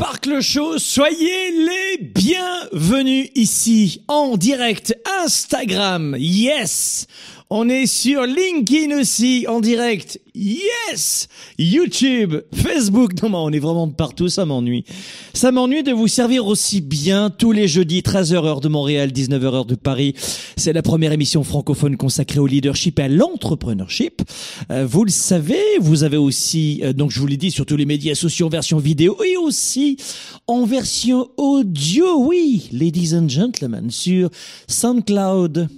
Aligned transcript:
Sparkle 0.00 0.40
Show, 0.40 0.78
soyez 0.78 1.50
les 1.50 1.98
bienvenus 1.98 3.30
ici 3.34 4.00
en 4.06 4.36
direct 4.36 4.94
Instagram. 5.24 6.14
Yes, 6.16 7.08
on 7.50 7.68
est 7.68 7.86
sur 7.86 8.24
LinkedIn 8.24 8.98
aussi 8.98 9.46
en 9.48 9.60
direct. 9.60 10.20
Yes 10.34 11.28
YouTube, 11.58 12.36
Facebook. 12.54 13.20
Non, 13.22 13.30
mais 13.30 13.36
on 13.36 13.50
est 13.50 13.58
vraiment 13.58 13.88
partout, 13.88 14.28
ça 14.28 14.44
m'ennuie. 14.44 14.84
Ça 15.32 15.50
m'ennuie 15.50 15.82
de 15.82 15.92
vous 15.92 16.08
servir 16.08 16.46
aussi 16.46 16.80
bien 16.80 17.30
tous 17.30 17.52
les 17.52 17.66
jeudis, 17.66 18.00
13h 18.00 18.44
heure 18.44 18.60
de 18.60 18.68
Montréal, 18.68 19.10
19h 19.10 19.44
heure 19.44 19.64
de 19.64 19.74
Paris. 19.74 20.14
C'est 20.56 20.74
la 20.74 20.82
première 20.82 21.12
émission 21.12 21.42
francophone 21.42 21.96
consacrée 21.96 22.38
au 22.38 22.46
leadership 22.46 22.98
et 22.98 23.04
à 23.04 23.08
l'entrepreneurship. 23.08 24.22
Euh, 24.70 24.86
vous 24.86 25.04
le 25.04 25.10
savez, 25.10 25.62
vous 25.80 26.04
avez 26.04 26.18
aussi, 26.18 26.80
euh, 26.84 26.92
donc 26.92 27.10
je 27.10 27.18
vous 27.18 27.26
l'ai 27.26 27.38
dit, 27.38 27.50
sur 27.50 27.64
tous 27.64 27.76
les 27.76 27.86
médias 27.86 28.14
sociaux 28.14 28.46
en 28.46 28.50
version 28.50 28.78
vidéo 28.78 29.16
et 29.24 29.38
aussi 29.38 29.96
en 30.46 30.66
version 30.66 31.30
audio, 31.38 32.26
oui, 32.26 32.68
ladies 32.72 33.14
and 33.14 33.28
gentlemen, 33.28 33.90
sur 33.90 34.28
SoundCloud. 34.66 35.68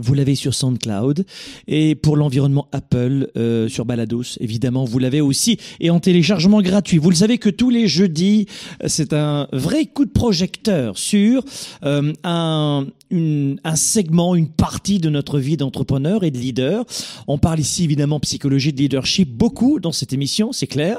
Vous 0.00 0.14
l'avez 0.14 0.34
sur 0.34 0.54
SoundCloud 0.54 1.24
et 1.68 1.94
pour 1.94 2.16
l'environnement 2.16 2.68
Apple 2.72 3.30
euh, 3.36 3.68
sur 3.68 3.84
Balados, 3.84 4.38
évidemment, 4.40 4.84
vous 4.84 4.98
l'avez 4.98 5.20
aussi 5.20 5.58
et 5.80 5.90
en 5.90 6.00
téléchargement 6.00 6.62
gratuit. 6.62 6.98
Vous 6.98 7.10
le 7.10 7.16
savez 7.16 7.38
que 7.38 7.50
tous 7.50 7.70
les 7.70 7.88
jeudis, 7.88 8.46
euh, 8.82 8.86
c'est 8.88 9.12
un 9.12 9.48
vrai 9.52 9.86
coup 9.86 10.04
de 10.04 10.10
projecteur 10.10 10.98
sur 10.98 11.44
euh, 11.84 12.12
un, 12.24 12.86
une, 13.10 13.60
un 13.64 13.76
segment, 13.76 14.34
une 14.34 14.48
partie 14.48 14.98
de 14.98 15.10
notre 15.10 15.38
vie 15.38 15.56
d'entrepreneur 15.56 16.24
et 16.24 16.30
de 16.30 16.38
leader. 16.38 16.84
On 17.26 17.38
parle 17.38 17.60
ici 17.60 17.84
évidemment 17.84 18.20
psychologie 18.20 18.72
de 18.72 18.78
leadership 18.78 19.30
beaucoup 19.30 19.80
dans 19.80 19.92
cette 19.92 20.12
émission, 20.12 20.52
c'est 20.52 20.66
clair. 20.66 20.98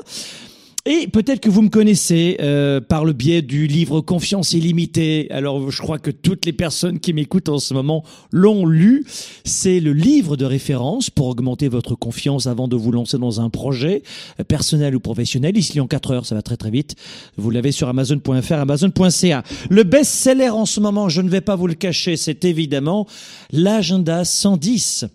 Et 0.87 1.07
peut-être 1.07 1.41
que 1.41 1.49
vous 1.49 1.61
me 1.61 1.69
connaissez 1.69 2.37
euh, 2.41 2.81
par 2.81 3.05
le 3.05 3.13
biais 3.13 3.43
du 3.43 3.67
livre 3.67 4.01
Confiance 4.01 4.53
illimitée. 4.53 5.27
Alors 5.29 5.69
je 5.69 5.79
crois 5.79 5.99
que 5.99 6.09
toutes 6.09 6.47
les 6.47 6.53
personnes 6.53 6.99
qui 6.99 7.13
m'écoutent 7.13 7.49
en 7.49 7.59
ce 7.59 7.75
moment 7.75 8.03
l'ont 8.31 8.65
lu. 8.65 9.05
C'est 9.43 9.79
le 9.79 9.93
livre 9.93 10.37
de 10.37 10.45
référence 10.45 11.11
pour 11.11 11.27
augmenter 11.27 11.67
votre 11.67 11.93
confiance 11.93 12.47
avant 12.47 12.67
de 12.67 12.75
vous 12.75 12.91
lancer 12.91 13.19
dans 13.19 13.41
un 13.41 13.51
projet 13.51 14.01
euh, 14.39 14.43
personnel 14.43 14.95
ou 14.95 14.99
professionnel. 14.99 15.55
Il 15.55 15.63
se 15.63 15.73
lit 15.73 15.81
en 15.81 15.87
4 15.87 16.11
heures, 16.11 16.25
ça 16.25 16.33
va 16.33 16.41
très 16.41 16.57
très 16.57 16.71
vite. 16.71 16.95
Vous 17.37 17.51
l'avez 17.51 17.71
sur 17.71 17.87
amazon.fr, 17.87 18.53
amazon.ca. 18.53 19.43
Le 19.69 19.83
best-seller 19.83 20.49
en 20.49 20.65
ce 20.65 20.79
moment, 20.79 21.09
je 21.09 21.21
ne 21.21 21.29
vais 21.29 21.41
pas 21.41 21.55
vous 21.55 21.67
le 21.67 21.75
cacher, 21.75 22.17
c'est 22.17 22.43
évidemment 22.43 23.05
l'agenda 23.51 24.25
110. 24.25 25.05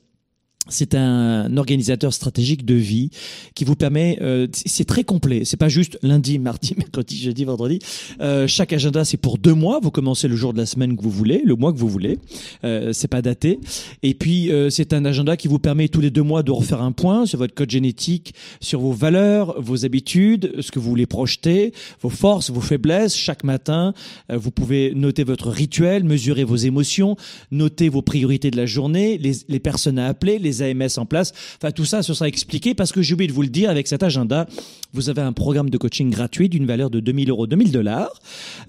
C'est 0.69 0.94
un 0.94 1.56
organisateur 1.56 2.12
stratégique 2.12 2.65
de 2.65 2.75
vie 2.75 3.10
qui 3.54 3.65
vous 3.65 3.77
permet. 3.77 4.19
Euh, 4.21 4.47
c'est 4.53 4.84
très 4.84 5.04
complet. 5.04 5.44
C'est 5.44 5.56
pas 5.56 5.69
juste 5.69 5.99
lundi, 6.03 6.38
mardi, 6.47 6.75
mercredi, 6.77 7.16
jeudi, 7.16 7.44
vendredi. 7.44 7.78
Euh, 8.21 8.47
chaque 8.47 8.72
agenda 8.72 9.04
c'est 9.04 9.16
pour 9.16 9.38
deux 9.38 9.54
mois. 9.54 9.81
Vous 9.82 9.91
commencez 9.91 10.28
le 10.28 10.37
jour 10.37 10.53
de 10.53 10.59
la 10.59 10.66
semaine 10.66 10.97
que 10.97 11.03
vous 11.03 11.10
voulez, 11.10 11.43
le 11.44 11.54
mois 11.54 11.72
que 11.72 11.78
vous 11.78 11.88
voulez. 11.88 12.19
Euh, 12.65 12.93
c'est 12.93 13.09
pas 13.09 13.22
daté. 13.22 13.60
Et 14.03 14.15
puis 14.15 14.50
euh, 14.50 14.71
c'est 14.71 14.93
un 14.93 15.04
agenda 15.04 15.37
qui 15.37 15.49
vous 15.49 15.59
permet 15.59 15.88
tous 15.88 16.00
les 16.00 16.10
deux 16.10 16.22
mois 16.22 16.43
de 16.43 16.50
refaire 16.50 16.83
un 16.83 16.93
point 16.93 17.27
sur 17.27 17.38
votre 17.38 17.54
code 17.54 17.71
génétique, 17.71 18.34
sur 18.60 18.81
vos 18.81 18.93
valeurs, 18.93 19.60
vos 19.60 19.84
habitudes, 19.84 20.53
ce 20.60 20.71
que 20.71 20.78
vous 20.78 20.88
voulez 20.88 21.06
projeter, 21.06 21.72
vos 22.00 22.10
forces, 22.10 22.50
vos 22.50 22.60
faiblesses. 22.60 23.16
Chaque 23.16 23.44
matin, 23.44 23.94
euh, 24.31 24.37
vous 24.37 24.50
pouvez 24.50 24.93
noter 24.94 25.25
votre 25.25 25.50
rituel, 25.50 26.04
mesurer 26.04 26.44
vos 26.44 26.56
émotions, 26.56 27.16
noter 27.50 27.88
vos 27.88 28.03
priorités 28.03 28.50
de 28.50 28.56
la 28.56 28.66
journée, 28.66 29.19
les, 29.19 29.33
les 29.48 29.60
personnes 29.60 29.98
à 29.98 30.06
appeler, 30.06 30.38
les 30.38 30.55
AMS 30.62 30.98
en 30.98 31.06
place. 31.06 31.32
Enfin, 31.56 31.70
tout 31.70 31.84
ça, 31.84 32.02
ce 32.02 32.14
sera 32.14 32.28
expliqué 32.28 32.74
parce 32.74 32.92
que 32.92 33.02
j'ai 33.02 33.14
oublié 33.14 33.28
de 33.28 33.32
vous 33.32 33.42
le 33.42 33.48
dire, 33.48 33.70
avec 33.70 33.86
cet 33.86 34.02
agenda, 34.02 34.46
vous 34.92 35.10
avez 35.10 35.22
un 35.22 35.32
programme 35.32 35.70
de 35.70 35.78
coaching 35.78 36.10
gratuit 36.10 36.48
d'une 36.48 36.66
valeur 36.66 36.90
de 36.90 37.00
2000 37.00 37.30
euros, 37.30 37.46
2000 37.46 37.72
dollars, 37.72 38.20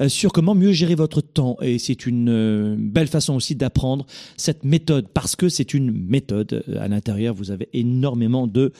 euh, 0.01 0.09
sur 0.09 0.31
comment 0.31 0.55
mieux 0.55 0.71
gérer 0.71 0.95
votre 0.95 1.21
temps. 1.21 1.57
Et 1.61 1.79
c'est 1.79 2.05
une 2.05 2.29
euh, 2.29 2.75
belle 2.77 3.07
façon 3.07 3.35
aussi 3.35 3.55
d'apprendre 3.55 4.05
cette 4.35 4.63
méthode 4.63 5.07
parce 5.13 5.35
que 5.35 5.49
c'est 5.49 5.73
une 5.73 5.91
méthode. 5.91 6.63
Euh, 6.67 6.81
À 6.81 6.87
l'intérieur, 6.87 7.33
vous 7.33 7.51
avez 7.51 7.69
énormément 7.73 8.47
de 8.47 8.71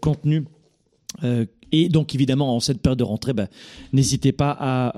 contenu. 0.00 0.44
Et 1.72 1.88
donc, 1.88 2.14
évidemment, 2.14 2.56
en 2.56 2.60
cette 2.60 2.80
période 2.80 2.98
de 2.98 3.04
rentrée, 3.04 3.32
ben, 3.32 3.48
n'hésitez 3.92 4.32
pas 4.32 4.56
à, 4.58 4.92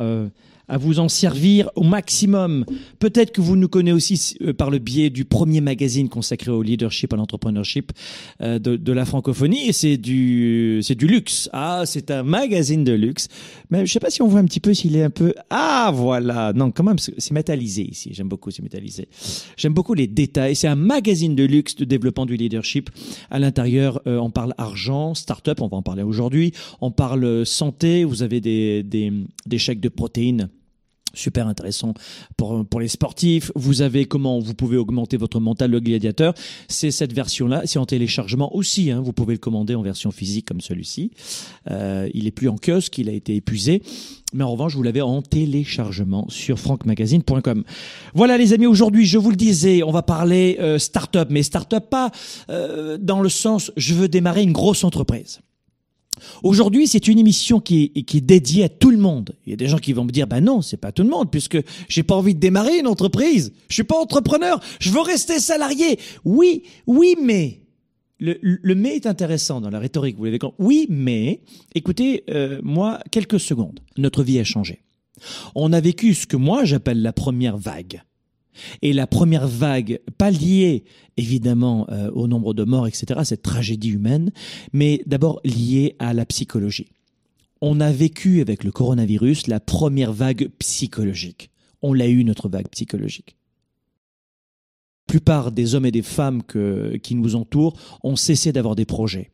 à 0.69 0.79
vous 0.79 0.99
en 0.99 1.09
servir 1.09 1.71
au 1.77 1.83
maximum. 1.83 2.65
Peut-être 2.99 3.33
que 3.33 3.41
vous 3.41 3.57
nous 3.57 3.69
connaissez 3.69 3.93
aussi 3.93 4.37
euh, 4.43 4.53
par 4.53 4.71
le 4.71 4.79
biais 4.79 5.11
du 5.11 5.25
premier 5.25 5.61
magazine 5.61 6.09
consacré 6.09 6.51
au 6.51 6.63
leadership, 6.63 7.13
à 7.13 7.17
l'entrepreneurship 7.17 7.93
euh, 8.41 8.59
de, 8.59 8.77
de 8.77 8.93
la 8.93 9.05
francophonie. 9.05 9.73
C'est 9.73 9.97
du, 9.97 10.81
c'est 10.83 10.95
du 10.95 11.07
luxe. 11.07 11.49
Ah, 11.53 11.83
c'est 11.87 12.11
un 12.11 12.23
magazine 12.23 12.85
de 12.85 12.93
luxe. 12.93 13.29
Mais 13.71 13.87
je 13.87 13.93
sais 13.93 14.01
pas 14.01 14.11
si 14.11 14.23
on 14.23 14.29
voit 14.29 14.41
un 14.41 14.45
petit 14.45 14.61
peu 14.61 14.75
s'il 14.75 14.97
est 14.97 15.03
un 15.03 15.11
peu. 15.11 15.35
Ah, 15.51 15.91
voilà. 15.95 16.53
Non, 16.53 16.71
quand 16.71 16.85
même, 16.85 16.99
c'est 16.99 17.15
c'est 17.19 17.33
métallisé 17.33 17.83
ici. 17.83 18.11
J'aime 18.13 18.29
beaucoup, 18.29 18.51
c'est 18.51 18.63
métallisé. 18.63 19.09
J'aime 19.57 19.73
beaucoup 19.73 19.95
les 19.95 20.07
détails. 20.07 20.55
C'est 20.55 20.69
un 20.69 20.77
magazine 20.77 21.35
de 21.35 21.45
luxe 21.45 21.77
de 21.77 21.85
développement 21.85 22.27
du 22.27 22.37
leadership. 22.37 22.91
À 23.31 23.39
l'intérieur, 23.39 24.01
euh, 24.07 24.19
on 24.19 24.31
parle 24.31 24.55
argent, 24.59 25.15
start-up, 25.15 25.61
on 25.61 25.69
va 25.69 25.77
en 25.77 25.83
parler 25.83 26.03
aujourd'hui. 26.03 26.53
On 26.81 26.91
parle 26.91 27.25
euh, 27.25 27.45
santé. 27.45 28.05
Vous 28.05 28.23
avez 28.23 28.41
des, 28.41 28.83
des, 28.83 29.13
des 29.47 29.59
chèques 29.59 29.81
de 29.81 29.89
protéines 29.89 30.51
super 31.17 31.49
intéressant 31.49 31.95
pour, 32.37 32.65
pour 32.67 32.81
les 32.81 32.89
sportifs. 32.89 33.51
Vous 33.55 33.83
avez 33.83 34.05
comment 34.05 34.39
vous 34.39 34.55
pouvez 34.55 34.77
augmenter 34.77 35.17
votre 35.17 35.41
mental 35.41 35.71
le 35.71 35.81
gladiateur. 35.81 36.35
C'est 36.69 36.91
cette 36.91 37.13
version-là. 37.13 37.63
C'est 37.65 37.79
en 37.79 37.87
téléchargement 37.87 38.55
aussi. 38.55 38.91
Hein. 38.91 39.01
Vous 39.01 39.13
pouvez 39.13 39.35
le 39.35 39.39
commander 39.39 39.75
en 39.75 39.83
version 39.83 40.11
physique 40.11 40.47
comme 40.47 40.61
celui-ci. 40.61 41.11
Euh, 41.71 42.09
il 42.15 42.27
est 42.27 42.31
plus 42.33 42.49
en 42.49 42.57
kiosque, 42.57 42.99
il 42.99 43.09
a 43.09 43.13
été 43.13 43.37
épuisé. 43.37 43.83
Mais 44.33 44.45
en 44.45 44.51
revanche, 44.51 44.75
vous 44.75 44.83
l'avez 44.83 45.03
en 45.03 45.23
téléchargement 45.23 46.27
sur 46.29 46.59
francmagazine.com. 46.59 47.65
Voilà 48.15 48.37
les 48.37 48.53
amis, 48.53 48.67
aujourd'hui, 48.67 49.07
je 49.07 49.19
vous 49.19 49.31
le 49.31 49.37
disais, 49.37 49.83
on 49.83 49.93
va 49.93 50.03
parler 50.03 50.57
euh, 50.61 50.79
start-up, 50.79 51.29
mais 51.31 51.43
start-up 51.43 51.89
pas 51.89 52.11
euh, 52.51 52.99
dans 53.01 53.21
le 53.21 53.29
sens 53.29 53.73
je 53.77 53.95
veux 53.95 54.09
démarrer 54.09 54.43
une 54.43 54.53
grosse 54.53 54.85
entreprise. 54.85 55.41
Aujourd'hui, 56.43 56.87
c'est 56.87 57.09
une 57.09 57.19
émission 57.19 57.61
qui 57.61 57.93
est, 57.95 58.21
dédiée 58.21 58.65
à 58.65 58.69
tout 58.69 58.91
le 58.91 58.97
monde. 58.97 59.35
Il 59.47 59.51
y 59.51 59.53
a 59.53 59.57
des 59.57 59.69
gens 59.69 59.79
qui 59.79 59.93
vont 59.93 60.05
me 60.05 60.11
dire, 60.11 60.27
bah 60.27 60.41
non, 60.41 60.63
c'est 60.63 60.77
pas 60.77 60.93
tout 60.93 61.03
le 61.03 61.09
monde, 61.09 61.31
puisque 61.31 61.59
j'ai 61.89 62.03
pas 62.03 62.15
envie 62.15 62.35
de 62.35 62.41
démarrer 62.41 62.79
une 62.79 62.87
entreprise. 62.87 63.53
Je 63.69 63.75
suis 63.75 63.85
pas 63.85 63.99
entrepreneur. 63.99 64.61
Je 64.81 64.91
veux 64.91 65.01
rester 65.01 65.39
salarié. 65.39 65.99
Oui, 66.25 66.65
oui, 66.87 67.17
mais. 67.23 67.61
Le, 68.19 68.39
le 68.41 68.75
mais 68.75 68.97
est 68.97 69.07
intéressant 69.07 69.61
dans 69.61 69.69
la 69.69 69.79
rhétorique, 69.79 70.17
vous 70.17 70.25
l'avez 70.25 70.39
compris. 70.39 70.57
Oui, 70.59 70.87
mais, 70.89 71.43
écoutez, 71.75 72.25
euh, 72.31 72.61
moi, 72.63 73.01
quelques 73.11 73.39
secondes. 73.39 73.81
Notre 73.99 74.23
vie 74.23 74.39
a 74.39 74.45
changé. 74.45 74.81
On 75.55 75.73
a 75.73 75.81
vécu 75.81 76.15
ce 76.15 76.27
que 76.27 76.37
moi 76.37 76.65
j'appelle 76.65 77.03
la 77.03 77.13
première 77.13 77.57
vague. 77.57 78.03
Et 78.83 78.93
la 78.93 79.07
première 79.07 79.49
vague, 79.49 80.01
pas 80.19 80.31
liée 80.31 80.85
évidemment 81.17 81.87
euh, 81.91 82.11
au 82.13 82.29
nombre 82.29 82.55
de 82.55 82.65
morts, 82.65 82.87
etc., 82.87 83.21
cette 83.25 83.43
tragédie 83.43 83.91
humaine, 83.91 84.33
mais 84.73 85.03
d'abord 85.07 85.41
liée 85.45 85.97
à 85.99 86.13
la 86.15 86.27
psychologie. 86.27 86.89
On 87.61 87.81
a 87.81 87.91
vécu 87.91 88.41
avec 88.41 88.65
le 88.65 88.73
coronavirus 88.73 89.47
la 89.47 89.61
première 89.61 90.13
vague 90.13 90.51
psychologique. 90.59 91.51
On 91.83 91.93
l'a 91.93 92.09
eu, 92.09 92.25
notre 92.25 92.49
vague 92.49 92.69
psychologique. 92.69 93.37
La 95.09 95.13
plupart 95.13 95.53
des 95.53 95.75
hommes 95.75 95.87
et 95.87 95.93
des 95.93 96.03
femmes 96.03 96.43
qui 97.03 97.15
nous 97.15 97.37
entourent 97.37 97.75
ont 98.03 98.17
cessé 98.17 98.53
d'avoir 98.53 98.75
des 98.75 98.85
projets, 98.85 99.31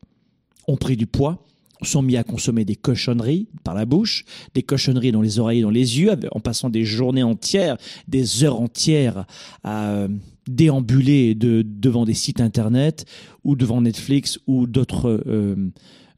ont 0.67 0.77
pris 0.77 0.95
du 0.95 1.07
poids, 1.07 1.43
sont 1.83 2.01
mis 2.01 2.17
à 2.17 2.23
consommer 2.23 2.65
des 2.65 2.75
cochonneries 2.75 3.47
par 3.63 3.73
la 3.73 3.85
bouche, 3.85 4.25
des 4.53 4.63
cochonneries 4.63 5.11
dans 5.11 5.21
les 5.21 5.39
oreilles 5.39 5.59
et 5.59 5.63
dans 5.63 5.69
les 5.69 5.99
yeux, 5.99 6.11
en 6.31 6.39
passant 6.39 6.69
des 6.69 6.85
journées 6.85 7.23
entières, 7.23 7.77
des 8.07 8.43
heures 8.43 8.59
entières 8.59 9.25
à 9.63 9.89
euh, 9.91 10.07
déambuler 10.47 11.35
de, 11.35 11.63
devant 11.65 12.05
des 12.05 12.13
sites 12.13 12.41
internet 12.41 13.05
ou 13.43 13.55
devant 13.55 13.81
Netflix 13.81 14.39
ou 14.47 14.67
d'autres 14.67 15.23
euh, 15.27 15.71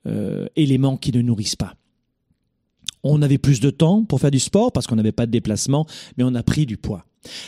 euh, 0.07 0.47
éléments 0.55 0.97
qui 0.97 1.11
ne 1.11 1.21
nourrissent 1.21 1.55
pas. 1.55 1.75
On 3.03 3.21
avait 3.21 3.37
plus 3.37 3.59
de 3.59 3.69
temps 3.69 4.03
pour 4.03 4.19
faire 4.19 4.31
du 4.31 4.39
sport 4.39 4.71
parce 4.71 4.87
qu'on 4.87 4.95
n'avait 4.95 5.11
pas 5.11 5.27
de 5.27 5.31
déplacement, 5.31 5.85
mais 6.17 6.23
on 6.23 6.33
a 6.33 6.43
pris 6.43 6.65
du 6.65 6.77
poids. 6.77 7.05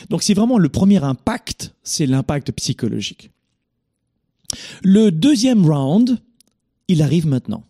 Donc 0.08 0.22
c'est 0.22 0.34
vraiment 0.34 0.58
le 0.58 0.68
premier 0.68 1.02
impact, 1.02 1.74
c'est 1.82 2.06
l'impact 2.06 2.52
psychologique. 2.52 3.30
Le 4.82 5.10
deuxième 5.10 5.66
round, 5.66 6.18
il 6.88 7.02
arrive 7.02 7.26
maintenant 7.26 7.64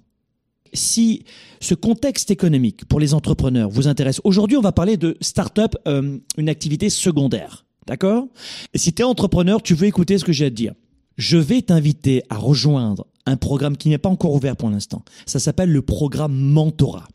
si 0.73 1.25
ce 1.61 1.75
contexte 1.75 2.31
économique 2.31 2.85
pour 2.87 3.01
les 3.01 3.15
entrepreneurs 3.15 3.69
vous 3.71 3.89
intéresse, 3.89 4.21
aujourd'hui 4.25 4.57
on 4.57 4.63
va 4.63 4.73
parler 4.73 4.97
de 4.97 5.17
start-up, 5.21 5.75
euh, 5.87 6.19
une 6.37 6.49
activité 6.49 6.91
secondaire. 6.91 7.65
D'accord? 7.87 8.27
Et 8.75 8.79
si 8.79 8.93
tu 8.93 9.03
es 9.03 9.05
entrepreneur, 9.05 9.63
tu 9.63 9.75
veux 9.75 9.87
écouter 9.87 10.19
ce 10.19 10.25
que 10.25 10.33
j'ai 10.33 10.47
à 10.47 10.51
te 10.51 10.55
dire. 10.55 10.75
Je 11.17 11.39
vais 11.39 11.63
t'inviter 11.63 12.23
à 12.29 12.37
rejoindre 12.37 13.07
un 13.25 13.37
programme 13.37 13.77
qui 13.77 13.89
n'est 13.89 13.99
pas 13.99 14.09
encore 14.09 14.35
ouvert 14.35 14.57
pour 14.57 14.71
l'instant. 14.71 15.03
Ça 15.27 15.39
s'appelle 15.39 15.71
le 15.71 15.83
programme 15.83 16.35
Mentorat. 16.35 17.09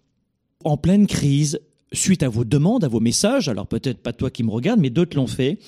En 0.64 0.78
pleine 0.78 1.08
crise, 1.08 1.60
suite 1.94 2.24
à 2.24 2.30
vos 2.30 2.44
demandes, 2.44 2.84
à 2.84 2.88
vos 2.88 3.00
messages, 3.00 3.50
alors 3.50 3.68
peut-être 3.68 4.00
pas 4.00 4.14
toi 4.14 4.30
qui 4.30 4.44
me 4.44 4.50
regardes, 4.50 4.80
mais 4.80 4.90
d'autres 4.90 5.16
l'ont 5.16 5.28
fait, 5.28 5.60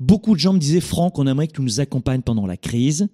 beaucoup 0.00 0.34
de 0.34 0.40
gens 0.40 0.52
me 0.52 0.58
disaient, 0.58 0.80
Franck, 0.80 1.18
on 1.18 1.26
aimerait 1.26 1.48
que 1.48 1.54
tu 1.54 1.62
nous 1.62 1.80
accompagnes 1.80 2.22
pendant 2.22 2.46
la 2.46 2.56
crise. 2.56 3.08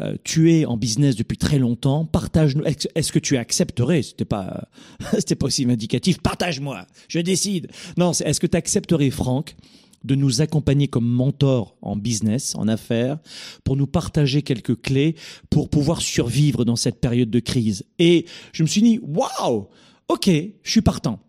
Euh, 0.00 0.16
tu 0.24 0.52
es 0.52 0.64
en 0.64 0.76
business 0.76 1.16
depuis 1.16 1.36
très 1.36 1.58
longtemps, 1.58 2.04
partage-nous. 2.04 2.64
Est-ce 2.64 3.12
que 3.12 3.18
tu 3.18 3.36
accepterais 3.36 4.02
C'était 4.02 4.24
pas, 4.24 4.68
c'était 5.12 5.34
pas 5.34 5.46
aussi 5.46 5.64
indicatif. 5.64 6.20
Partage-moi, 6.20 6.86
je 7.08 7.20
décide. 7.20 7.70
Non, 7.96 8.12
est-ce 8.12 8.40
que 8.40 8.46
tu 8.46 8.56
accepterais, 8.56 9.10
Franck, 9.10 9.56
de 10.04 10.14
nous 10.14 10.42
accompagner 10.42 10.86
comme 10.88 11.06
mentor 11.08 11.76
en 11.80 11.96
business, 11.96 12.54
en 12.56 12.68
affaires, 12.68 13.18
pour 13.64 13.76
nous 13.76 13.86
partager 13.86 14.42
quelques 14.42 14.80
clés 14.80 15.16
pour 15.50 15.70
pouvoir 15.70 16.02
survivre 16.02 16.64
dans 16.64 16.76
cette 16.76 17.00
période 17.00 17.30
de 17.30 17.40
crise? 17.40 17.84
Et 17.98 18.26
je 18.52 18.62
me 18.62 18.68
suis 18.68 18.82
dit, 18.82 19.00
waouh, 19.02 19.68
ok, 20.08 20.28
je 20.62 20.70
suis 20.70 20.82
partant. 20.82 21.23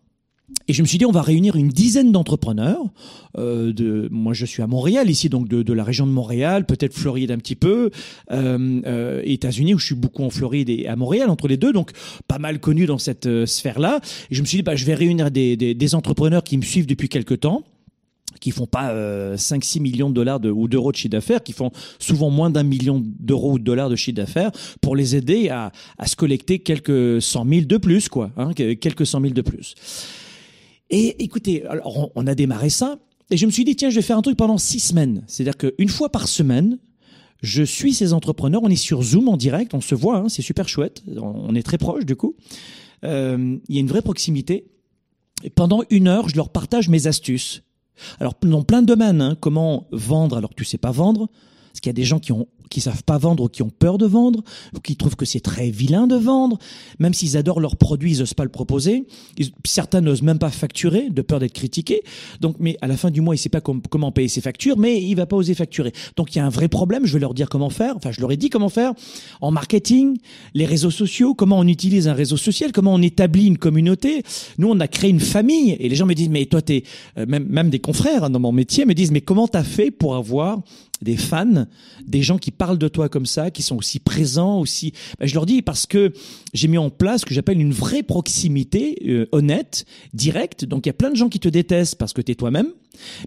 Et 0.68 0.72
je 0.72 0.82
me 0.82 0.86
suis 0.86 0.98
dit, 0.98 1.06
on 1.06 1.12
va 1.12 1.22
réunir 1.22 1.56
une 1.56 1.68
dizaine 1.68 2.12
d'entrepreneurs. 2.12 2.82
Euh, 3.38 3.72
de, 3.72 4.08
moi, 4.10 4.32
je 4.32 4.44
suis 4.46 4.62
à 4.62 4.66
Montréal, 4.66 5.10
ici, 5.10 5.28
donc 5.28 5.48
de, 5.48 5.62
de 5.62 5.72
la 5.72 5.84
région 5.84 6.06
de 6.06 6.12
Montréal, 6.12 6.66
peut-être 6.66 6.94
Floride 6.94 7.30
un 7.30 7.38
petit 7.38 7.56
peu, 7.56 7.90
euh, 8.32 8.80
euh, 8.86 9.22
États-Unis, 9.24 9.74
où 9.74 9.78
je 9.78 9.86
suis 9.86 9.94
beaucoup 9.94 10.24
en 10.24 10.30
Floride 10.30 10.68
et 10.70 10.86
à 10.86 10.96
Montréal, 10.96 11.30
entre 11.30 11.48
les 11.48 11.56
deux, 11.56 11.72
donc 11.72 11.90
pas 12.28 12.38
mal 12.38 12.60
connu 12.60 12.86
dans 12.86 12.98
cette 12.98 13.26
euh, 13.26 13.46
sphère-là. 13.46 14.00
Et 14.30 14.34
je 14.34 14.40
me 14.40 14.46
suis 14.46 14.58
dit, 14.58 14.62
bah, 14.62 14.76
je 14.76 14.84
vais 14.84 14.94
réunir 14.94 15.30
des, 15.30 15.56
des, 15.56 15.74
des 15.74 15.94
entrepreneurs 15.94 16.44
qui 16.44 16.56
me 16.56 16.62
suivent 16.62 16.86
depuis 16.86 17.08
quelques 17.08 17.40
temps 17.40 17.62
qui 18.40 18.50
font 18.50 18.66
pas 18.66 18.90
euh, 18.90 19.36
5-6 19.36 19.80
millions 19.80 20.10
de 20.10 20.14
dollars 20.14 20.40
ou 20.44 20.68
d'euros 20.68 20.92
de 20.92 20.96
chiffre 20.96 21.12
d'affaires, 21.12 21.42
qui 21.42 21.52
font 21.52 21.70
souvent 21.98 22.28
moins 22.28 22.50
d'un 22.50 22.64
million 22.64 23.02
d'euros 23.02 23.52
ou 23.52 23.58
de 23.58 23.64
dollars 23.64 23.88
de 23.88 23.96
chiffre 23.96 24.16
d'affaires, 24.16 24.50
pour 24.82 24.94
les 24.94 25.16
aider 25.16 25.48
à, 25.48 25.72
à 25.98 26.06
se 26.06 26.16
collecter 26.16 26.58
quelques 26.58 27.22
cent 27.22 27.44
mille 27.46 27.66
de 27.66 27.78
plus, 27.78 28.08
quoi, 28.08 28.30
hein, 28.36 28.52
quelques 28.52 29.06
cent 29.06 29.20
mille 29.20 29.34
de 29.34 29.42
plus. 29.42 29.74
Et 30.90 31.22
écoutez, 31.22 31.64
alors 31.66 32.10
on 32.14 32.26
a 32.26 32.34
démarré 32.34 32.70
ça, 32.70 32.98
et 33.30 33.36
je 33.36 33.46
me 33.46 33.50
suis 33.50 33.64
dit, 33.64 33.74
tiens, 33.74 33.90
je 33.90 33.96
vais 33.96 34.02
faire 34.02 34.18
un 34.18 34.22
truc 34.22 34.36
pendant 34.36 34.58
six 34.58 34.80
semaines. 34.80 35.24
C'est-à-dire 35.26 35.56
qu'une 35.56 35.88
fois 35.88 36.10
par 36.10 36.28
semaine, 36.28 36.78
je 37.42 37.62
suis 37.62 37.92
ces 37.92 38.12
entrepreneurs, 38.12 38.62
on 38.62 38.68
est 38.68 38.76
sur 38.76 39.02
Zoom 39.02 39.28
en 39.28 39.36
direct, 39.36 39.74
on 39.74 39.80
se 39.80 39.94
voit, 39.94 40.18
hein, 40.18 40.28
c'est 40.28 40.42
super 40.42 40.68
chouette, 40.68 41.02
on 41.16 41.54
est 41.54 41.62
très 41.62 41.78
proche 41.78 42.06
du 42.06 42.16
coup. 42.16 42.36
Euh, 43.04 43.58
il 43.68 43.74
y 43.74 43.78
a 43.78 43.80
une 43.80 43.88
vraie 43.88 44.02
proximité. 44.02 44.66
Et 45.42 45.50
pendant 45.50 45.82
une 45.90 46.08
heure, 46.08 46.28
je 46.28 46.36
leur 46.36 46.48
partage 46.48 46.88
mes 46.88 47.06
astuces. 47.06 47.62
Alors, 48.20 48.34
dans 48.42 48.62
plein 48.62 48.80
de 48.80 48.86
domaines, 48.86 49.20
hein, 49.20 49.36
comment 49.38 49.86
vendre 49.90 50.36
alors 50.36 50.50
que 50.50 50.54
tu 50.54 50.64
sais 50.64 50.78
pas 50.78 50.92
vendre, 50.92 51.28
parce 51.72 51.80
qu'il 51.80 51.90
y 51.90 51.90
a 51.90 51.94
des 51.94 52.04
gens 52.04 52.18
qui 52.18 52.32
ont 52.32 52.48
qui 52.70 52.80
savent 52.80 53.04
pas 53.04 53.18
vendre 53.18 53.44
ou 53.44 53.48
qui 53.48 53.62
ont 53.62 53.70
peur 53.70 53.98
de 53.98 54.06
vendre, 54.06 54.42
ou 54.74 54.80
qui 54.80 54.96
trouvent 54.96 55.16
que 55.16 55.24
c'est 55.24 55.40
très 55.40 55.70
vilain 55.70 56.06
de 56.06 56.16
vendre, 56.16 56.58
même 56.98 57.14
s'ils 57.14 57.36
adorent 57.36 57.60
leurs 57.60 57.76
produits, 57.76 58.12
ils 58.12 58.18
n'osent 58.20 58.34
pas 58.34 58.44
le 58.44 58.50
proposer. 58.50 59.04
certains 59.64 60.00
n'osent 60.00 60.22
même 60.22 60.38
pas 60.38 60.50
facturer 60.50 61.10
de 61.10 61.22
peur 61.22 61.40
d'être 61.40 61.52
critiqués. 61.52 62.02
Donc, 62.40 62.56
mais 62.58 62.76
à 62.80 62.86
la 62.86 62.96
fin 62.96 63.10
du 63.10 63.20
mois, 63.20 63.34
il 63.34 63.38
sait 63.38 63.48
pas 63.48 63.60
comment 63.60 64.12
payer 64.12 64.28
ses 64.28 64.40
factures, 64.40 64.78
mais 64.78 65.02
il 65.02 65.14
va 65.14 65.26
pas 65.26 65.36
oser 65.36 65.54
facturer. 65.54 65.92
Donc, 66.16 66.34
il 66.34 66.38
y 66.38 66.40
a 66.40 66.46
un 66.46 66.50
vrai 66.50 66.68
problème. 66.68 67.06
Je 67.06 67.12
vais 67.12 67.20
leur 67.20 67.34
dire 67.34 67.48
comment 67.48 67.70
faire. 67.70 67.96
Enfin, 67.96 68.10
je 68.10 68.20
leur 68.20 68.32
ai 68.32 68.36
dit 68.36 68.50
comment 68.50 68.68
faire 68.68 68.92
en 69.40 69.50
marketing, 69.50 70.18
les 70.54 70.66
réseaux 70.66 70.90
sociaux, 70.90 71.34
comment 71.34 71.58
on 71.58 71.66
utilise 71.66 72.08
un 72.08 72.14
réseau 72.14 72.36
social, 72.36 72.72
comment 72.72 72.94
on 72.94 73.02
établit 73.02 73.46
une 73.46 73.58
communauté. 73.58 74.22
Nous, 74.58 74.68
on 74.68 74.80
a 74.80 74.88
créé 74.88 75.10
une 75.10 75.20
famille 75.20 75.76
et 75.78 75.88
les 75.88 75.94
gens 75.94 76.06
me 76.06 76.14
disent, 76.14 76.28
mais 76.28 76.46
toi, 76.46 76.62
t'es 76.62 76.84
euh, 77.18 77.26
même 77.26 77.70
des 77.70 77.78
confrères 77.78 78.24
hein, 78.24 78.30
dans 78.30 78.40
mon 78.40 78.52
métier 78.52 78.84
me 78.84 78.94
disent, 78.94 79.10
mais 79.10 79.20
comment 79.20 79.48
t'as 79.48 79.62
fait 79.62 79.90
pour 79.90 80.16
avoir 80.16 80.60
des 81.02 81.16
fans, 81.16 81.66
des 82.06 82.22
gens 82.22 82.38
qui 82.38 82.50
parlent 82.50 82.78
de 82.78 82.88
toi 82.88 83.08
comme 83.08 83.26
ça, 83.26 83.50
qui 83.50 83.62
sont 83.62 83.76
aussi 83.76 83.98
présents, 83.98 84.60
aussi. 84.60 84.92
Ben, 85.18 85.26
je 85.26 85.34
leur 85.34 85.46
dis 85.46 85.62
parce 85.62 85.86
que 85.86 86.12
j'ai 86.54 86.68
mis 86.68 86.78
en 86.78 86.90
place 86.90 87.20
ce 87.22 87.26
que 87.26 87.34
j'appelle 87.34 87.60
une 87.60 87.72
vraie 87.72 88.02
proximité 88.02 88.98
euh, 89.06 89.26
honnête, 89.32 89.84
directe. 90.14 90.64
Donc 90.64 90.86
il 90.86 90.88
y 90.88 90.90
a 90.90 90.94
plein 90.94 91.10
de 91.10 91.16
gens 91.16 91.28
qui 91.28 91.40
te 91.40 91.48
détestent 91.48 91.96
parce 91.96 92.12
que 92.12 92.22
tu 92.22 92.32
es 92.32 92.34
toi-même, 92.34 92.68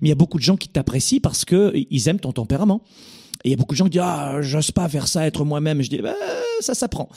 mais 0.01 0.07
il 0.07 0.09
y 0.09 0.13
a 0.13 0.15
beaucoup 0.15 0.37
de 0.37 0.43
gens 0.43 0.57
qui 0.57 0.69
t'apprécient 0.69 1.19
parce 1.21 1.45
que 1.45 1.73
ils 1.89 2.07
aiment 2.07 2.19
ton 2.19 2.33
tempérament. 2.33 2.81
Et 3.45 3.49
il 3.49 3.51
y 3.51 3.53
a 3.53 3.57
beaucoup 3.57 3.73
de 3.73 3.77
gens 3.77 3.85
qui 3.85 3.91
disent 3.91 4.01
ah 4.03 4.41
j'ose 4.41 4.71
pas 4.71 4.89
faire 4.89 5.07
ça 5.07 5.25
être 5.25 5.45
moi-même. 5.45 5.81
Je 5.81 5.89
dis 5.89 5.99
bah, 5.99 6.15
ça 6.59 6.73
s'apprend. 6.73 7.07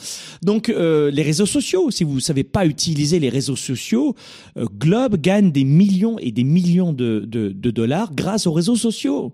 Donc 0.41 0.69
euh, 0.69 1.11
les 1.11 1.23
réseaux 1.23 1.45
sociaux, 1.45 1.91
si 1.91 2.05
vous 2.05 2.19
savez 2.21 2.45
pas 2.45 2.65
utiliser 2.65 3.19
les 3.19 3.29
réseaux 3.29 3.57
sociaux, 3.57 4.15
euh, 4.57 4.65
Globe 4.79 5.17
gagne 5.17 5.51
des 5.51 5.65
millions 5.65 6.17
et 6.19 6.31
des 6.31 6.45
millions 6.45 6.93
de, 6.93 7.25
de, 7.27 7.49
de 7.49 7.71
dollars 7.71 8.13
grâce 8.15 8.47
aux 8.47 8.53
réseaux 8.53 8.77
sociaux. 8.77 9.33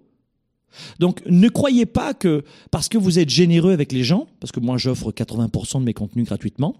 Donc 0.99 1.21
ne 1.25 1.49
croyez 1.49 1.85
pas 1.85 2.13
que 2.13 2.43
parce 2.71 2.89
que 2.89 2.97
vous 2.97 3.19
êtes 3.19 3.29
généreux 3.29 3.73
avec 3.73 3.91
les 3.91 4.03
gens, 4.03 4.27
parce 4.39 4.51
que 4.51 4.59
moi 4.59 4.77
j'offre 4.77 5.11
80% 5.11 5.79
de 5.79 5.85
mes 5.85 5.93
contenus 5.93 6.25
gratuitement, 6.25 6.75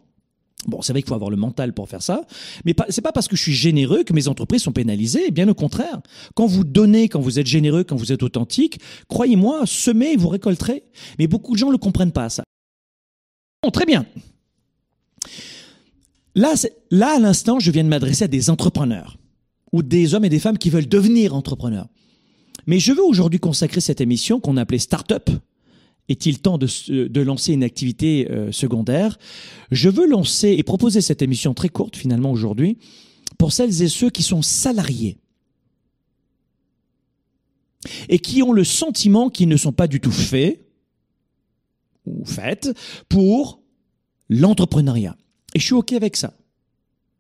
Bon, 0.68 0.82
c'est 0.82 0.92
vrai 0.92 1.02
qu'il 1.02 1.08
faut 1.08 1.16
avoir 1.16 1.30
le 1.30 1.38
mental 1.38 1.74
pour 1.74 1.88
faire 1.88 2.02
ça, 2.02 2.26
mais 2.66 2.76
c'est 2.90 3.02
pas 3.02 3.14
parce 3.14 3.30
que 3.30 3.38
je 3.38 3.42
suis 3.42 3.54
généreux 3.54 4.04
que 4.04 4.12
mes 4.12 4.28
entreprises 4.28 4.62
sont 4.62 4.74
pénalisées, 4.74 5.32
bien 5.32 5.48
au 5.48 5.54
contraire. 5.54 6.02
Quand 6.36 6.48
vous 6.48 6.66
donnez, 6.66 7.08
quand 7.08 7.22
vous 7.22 7.40
êtes 7.40 7.48
généreux, 7.48 7.86
quand 7.86 7.96
vous 7.96 8.12
êtes 8.12 8.24
authentique, 8.24 8.82
croyez-moi, 9.08 9.66
semez, 9.66 10.18
vous 10.18 10.28
récolterez. 10.28 10.84
Mais 11.18 11.28
beaucoup 11.28 11.54
de 11.54 11.60
gens 11.60 11.68
ne 11.68 11.72
le 11.72 11.78
comprennent 11.78 12.12
pas, 12.12 12.30
ça. 12.30 12.44
Bon, 13.64 13.72
très 13.72 13.86
bien. 13.86 14.06
Là, 16.36 16.54
là, 16.92 17.16
à 17.16 17.20
l'instant, 17.20 17.60
je 17.60 17.72
viens 17.72 17.86
de 17.86 17.90
m'adresser 17.90 18.26
à 18.26 18.28
des 18.28 18.50
entrepreneurs 18.50 19.18
ou 19.72 19.82
des 19.82 20.14
hommes 20.14 20.26
et 20.26 20.30
des 20.30 20.40
femmes 20.40 20.58
qui 20.58 20.70
veulent 20.70 20.90
devenir 20.90 21.36
entrepreneurs. 21.36 21.88
Mais 22.70 22.80
je 22.80 22.94
veux 22.94 23.04
aujourd'hui 23.04 23.40
consacrer 23.40 23.82
cette 23.82 24.00
émission 24.00 24.40
qu'on 24.40 24.56
appelait 24.56 24.78
Startup. 24.78 25.28
Est-il 26.08 26.38
temps 26.38 26.60
de, 26.60 27.20
lancer 27.20 27.52
une 27.52 27.64
activité 27.64 28.28
euh, 28.30 28.52
secondaire? 28.52 29.18
Je 29.72 29.90
veux 29.90 30.06
lancer 30.06 30.50
et 30.50 30.62
proposer 30.62 31.02
cette 31.02 31.24
émission 31.24 31.56
très 31.56 31.70
courte 31.70 31.96
finalement 31.96 32.32
aujourd'hui 32.32 32.78
pour 33.40 33.54
celles 33.54 33.82
et 33.82 33.88
ceux 33.88 34.12
qui 34.12 34.22
sont 34.22 34.44
salariés 34.44 35.18
et 38.08 38.20
qui 38.20 38.44
ont 38.44 38.54
le 38.54 38.64
sentiment 38.64 39.32
qu'ils 39.32 39.50
ne 39.50 39.58
sont 39.58 39.74
pas 39.74 39.88
du 39.88 40.00
tout 40.00 40.12
faits 40.12 40.64
ou 42.06 42.24
faites 42.24 42.70
pour 43.10 43.64
l'entrepreneuriat. 44.30 45.18
Et 45.56 45.60
je 45.60 45.66
suis 45.66 45.74
OK 45.74 45.94
avec 45.94 46.18
ça. 46.18 46.38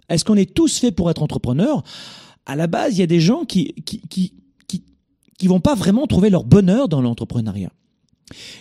Est-ce 0.10 0.24
qu'on 0.24 0.36
est 0.36 0.54
tous 0.54 0.78
faits 0.78 0.96
pour 0.96 1.10
être 1.10 1.24
entrepreneurs? 1.24 1.82
À 2.46 2.56
la 2.56 2.68
base, 2.68 2.98
il 2.98 3.00
y 3.00 3.04
a 3.04 3.08
des 3.08 3.20
gens 3.20 3.46
qui, 3.46 3.74
qui 5.40 5.48
vont 5.48 5.62
pas 5.62 5.74
vraiment 5.74 6.06
trouver 6.06 6.30
leur 6.30 6.44
bonheur 6.44 6.88
dans 6.88 7.02
l'entrepreneuriat. 7.02 7.72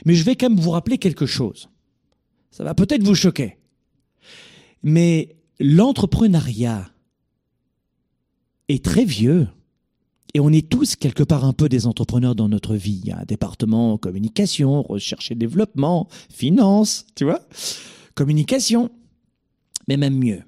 Mais 0.07 0.15
je 0.15 0.25
vais 0.25 0.37
quand 0.37 0.49
même 0.49 0.59
vous 0.59 0.71
rappeler 0.71 0.97
quelque 0.97 1.27
chose. 1.27 1.69
Ça 2.51 2.65
va 2.65 2.75
peut-être 2.75 3.03
vous 3.03 3.15
choquer. 3.15 3.59
Mais 4.83 5.37
l'entrepreneuriat 5.61 6.89
est 8.69 8.83
très 8.83 9.05
vieux. 9.05 9.49
Et 10.35 10.41
on 10.41 10.51
est 10.51 10.69
tous 10.69 10.95
quelque 10.95 11.23
part 11.23 11.45
un 11.45 11.53
peu 11.53 11.69
des 11.69 11.87
entrepreneurs 11.87 12.35
dans 12.35 12.49
notre 12.49 12.77
vie. 12.77 13.01
Il 13.03 13.09
y 13.09 13.13
a 13.13 13.19
un 13.19 13.25
département 13.25 13.99
communication, 13.99 14.83
recherche 14.83 15.31
et 15.31 15.35
développement, 15.35 16.07
finance, 16.31 17.07
tu 17.15 17.25
vois, 17.25 17.41
communication. 18.15 18.91
Mais 19.89 19.97
même 19.97 20.17
mieux. 20.17 20.43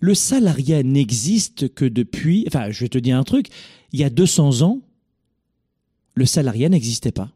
Le 0.00 0.14
salariat 0.14 0.82
n'existe 0.82 1.74
que 1.74 1.86
depuis, 1.86 2.44
enfin, 2.46 2.70
je 2.70 2.80
vais 2.80 2.88
te 2.88 2.98
dire 2.98 3.16
un 3.16 3.24
truc, 3.24 3.48
il 3.92 3.98
y 3.98 4.04
a 4.04 4.10
200 4.10 4.62
ans, 4.62 4.82
le 6.18 6.26
salariat 6.26 6.68
n'existait 6.68 7.12
pas. 7.12 7.30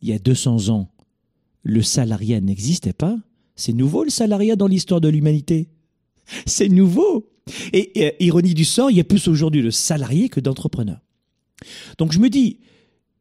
Il 0.00 0.08
y 0.08 0.12
a 0.12 0.18
200 0.18 0.68
ans, 0.68 0.88
le 1.64 1.82
salariat 1.82 2.40
n'existait 2.40 2.92
pas. 2.92 3.18
C'est 3.56 3.72
nouveau 3.72 4.04
le 4.04 4.10
salariat 4.10 4.54
dans 4.54 4.68
l'histoire 4.68 5.00
de 5.00 5.08
l'humanité. 5.08 5.68
C'est 6.46 6.68
nouveau. 6.68 7.28
Et, 7.72 8.14
ironie 8.24 8.54
du 8.54 8.64
sort, 8.64 8.90
il 8.90 8.96
y 8.96 9.00
a 9.00 9.04
plus 9.04 9.26
aujourd'hui 9.28 9.62
de 9.62 9.70
salariés 9.70 10.28
que 10.28 10.40
d'entrepreneurs. 10.40 11.00
Donc 11.98 12.12
je 12.12 12.20
me 12.20 12.30
dis, 12.30 12.60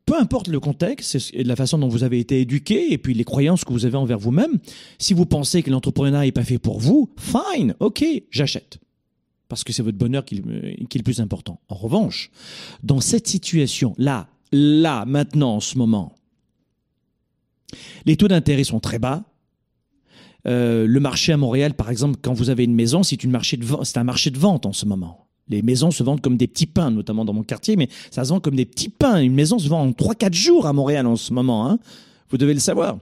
peu 0.05 0.13
peu 0.13 0.19
importe 0.19 0.47
le 0.47 0.59
contexte 0.59 1.17
et 1.33 1.43
la 1.43 1.55
façon 1.55 1.79
dont 1.79 1.87
vous 1.87 2.03
avez 2.03 2.19
été 2.19 2.39
éduqué 2.41 2.93
et 2.93 2.97
puis 2.97 3.13
les 3.13 3.23
croyances 3.23 3.65
que 3.65 3.73
vous 3.73 3.85
avez 3.85 3.97
envers 3.97 4.19
vous-même, 4.19 4.59
si 4.99 5.13
vous 5.13 5.25
pensez 5.25 5.63
que 5.63 5.71
l'entrepreneuriat 5.71 6.27
n'est 6.27 6.31
pas 6.31 6.43
fait 6.43 6.59
pour 6.59 6.79
vous, 6.79 7.09
fine, 7.17 7.73
ok, 7.79 8.05
j'achète. 8.29 8.79
Parce 9.49 9.63
que 9.63 9.73
c'est 9.73 9.83
votre 9.83 9.97
bonheur 9.97 10.25
qui, 10.25 10.35
est 10.37 10.97
le 10.97 11.03
plus 11.03 11.19
important. 11.19 11.59
En 11.69 11.75
revanche, 11.75 12.31
dans 12.81 13.01
cette 13.01 13.27
situation, 13.27 13.93
là, 13.97 14.27
là, 14.51 15.05
maintenant, 15.05 15.55
en 15.55 15.59
ce 15.59 15.77
moment, 15.77 16.15
les 18.05 18.17
taux 18.17 18.27
d'intérêt 18.27 18.63
sont 18.63 18.79
très 18.79 18.99
bas, 18.99 19.23
euh, 20.45 20.85
le 20.87 20.99
marché 20.99 21.31
à 21.31 21.37
Montréal, 21.37 21.73
par 21.73 21.89
exemple, 21.89 22.17
quand 22.21 22.33
vous 22.33 22.49
avez 22.49 22.63
une 22.63 22.75
maison, 22.75 23.03
c'est, 23.03 23.17
c'est 23.21 23.97
un 23.97 24.03
marché 24.03 24.29
de 24.29 24.37
vente 24.37 24.65
en 24.65 24.73
ce 24.73 24.85
moment. 24.85 25.27
Les 25.49 25.61
maisons 25.61 25.91
se 25.91 26.03
vendent 26.03 26.21
comme 26.21 26.37
des 26.37 26.47
petits 26.47 26.65
pains, 26.65 26.89
notamment 26.91 27.25
dans 27.25 27.33
mon 27.33 27.43
quartier, 27.43 27.75
mais 27.75 27.89
ça 28.11 28.23
se 28.23 28.29
vend 28.29 28.39
comme 28.39 28.55
des 28.55 28.65
petits 28.65 28.89
pains. 28.89 29.21
Une 29.21 29.33
maison 29.33 29.59
se 29.59 29.67
vend 29.67 29.81
en 29.81 29.91
3-4 29.91 30.33
jours 30.33 30.67
à 30.67 30.73
Montréal 30.73 31.05
en 31.05 31.15
ce 31.15 31.33
moment. 31.33 31.69
Hein. 31.69 31.79
Vous 32.29 32.37
devez 32.37 32.53
le 32.53 32.59
savoir. 32.59 32.97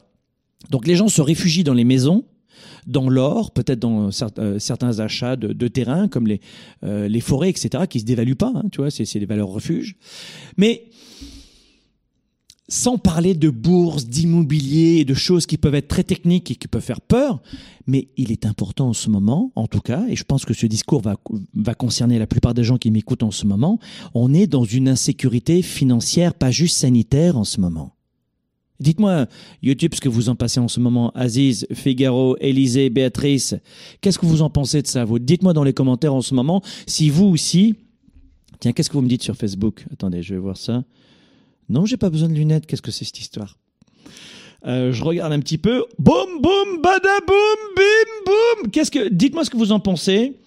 Donc 0.69 0.87
les 0.87 0.95
gens 0.95 1.07
se 1.07 1.21
réfugient 1.21 1.63
dans 1.63 1.73
les 1.73 1.83
maisons, 1.83 2.23
dans 2.87 3.09
l'or, 3.09 3.51
peut-être 3.51 3.79
dans 3.79 4.09
euh, 4.37 4.59
certains 4.59 4.99
achats 4.99 5.35
de, 5.35 5.53
de 5.53 5.67
terrain, 5.67 6.07
comme 6.07 6.27
les, 6.27 6.41
euh, 6.83 7.07
les 7.07 7.21
forêts, 7.21 7.49
etc., 7.49 7.85
qui 7.89 7.99
se 7.99 8.05
dévaluent 8.05 8.35
pas. 8.35 8.51
Hein, 8.55 8.63
tu 8.71 8.81
vois, 8.81 8.91
c'est, 8.91 9.19
des 9.19 9.25
valeurs 9.25 9.49
refuges. 9.49 9.95
Mais 10.57 10.85
sans 12.67 12.97
parler 12.97 13.33
de 13.33 13.49
bourse, 13.49 14.07
d'immobilier 14.07 15.03
de 15.03 15.13
choses 15.13 15.45
qui 15.45 15.57
peuvent 15.57 15.75
être 15.75 15.89
très 15.89 16.05
techniques 16.05 16.51
et 16.51 16.55
qui 16.55 16.69
peuvent 16.69 16.81
faire 16.81 17.01
peur, 17.01 17.41
mais 17.85 18.07
il 18.15 18.31
est 18.31 18.45
important 18.45 18.89
en 18.89 18.93
ce 18.93 19.09
moment, 19.09 19.51
en 19.55 19.67
tout 19.67 19.81
cas, 19.81 20.05
et 20.07 20.15
je 20.15 20.23
pense 20.23 20.45
que 20.45 20.53
ce 20.53 20.65
discours 20.67 21.01
va, 21.01 21.17
va 21.53 21.73
concerner 21.73 22.17
la 22.17 22.27
plupart 22.27 22.53
des 22.53 22.63
gens 22.63 22.77
qui 22.77 22.89
m'écoutent 22.89 23.23
en 23.23 23.31
ce 23.31 23.45
moment, 23.45 23.77
on 24.13 24.33
est 24.33 24.47
dans 24.47 24.63
une 24.63 24.87
insécurité 24.87 25.61
financière, 25.61 26.33
pas 26.33 26.51
juste 26.51 26.77
sanitaire 26.77 27.37
en 27.37 27.43
ce 27.43 27.59
moment. 27.59 27.93
Dites-moi, 28.81 29.27
YouTube, 29.61 29.93
ce 29.93 30.01
que 30.01 30.09
vous 30.09 30.29
en 30.29 30.35
passez 30.35 30.59
en 30.59 30.67
ce 30.67 30.79
moment. 30.79 31.11
Aziz, 31.13 31.67
Figaro, 31.71 32.35
Élisée, 32.39 32.89
Béatrice, 32.89 33.55
qu'est-ce 34.01 34.17
que 34.17 34.25
vous 34.25 34.41
en 34.41 34.49
pensez 34.49 34.81
de 34.81 34.87
ça? 34.87 35.05
Vous 35.05 35.19
Dites-moi 35.19 35.53
dans 35.53 35.63
les 35.63 35.73
commentaires 35.73 36.15
en 36.15 36.21
ce 36.21 36.33
moment 36.33 36.61
si 36.87 37.09
vous 37.09 37.27
aussi... 37.27 37.75
Tiens, 38.59 38.73
qu'est-ce 38.73 38.89
que 38.89 38.93
vous 38.93 39.01
me 39.01 39.07
dites 39.07 39.23
sur 39.23 39.35
Facebook? 39.35 39.85
Attendez, 39.91 40.21
je 40.21 40.33
vais 40.33 40.39
voir 40.39 40.57
ça. 40.57 40.83
Non, 41.69 41.85
j'ai 41.85 41.97
pas 41.97 42.09
besoin 42.09 42.29
de 42.29 42.33
lunettes. 42.33 42.65
Qu'est-ce 42.67 42.81
que 42.81 42.91
c'est 42.91 43.05
cette 43.05 43.19
histoire? 43.19 43.57
Euh, 44.65 44.91
je 44.91 45.03
regarde 45.03 45.33
un 45.33 45.39
petit 45.39 45.57
peu. 45.57 45.85
Boum, 45.97 46.41
boum, 46.41 46.81
badaboum, 46.81 47.59
bim, 47.75 48.25
boum. 48.25 48.71
Qu'est-ce 48.71 48.91
que, 48.91 49.09
dites-moi 49.09 49.45
ce 49.45 49.49
que 49.49 49.57
vous 49.57 49.71
en 49.71 49.79
pensez. 49.79 50.37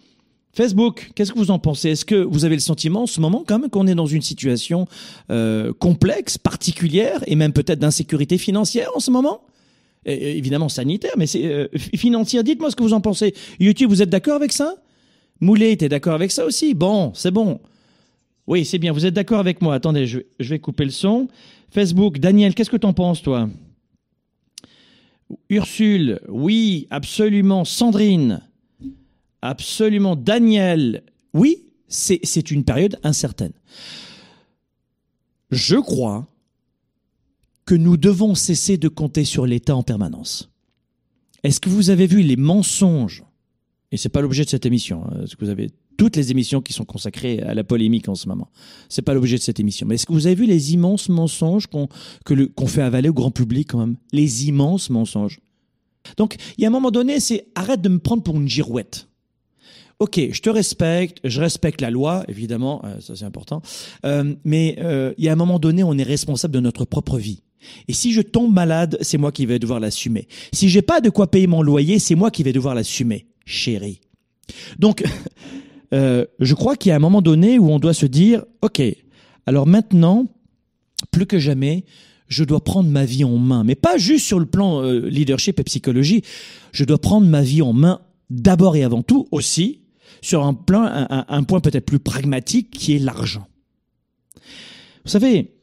Facebook, 0.55 1.11
qu'est-ce 1.15 1.33
que 1.33 1.39
vous 1.39 1.51
en 1.51 1.59
pensez? 1.59 1.91
Est-ce 1.91 2.05
que 2.05 2.15
vous 2.15 2.45
avez 2.45 2.55
le 2.55 2.61
sentiment 2.61 3.03
en 3.03 3.07
ce 3.07 3.21
moment 3.21 3.45
quand 3.47 3.59
même 3.59 3.71
qu'on 3.71 3.87
est 3.87 3.95
dans 3.95 4.07
une 4.07 4.23
situation 4.23 4.87
euh, 5.31 5.73
complexe, 5.73 6.39
particulière 6.39 7.23
et 7.27 7.35
même 7.35 7.53
peut-être 7.53 7.81
d'insécurité 7.81 8.39
financière 8.39 8.91
en 8.95 9.01
ce 9.01 9.11
moment? 9.11 9.43
Évidemment 10.07 10.69
sanitaire, 10.69 11.15
mais 11.17 11.25
euh, 11.37 11.67
financière. 11.97 12.45
Dites-moi 12.45 12.71
ce 12.71 12.77
que 12.77 12.83
vous 12.83 12.93
en 12.93 13.01
pensez. 13.01 13.35
YouTube, 13.59 13.89
vous 13.89 14.03
êtes 14.03 14.11
d'accord 14.11 14.37
avec 14.37 14.53
ça? 14.53 14.77
Moulet 15.41 15.73
était 15.73 15.89
d'accord 15.89 16.15
avec 16.15 16.31
ça 16.31 16.45
aussi? 16.45 16.75
Bon, 16.75 17.13
c'est 17.15 17.31
bon. 17.31 17.61
Oui, 18.47 18.65
c'est 18.65 18.79
bien. 18.79 18.93
Vous 18.93 19.07
êtes 19.07 19.15
d'accord 19.15 19.41
avec 19.41 19.63
moi 19.63 19.75
Attendez, 19.75 20.07
je, 20.07 20.21
vais 20.39 20.59
couper 20.59 20.85
le 20.85 20.91
son. 20.91 21.29
Facebook, 21.71 22.19
Daniel, 22.19 22.55
qu'est-ce 22.55 22.71
que 22.71 22.77
tu 22.77 22.87
en 22.87 22.93
penses, 22.93 23.23
toi? 23.23 23.49
Ursule, 25.49 26.21
oui, 26.29 26.87
absolument. 26.91 27.65
Sandrine, 27.65 28.43
absolument. 29.45 30.17
Daniel, 30.17 31.05
oui, 31.33 31.67
c'est 31.89 32.51
une 32.51 32.65
période 32.65 32.99
incertaine. 33.03 33.53
Je 35.51 35.77
crois 35.77 36.27
que 37.65 37.75
nous 37.75 37.97
devons 37.97 38.35
cesser 38.35 38.77
de 38.77 38.89
compter 38.89 39.25
sur 39.25 39.47
l'État 39.47 39.77
en 39.77 39.83
permanence. 39.83 40.51
Est-ce 41.43 41.61
que 41.61 41.69
vous 41.69 41.91
avez 41.91 42.07
vu 42.07 42.23
les 42.23 42.37
mensonges 42.37 43.23
Et 43.93 43.97
c'est 43.97 44.09
pas 44.09 44.21
l'objet 44.21 44.45
de 44.45 44.51
cette 44.51 44.67
émission. 44.67 45.05
Hein, 45.05 45.23
est-ce 45.23 45.37
que 45.37 45.45
vous 45.45 45.51
avez 45.51 45.71
toutes 45.97 46.17
les 46.17 46.31
émissions 46.31 46.61
qui 46.61 46.73
sont 46.73 46.85
consacrées 46.85 47.41
à 47.41 47.55
la 47.55 47.65
polémique 47.65 48.09
en 48.09 48.15
ce 48.15 48.29
moment? 48.29 48.51
C'est 48.89 49.03
pas 49.03 49.15
l'objet 49.15 49.37
de 49.37 49.43
cette 49.43 49.61
émission. 49.61 49.87
Mais 49.87 49.95
est-ce 49.95 50.07
que 50.07 50.13
vous 50.13 50.27
avez 50.27 50.35
vu 50.35 50.47
les 50.47 50.73
immenses 50.73 51.09
mensonges 51.09 51.67
qu'on 51.67 52.67
fait 52.67 52.83
avaler 52.83 53.11
au 53.11 53.15
grand 53.15 53.31
public 53.31 53.69
quand 53.71 53.79
même? 53.79 53.97
Les 54.13 54.49
immenses 54.49 54.91
mensonges. 54.91 55.41
Donc, 56.17 56.37
il 56.59 56.63
y 56.63 56.65
a 56.65 56.69
un 56.69 56.73
moment 56.73 56.91
donné, 56.91 57.21
c'est 57.21 57.47
arrête 57.55 57.81
de 57.81 57.89
me 57.89 57.99
prendre 57.99 58.23
pour 58.23 58.37
une 58.37 58.49
girouette. 58.49 59.09
Ok, 60.05 60.21
je 60.33 60.41
te 60.41 60.51
respecte, 60.51 61.19
je 61.25 61.41
respecte 61.41 61.81
la 61.81 61.91
loi, 61.91 62.25
évidemment, 62.29 62.83
euh, 62.85 63.01
ça 63.01 63.17
c'est 63.17 63.25
important. 63.25 63.63
Euh, 64.05 64.35
mais 64.45 64.77
euh, 64.81 65.15
il 65.17 65.25
y 65.25 65.29
a 65.29 65.33
un 65.33 65.37
moment 65.37 65.59
donné, 65.59 65.83
on 65.83 65.97
est 65.97 66.03
responsable 66.03 66.55
de 66.55 66.61
notre 66.61 66.85
propre 66.85 67.19
vie. 67.19 67.43
Et 67.89 67.95
si 67.95 68.13
je 68.13 68.21
tombe 68.21 68.53
malade, 68.53 68.99
c'est 69.01 69.17
moi 69.17 69.33
qui 69.33 69.47
vais 69.47 69.59
devoir 69.59 69.81
l'assumer. 69.81 70.29
Si 70.53 70.69
j'ai 70.69 70.83
pas 70.83 71.01
de 71.01 71.09
quoi 71.09 71.31
payer 71.31 71.47
mon 71.47 71.63
loyer, 71.63 71.99
c'est 71.99 72.15
moi 72.15 72.31
qui 72.31 72.43
vais 72.43 72.53
devoir 72.53 72.75
l'assumer, 72.75 73.27
chérie. 73.47 74.01
Donc, 74.79 75.03
Euh, 75.95 76.25
je 76.41 76.55
crois 76.55 76.77
qu'il 76.77 76.91
y 76.91 76.93
a 76.93 76.97
un 76.97 77.01
moment 77.01 77.23
donné 77.23 77.59
où 77.59 77.71
on 77.71 77.79
doit 77.79 77.95
se 77.95 78.07
dire, 78.07 78.45
OK, 78.63 78.83
alors 79.47 79.67
maintenant, 79.67 80.27
plus 81.13 81.27
que 81.27 81.39
jamais, 81.39 81.85
je 82.27 82.43
dois 82.43 82.63
prendre 82.63 82.91
ma 82.91 83.05
vie 83.05 83.23
en 83.23 83.39
main, 83.39 83.63
mais 83.63 83.77
pas 83.77 83.97
juste 83.97 84.27
sur 84.27 84.41
le 84.41 84.47
plan 84.47 84.83
euh, 84.83 85.09
leadership 85.09 85.61
et 85.61 85.65
psychologie, 85.65 86.23
je 86.73 86.85
dois 86.85 86.99
prendre 86.99 87.27
ma 87.27 87.43
vie 87.43 87.63
en 87.63 87.73
main 87.73 88.01
d'abord 88.31 88.75
et 88.75 88.83
avant 88.83 89.03
tout 89.03 89.29
aussi 89.31 89.83
sur 90.25 90.43
un 90.43 90.55
plan, 90.55 91.07
un, 91.11 91.43
point 91.43 91.61
peut-être 91.61 91.85
plus 91.85 91.99
pragmatique 91.99 92.71
qui 92.71 92.95
est 92.95 92.99
l'argent. 92.99 93.47
Vous 95.05 95.11
savez, 95.11 95.55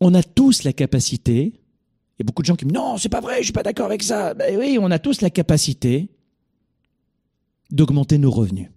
on 0.00 0.14
a 0.14 0.22
tous 0.22 0.62
la 0.62 0.72
capacité, 0.72 1.46
il 1.46 2.20
y 2.20 2.22
a 2.22 2.24
beaucoup 2.24 2.42
de 2.42 2.46
gens 2.46 2.54
qui 2.54 2.66
me 2.66 2.70
disent 2.70 2.80
non, 2.80 2.98
c'est 2.98 3.08
pas 3.08 3.20
vrai, 3.20 3.38
je 3.38 3.44
suis 3.44 3.52
pas 3.52 3.64
d'accord 3.64 3.86
avec 3.86 4.04
ça. 4.04 4.32
Ben 4.34 4.56
oui, 4.56 4.78
on 4.80 4.92
a 4.92 5.00
tous 5.00 5.22
la 5.22 5.30
capacité 5.30 6.08
d'augmenter 7.72 8.16
nos 8.16 8.30
revenus. 8.30 8.70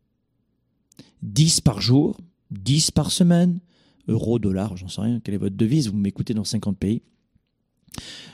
10 1.21 1.61
par 1.61 1.79
jour, 1.79 2.17
10 2.49 2.89
par 2.89 3.11
semaine, 3.11 3.59
euro, 4.07 4.39
dollar, 4.39 4.77
j'en 4.77 4.87
sais 4.87 5.01
rien, 5.01 5.19
quelle 5.19 5.35
est 5.35 5.39
votre 5.39 5.55
devise, 5.55 5.89
vous 5.89 5.97
m'écoutez 5.97 6.33
dans 6.33 6.43
50 6.43 6.75
pays. 6.75 7.03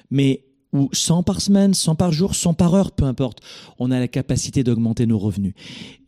Mais 0.10 0.46
ou 0.72 0.88
100 0.94 1.24
par 1.24 1.42
semaine, 1.42 1.74
100 1.74 1.96
par 1.96 2.14
jour, 2.14 2.36
100 2.36 2.54
par 2.54 2.74
heure, 2.74 2.94
peu 2.94 3.04
importe, 3.04 3.42
on 3.80 3.92
a 3.92 4.00
la 4.00 4.08
capacité 4.08 4.64
d'augmenter 4.64 5.06
nos 5.06 5.20
revenus. 5.20 5.54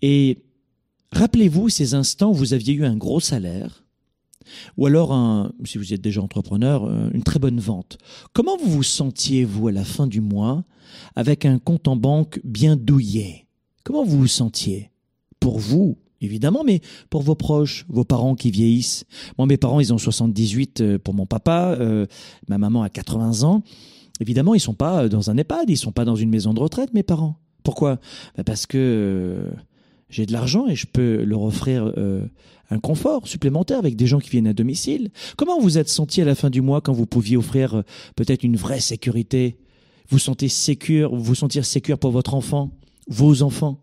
Et 0.01 0.45
rappelez-vous 1.15 1.69
ces 1.69 1.93
instants 1.93 2.31
où 2.31 2.34
vous 2.34 2.53
aviez 2.53 2.74
eu 2.74 2.86
un 2.86 2.95
gros 2.95 3.19
salaire, 3.19 3.84
ou 4.77 4.86
alors, 4.86 5.12
un, 5.12 5.51
si 5.63 5.77
vous 5.79 5.93
êtes 5.93 6.01
déjà 6.01 6.22
entrepreneur, 6.22 6.86
euh, 6.86 7.10
une 7.13 7.24
très 7.24 7.39
bonne 7.39 7.60
vente. 7.60 7.98
Comment 8.34 8.57
vous 8.57 8.69
vous 8.69 8.84
sentiez, 8.84 9.43
vous, 9.43 9.67
à 9.67 9.72
la 9.72 9.84
fin 9.84 10.05
du 10.05 10.22
mois, 10.22 10.63
avec 11.15 11.45
un 11.45 11.57
compte 11.57 11.88
en 11.88 11.95
banque 11.95 12.39
bien 12.43 12.75
douillé 12.75 13.48
Comment 13.84 14.03
vous 14.03 14.19
vous 14.19 14.27
sentiez? 14.27 14.91
Pour 15.39 15.60
vous, 15.60 15.98
évidemment, 16.22 16.63
mais 16.65 16.81
pour 17.10 17.22
vos 17.22 17.36
proches, 17.36 17.86
vos 17.88 18.03
parents 18.03 18.36
qui 18.36 18.51
vieillissent. 18.51 19.05
Moi, 19.38 19.48
mes 19.48 19.57
parents, 19.57 19.79
ils 19.79 19.93
ont 19.93 19.98
78 19.98 20.81
euh, 20.81 21.00
pour 21.00 21.13
mon 21.13 21.25
papa, 21.25 21.75
euh, 21.79 22.05
ma 22.48 22.57
maman 22.57 22.84
a 22.84 22.89
80 22.89 23.43
ans. 23.43 23.63
Évidemment, 24.19 24.55
ils 24.55 24.60
sont 24.60 24.74
pas 24.74 25.03
euh, 25.03 25.10
dans 25.10 25.29
un 25.29 25.38
EHPAD, 25.38 25.69
ils 25.69 25.77
sont 25.77 25.91
pas 25.91 26.05
dans 26.05 26.15
une 26.15 26.29
maison 26.29 26.53
de 26.53 26.60
retraite, 26.60 26.93
mes 26.93 27.03
parents. 27.03 27.38
Pourquoi? 27.63 28.00
Bah, 28.38 28.43
Parce 28.43 28.65
que 28.65 29.50
j'ai 30.15 30.25
de 30.25 30.31
l'argent 30.31 30.67
et 30.67 30.75
je 30.75 30.86
peux 30.86 31.24
leur 31.24 31.41
offrir 31.41 31.91
un 32.69 32.79
confort 32.79 33.27
supplémentaire 33.27 33.79
avec 33.79 33.98
des 33.98 34.07
gens 34.07 34.19
qui 34.19 34.29
viennent 34.29 34.48
à 34.48 34.53
domicile. 34.53 35.12
Comment 35.36 35.60
vous 35.60 35.77
êtes 35.77 35.89
senti 35.89 36.22
à 36.22 36.25
la 36.25 36.36
fin 36.36 36.50
du 36.50 36.62
mois 36.62 36.79
quand 36.79 36.93
vous 36.93 37.05
pouviez 37.05 37.36
offrir 37.36 37.84
peut-être 38.15 38.43
une 38.43 38.55
vraie 38.55 38.79
sécurité? 38.79 39.57
Vous 40.10 40.19
sentez 40.19 40.48
sécure, 40.48 41.13
vous 41.13 41.36
sentir 41.36 41.65
sécure 41.65 42.00
pour 42.00 42.12
votre 42.12 42.34
enfant, 42.34 42.72
vos 43.07 43.41
enfants? 43.41 43.81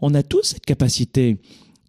On 0.00 0.14
a 0.14 0.22
tous 0.22 0.42
cette 0.42 0.66
capacité 0.66 1.38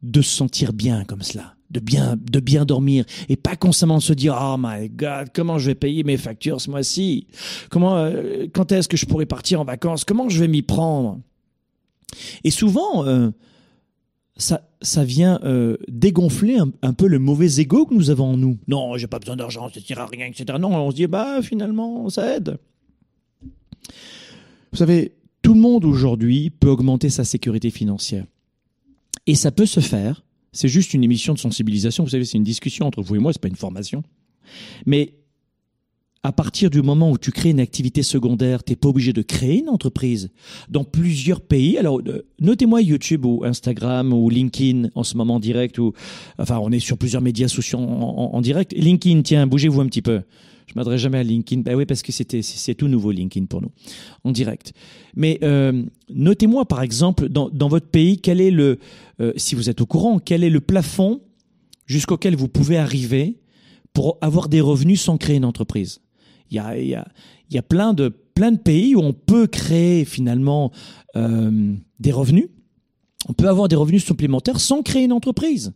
de 0.01 0.21
se 0.21 0.35
sentir 0.35 0.73
bien 0.73 1.03
comme 1.05 1.21
cela, 1.21 1.55
de 1.69 1.79
bien, 1.79 2.17
de 2.19 2.39
bien 2.39 2.65
dormir 2.65 3.05
et 3.29 3.35
pas 3.35 3.55
constamment 3.55 3.99
se 3.99 4.13
dire 4.13 4.35
oh 4.41 4.55
my 4.57 4.89
god 4.89 5.29
comment 5.35 5.59
je 5.59 5.67
vais 5.67 5.75
payer 5.75 6.03
mes 6.03 6.17
factures 6.17 6.59
ce 6.61 6.69
mois-ci, 6.71 7.27
comment, 7.69 7.95
euh, 7.97 8.47
quand 8.53 8.71
est-ce 8.71 8.87
que 8.87 8.97
je 8.97 9.05
pourrais 9.05 9.25
partir 9.27 9.61
en 9.61 9.65
vacances, 9.65 10.03
comment 10.03 10.29
je 10.29 10.39
vais 10.39 10.47
m'y 10.47 10.61
prendre? 10.63 11.19
Et 12.43 12.51
souvent, 12.51 13.05
euh, 13.05 13.31
ça, 14.37 15.03
vient 15.03 15.39
euh, 15.43 15.77
dégonfler 15.87 16.57
un, 16.57 16.93
peu 16.93 17.07
le 17.07 17.19
mauvais 17.19 17.59
ego 17.59 17.85
que 17.85 17.93
nous 17.93 18.09
avons 18.09 18.33
en 18.33 18.37
nous. 18.37 18.57
Non, 18.67 18.97
j'ai 18.97 19.07
pas 19.07 19.19
besoin 19.19 19.35
d'argent, 19.35 19.69
ça 19.69 19.79
ne 19.79 19.95
à 19.99 20.05
rien, 20.05 20.25
etc. 20.25 20.57
Non, 20.59 20.75
on 20.75 20.91
se 20.91 20.95
dit 20.95 21.07
bah 21.07 21.41
finalement 21.41 22.09
ça 22.09 22.35
aide. 22.35 22.57
Vous 24.71 24.77
savez, 24.77 25.13
tout 25.41 25.53
le 25.53 25.59
monde 25.59 25.85
aujourd'hui 25.85 26.49
peut 26.49 26.69
augmenter 26.69 27.09
sa 27.09 27.23
sécurité 27.23 27.69
financière. 27.69 28.25
Et 29.27 29.35
ça 29.35 29.51
peut 29.51 29.65
se 29.65 29.79
faire. 29.79 30.23
C'est 30.51 30.67
juste 30.67 30.93
une 30.93 31.03
émission 31.03 31.33
de 31.33 31.39
sensibilisation. 31.39 32.03
Vous 32.03 32.09
savez, 32.09 32.25
c'est 32.25 32.37
une 32.37 32.43
discussion 32.43 32.87
entre 32.87 33.01
vous 33.01 33.15
et 33.15 33.19
moi, 33.19 33.33
c'est 33.33 33.41
pas 33.41 33.47
une 33.47 33.55
formation. 33.55 34.03
Mais 34.85 35.13
à 36.23 36.31
partir 36.31 36.69
du 36.69 36.81
moment 36.81 37.11
où 37.11 37.17
tu 37.17 37.31
crées 37.31 37.49
une 37.49 37.59
activité 37.59 38.01
secondaire, 38.01 38.63
t'es 38.63 38.77
pas 38.77 38.87
obligé 38.87 39.11
de 39.11 39.21
créer 39.21 39.59
une 39.59 39.67
entreprise. 39.67 40.31
Dans 40.69 40.85
plusieurs 40.85 41.41
pays, 41.41 41.77
alors 41.77 41.99
euh, 42.07 42.25
notez-moi 42.39 42.81
YouTube 42.81 43.25
ou 43.25 43.43
Instagram 43.43 44.13
ou 44.13 44.29
LinkedIn 44.29 44.89
en 44.95 45.03
ce 45.03 45.17
moment 45.17 45.35
en 45.35 45.39
direct 45.41 45.77
enfin 46.37 46.59
on 46.59 46.71
est 46.71 46.79
sur 46.79 46.97
plusieurs 46.97 47.21
médias 47.21 47.49
sociaux 47.49 47.79
en, 47.79 48.39
direct. 48.41 48.73
LinkedIn, 48.73 49.21
tiens, 49.21 49.45
bougez-vous 49.47 49.81
un 49.81 49.87
petit 49.87 50.01
peu. 50.01 50.21
Je 50.67 50.73
m'adresse 50.75 51.01
jamais 51.01 51.17
à 51.17 51.23
LinkedIn. 51.23 51.61
Ben 51.61 51.75
oui, 51.75 51.85
parce 51.85 52.01
que 52.01 52.13
c'était 52.13 52.41
c'est 52.41 52.73
tout 52.73 52.87
nouveau 52.87 53.11
LinkedIn 53.11 53.47
pour 53.47 53.61
nous 53.61 53.71
en 54.23 54.31
direct. 54.31 54.71
Mais 55.17 55.39
euh, 55.43 55.83
notez-moi 56.09 56.65
par 56.65 56.81
exemple 56.81 57.27
dans, 57.27 57.49
dans 57.49 57.67
votre 57.67 57.87
pays 57.87 58.17
quel 58.17 58.39
est 58.39 58.51
le 58.51 58.79
euh, 59.19 59.33
si 59.35 59.55
vous 59.55 59.69
êtes 59.69 59.81
au 59.81 59.85
courant 59.85 60.19
quel 60.19 60.45
est 60.45 60.49
le 60.49 60.61
plafond 60.61 61.19
jusqu'auquel 61.85 62.37
vous 62.37 62.47
pouvez 62.47 62.77
arriver 62.77 63.39
pour 63.91 64.17
avoir 64.21 64.47
des 64.47 64.61
revenus 64.61 65.01
sans 65.01 65.17
créer 65.17 65.35
une 65.35 65.45
entreprise? 65.45 65.99
Il 66.51 66.57
y 66.57 66.59
a, 66.59 66.77
y 66.77 66.95
a, 66.95 67.07
y 67.49 67.57
a 67.57 67.61
plein, 67.61 67.93
de, 67.93 68.09
plein 68.09 68.51
de 68.51 68.57
pays 68.57 68.95
où 68.95 68.99
on 68.99 69.13
peut 69.13 69.47
créer 69.47 70.05
finalement 70.05 70.71
euh, 71.15 71.73
des 71.99 72.11
revenus. 72.11 72.49
On 73.29 73.33
peut 73.33 73.47
avoir 73.47 73.67
des 73.67 73.75
revenus 73.75 74.03
supplémentaires 74.03 74.59
sans 74.59 74.81
créer 74.81 75.03
une 75.03 75.13
entreprise. 75.13 75.73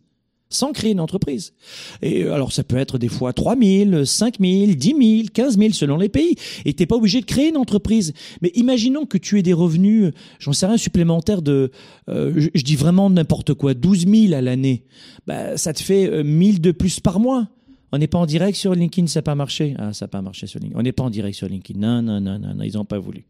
Sans 0.49 0.71
créer 0.71 0.91
une 0.91 1.01
entreprise. 1.01 1.53
Et 2.01 2.23
euh, 2.23 2.33
alors 2.33 2.53
ça 2.53 2.63
peut 2.63 2.77
être 2.77 2.97
des 2.97 3.09
fois 3.09 3.33
3 3.33 3.57
000, 3.57 4.05
5 4.05 4.37
000, 4.39 4.71
10 4.73 4.87
000, 4.87 5.27
15 5.33 5.57
000 5.57 5.73
selon 5.73 5.97
les 5.97 6.07
pays. 6.07 6.35
Et 6.63 6.73
t'es 6.73 6.85
pas 6.85 6.95
obligé 6.95 7.19
de 7.19 7.25
créer 7.25 7.49
une 7.49 7.57
entreprise. 7.57 8.13
Mais 8.41 8.51
imaginons 8.55 9.05
que 9.05 9.17
tu 9.17 9.39
aies 9.39 9.43
des 9.43 9.53
revenus, 9.53 10.13
j'en 10.39 10.53
sais 10.53 10.65
rien, 10.65 10.77
supplémentaires 10.77 11.41
de, 11.41 11.71
euh, 12.09 12.33
je, 12.53 12.63
dis 12.63 12.77
vraiment 12.77 13.09
n'importe 13.09 13.55
quoi, 13.55 13.73
12 13.73 14.07
000 14.07 14.33
à 14.33 14.41
l'année. 14.41 14.85
Bah, 15.25 15.57
ça 15.57 15.73
te 15.73 15.83
fait 15.83 16.09
euh, 16.09 16.23
1000 16.23 16.61
de 16.61 16.71
plus 16.71 17.01
par 17.01 17.19
mois. 17.19 17.49
On 17.91 17.97
n'est 17.97 18.07
pas 18.07 18.17
en 18.17 18.25
direct 18.25 18.57
sur 18.57 18.73
LinkedIn, 18.73 19.07
ça 19.07 19.19
n'a 19.19 19.23
pas 19.23 19.35
marché. 19.35 19.75
Ah, 19.77 19.93
ça 19.93 20.05
n'a 20.05 20.09
pas 20.09 20.21
marché 20.21 20.47
sur 20.47 20.59
LinkedIn. 20.59 20.79
On 20.79 20.83
n'est 20.83 20.91
pas 20.91 21.03
en 21.03 21.09
direct 21.09 21.37
sur 21.37 21.47
LinkedIn. 21.47 21.79
Non, 21.79 22.01
non, 22.01 22.19
non, 22.19 22.39
non, 22.39 22.55
non 22.55 22.63
ils 22.63 22.73
n'ont 22.73 22.85
pas 22.85 22.99
voulu. 22.99 23.25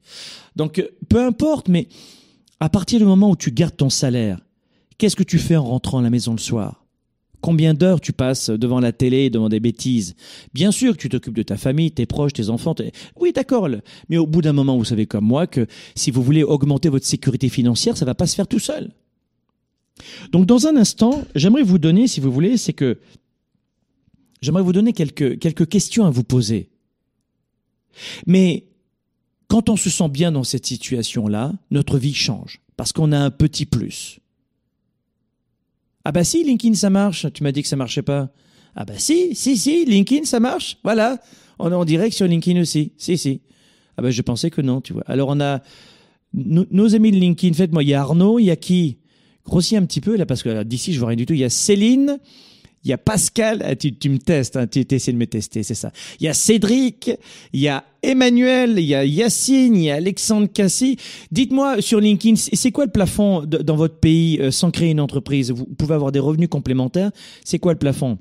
Donc, 0.56 0.80
euh, 0.80 0.88
peu 1.10 1.24
importe, 1.24 1.70
mais 1.70 1.88
à 2.60 2.70
partir 2.70 3.00
du 3.00 3.06
moment 3.06 3.30
où 3.30 3.36
tu 3.36 3.52
gardes 3.52 3.78
ton 3.78 3.90
salaire, 3.90 4.40
qu'est-ce 4.98 5.16
que 5.16 5.24
tu 5.24 5.38
fais 5.38 5.56
en 5.56 5.64
rentrant 5.64 6.00
à 6.00 6.02
la 6.02 6.10
maison 6.10 6.32
le 6.32 6.40
soir? 6.40 6.84
Combien 7.40 7.76
d'heures 7.76 8.02
tu 8.02 8.14
passes 8.14 8.50
devant 8.50 8.80
la 8.80 8.92
télé, 8.92 9.30
devant 9.30 9.48
des 9.48 9.60
bêtises? 9.60 10.16
Bien 10.56 10.72
sûr 10.72 10.94
que 10.94 10.98
tu 10.98 11.08
t'occupes 11.08 11.36
de 11.36 11.44
ta 11.44 11.56
famille, 11.56 11.92
tes 11.92 12.08
proches, 12.08 12.34
tes 12.34 12.50
enfants. 12.50 12.74
Oui, 13.20 13.32
d'accord. 13.32 13.70
Mais 14.10 14.18
au 14.18 14.26
bout 14.26 14.42
d'un 14.42 14.54
moment, 14.54 14.76
vous 14.76 14.86
savez 14.86 15.06
comme 15.06 15.26
moi 15.26 15.46
que 15.46 15.68
si 15.94 16.10
vous 16.10 16.24
voulez 16.24 16.44
augmenter 16.44 16.90
votre 16.90 17.06
sécurité 17.06 17.48
financière, 17.50 17.96
ça 17.96 18.06
va 18.06 18.16
pas 18.16 18.26
se 18.26 18.36
faire 18.36 18.48
tout 18.48 18.60
seul. 18.60 18.90
Donc, 20.32 20.48
dans 20.48 20.66
un 20.66 20.76
instant, 20.76 21.24
j'aimerais 21.36 21.64
vous 21.64 21.78
donner, 21.78 22.08
si 22.08 22.20
vous 22.20 22.32
voulez, 22.32 22.58
c'est 22.58 22.74
que 22.74 22.98
J'aimerais 24.42 24.64
vous 24.64 24.74
donner 24.74 24.94
quelques, 24.94 25.40
quelques 25.40 25.68
questions 25.68 26.06
à 26.06 26.10
vous 26.10 26.24
poser. 26.24 26.70
Mais 28.26 28.66
quand 29.48 29.70
on 29.70 29.76
se 29.76 29.90
sent 29.90 30.10
bien 30.10 30.32
dans 30.32 30.44
cette 30.44 30.66
situation-là, 30.66 31.54
notre 31.72 31.98
vie 31.98 32.14
change 32.14 32.62
parce 32.76 32.92
qu'on 32.94 33.12
a 33.12 33.20
un 33.20 33.32
petit 33.32 33.66
plus. 33.66 34.20
Ah 36.06 36.12
bah 36.12 36.24
si, 36.24 36.44
LinkedIn, 36.44 36.76
ça 36.76 36.90
marche. 36.90 37.26
Tu 37.34 37.44
m'as 37.44 37.52
dit 37.52 37.62
que 37.64 37.68
ça 37.68 37.76
marchait 37.76 38.02
pas. 38.02 38.30
Ah 38.76 38.86
bah 38.86 38.94
si, 38.98 39.36
si, 39.36 39.58
si, 39.58 39.84
LinkedIn, 39.86 40.26
ça 40.26 40.40
marche. 40.40 40.78
Voilà. 40.84 41.20
On 41.60 41.72
est 41.72 41.76
en 41.76 41.86
direct 41.86 42.16
sur 42.16 42.28
LinkedIn 42.28 42.62
aussi. 42.62 42.94
Si, 42.98 43.18
si. 43.18 43.42
Ah 43.98 44.02
bah 44.02 44.12
je 44.12 44.22
pensais 44.22 44.52
que 44.52 44.62
non, 44.62 44.80
tu 44.80 44.94
vois. 44.94 45.04
Alors 45.08 45.30
on 45.30 45.42
a 45.42 45.62
nos, 46.34 46.96
amis 46.96 47.12
de 47.12 47.18
LinkedIn. 47.18 47.54
Faites-moi, 47.56 47.84
il 47.84 47.90
y 47.90 47.94
a 47.94 48.02
Arnaud, 48.02 48.40
il 48.40 48.46
y 48.46 48.52
a 48.52 48.56
qui? 48.56 49.00
Grossis 49.44 49.76
un 49.78 49.86
petit 49.86 50.02
peu 50.02 50.16
là 50.16 50.26
parce 50.26 50.44
que 50.44 50.64
d'ici 50.64 50.94
je 50.94 51.00
vois 51.00 51.10
rien 51.10 51.18
du 51.18 51.26
tout. 51.26 51.34
Il 51.34 51.40
y 51.40 51.46
a 51.46 51.50
Céline, 51.50 52.20
il 52.88 52.92
y 52.92 52.94
a 52.94 52.98
Pascal, 52.98 53.62
ah, 53.66 53.76
tu, 53.76 53.94
tu 53.94 54.10
me 54.10 54.18
testes, 54.18 54.56
hein, 54.56 54.66
tu 54.66 54.86
essaies 54.90 55.12
de 55.12 55.18
me 55.18 55.28
tester, 55.28 55.62
c'est 55.62 55.76
ça. 55.76 55.92
Il 56.20 56.24
y 56.24 56.30
a 56.30 56.34
Cédric, 56.34 57.12
il 57.52 57.60
y 57.60 57.68
a 57.68 57.84
Emmanuel, 58.02 58.76
il 58.78 58.86
y 58.86 58.96
a 58.96 59.04
Yacine, 59.04 59.76
il 59.76 59.84
y 59.84 59.92
a 59.92 59.96
Alexandre 59.96 60.48
Cassi. 60.48 60.96
Dites-moi 61.32 61.82
sur 61.82 62.00
LinkedIn, 62.00 62.36
c'est 62.36 62.72
quoi 62.72 62.86
le 62.86 62.92
plafond 62.92 63.44
dans 63.46 63.76
votre 63.76 64.00
pays 64.00 64.40
euh, 64.40 64.52
sans 64.52 64.72
créer 64.72 64.92
une 64.92 65.02
entreprise? 65.02 65.52
Vous 65.52 65.66
pouvez 65.66 65.96
avoir 65.96 66.14
des 66.14 66.20
revenus 66.20 66.48
complémentaires. 66.48 67.12
C'est 67.44 67.60
quoi 67.60 67.74
le 67.74 67.80
plafond? 67.80 68.18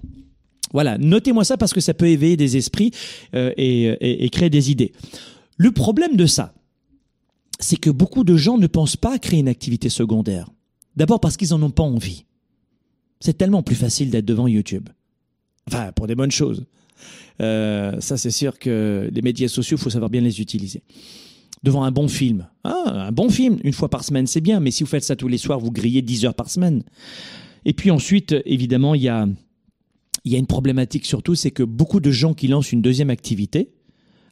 Voilà, 0.73 0.99
notez-moi 0.99 1.45
ça 1.45 1.57
parce 1.57 1.73
que 1.73 1.81
ça 1.81 1.95
peut 1.95 2.09
éveiller 2.09 2.37
des 2.37 2.57
esprits 2.57 2.91
euh, 3.35 3.53
et, 3.57 4.25
et 4.25 4.29
créer 4.31 4.51
des 4.51 4.73
idées. 4.73 4.93
Le 5.57 5.71
problème 5.71 6.17
de 6.17 6.27
ça, 6.27 6.55
c'est 7.61 7.79
que 7.79 7.91
beaucoup 7.91 8.25
de 8.25 8.37
gens 8.37 8.59
ne 8.59 8.67
pensent 8.67 8.97
pas 8.97 9.15
à 9.15 9.19
créer 9.19 9.39
une 9.39 9.49
activité 9.49 9.89
secondaire. 9.89 10.51
D'abord 10.97 11.21
parce 11.21 11.37
qu'ils 11.37 11.55
en 11.55 11.63
ont 11.63 11.71
pas 11.71 11.85
envie. 11.85 12.25
C'est 13.21 13.39
tellement 13.39 13.63
plus 13.63 13.77
facile 13.77 14.11
d'être 14.11 14.25
devant 14.25 14.47
YouTube. 14.47 14.89
Enfin, 15.69 15.93
pour 15.93 16.07
des 16.07 16.15
bonnes 16.15 16.31
choses. 16.31 16.65
Euh, 17.41 18.01
ça, 18.01 18.17
c'est 18.17 18.31
sûr 18.31 18.59
que 18.59 19.11
les 19.13 19.23
médias 19.23 19.49
sociaux, 19.49 19.77
il 19.77 19.83
faut 19.83 19.91
savoir 19.91 20.11
bien 20.11 20.21
les 20.21 20.41
utiliser. 20.41 20.83
Devant 21.63 21.85
un 21.85 21.91
bon 21.91 22.09
film. 22.09 22.49
Ah, 22.65 23.07
un 23.09 23.13
bon 23.13 23.29
film, 23.29 23.59
une 23.65 23.73
fois 23.73 23.89
par 23.89 24.05
semaine, 24.05 24.27
c'est 24.27 24.41
bien, 24.41 24.61
mais 24.61 24.71
si 24.71 24.83
vous 24.83 24.89
faites 24.89 25.05
ça 25.05 25.17
tous 25.17 25.29
les 25.29 25.39
soirs, 25.39 25.59
vous 25.59 25.71
grillez 25.71 26.03
10 26.03 26.27
heures 26.27 26.35
par 26.35 26.51
semaine. 26.51 26.83
Et 27.65 27.73
puis 27.73 27.91
ensuite, 27.91 28.35
évidemment, 28.45 28.95
il 28.95 29.03
y 29.03 29.09
a, 29.09 29.27
il 30.25 30.33
y 30.33 30.37
a 30.37 30.39
une 30.39 30.47
problématique 30.47 31.07
surtout, 31.07 31.35
c'est 31.35 31.51
que 31.51 31.63
beaucoup 31.63 32.01
de 32.01 32.11
gens 32.11 32.35
qui 32.35 32.47
lancent 32.47 32.73
une 32.73 32.83
deuxième 32.83 33.11
activité, 33.11 33.71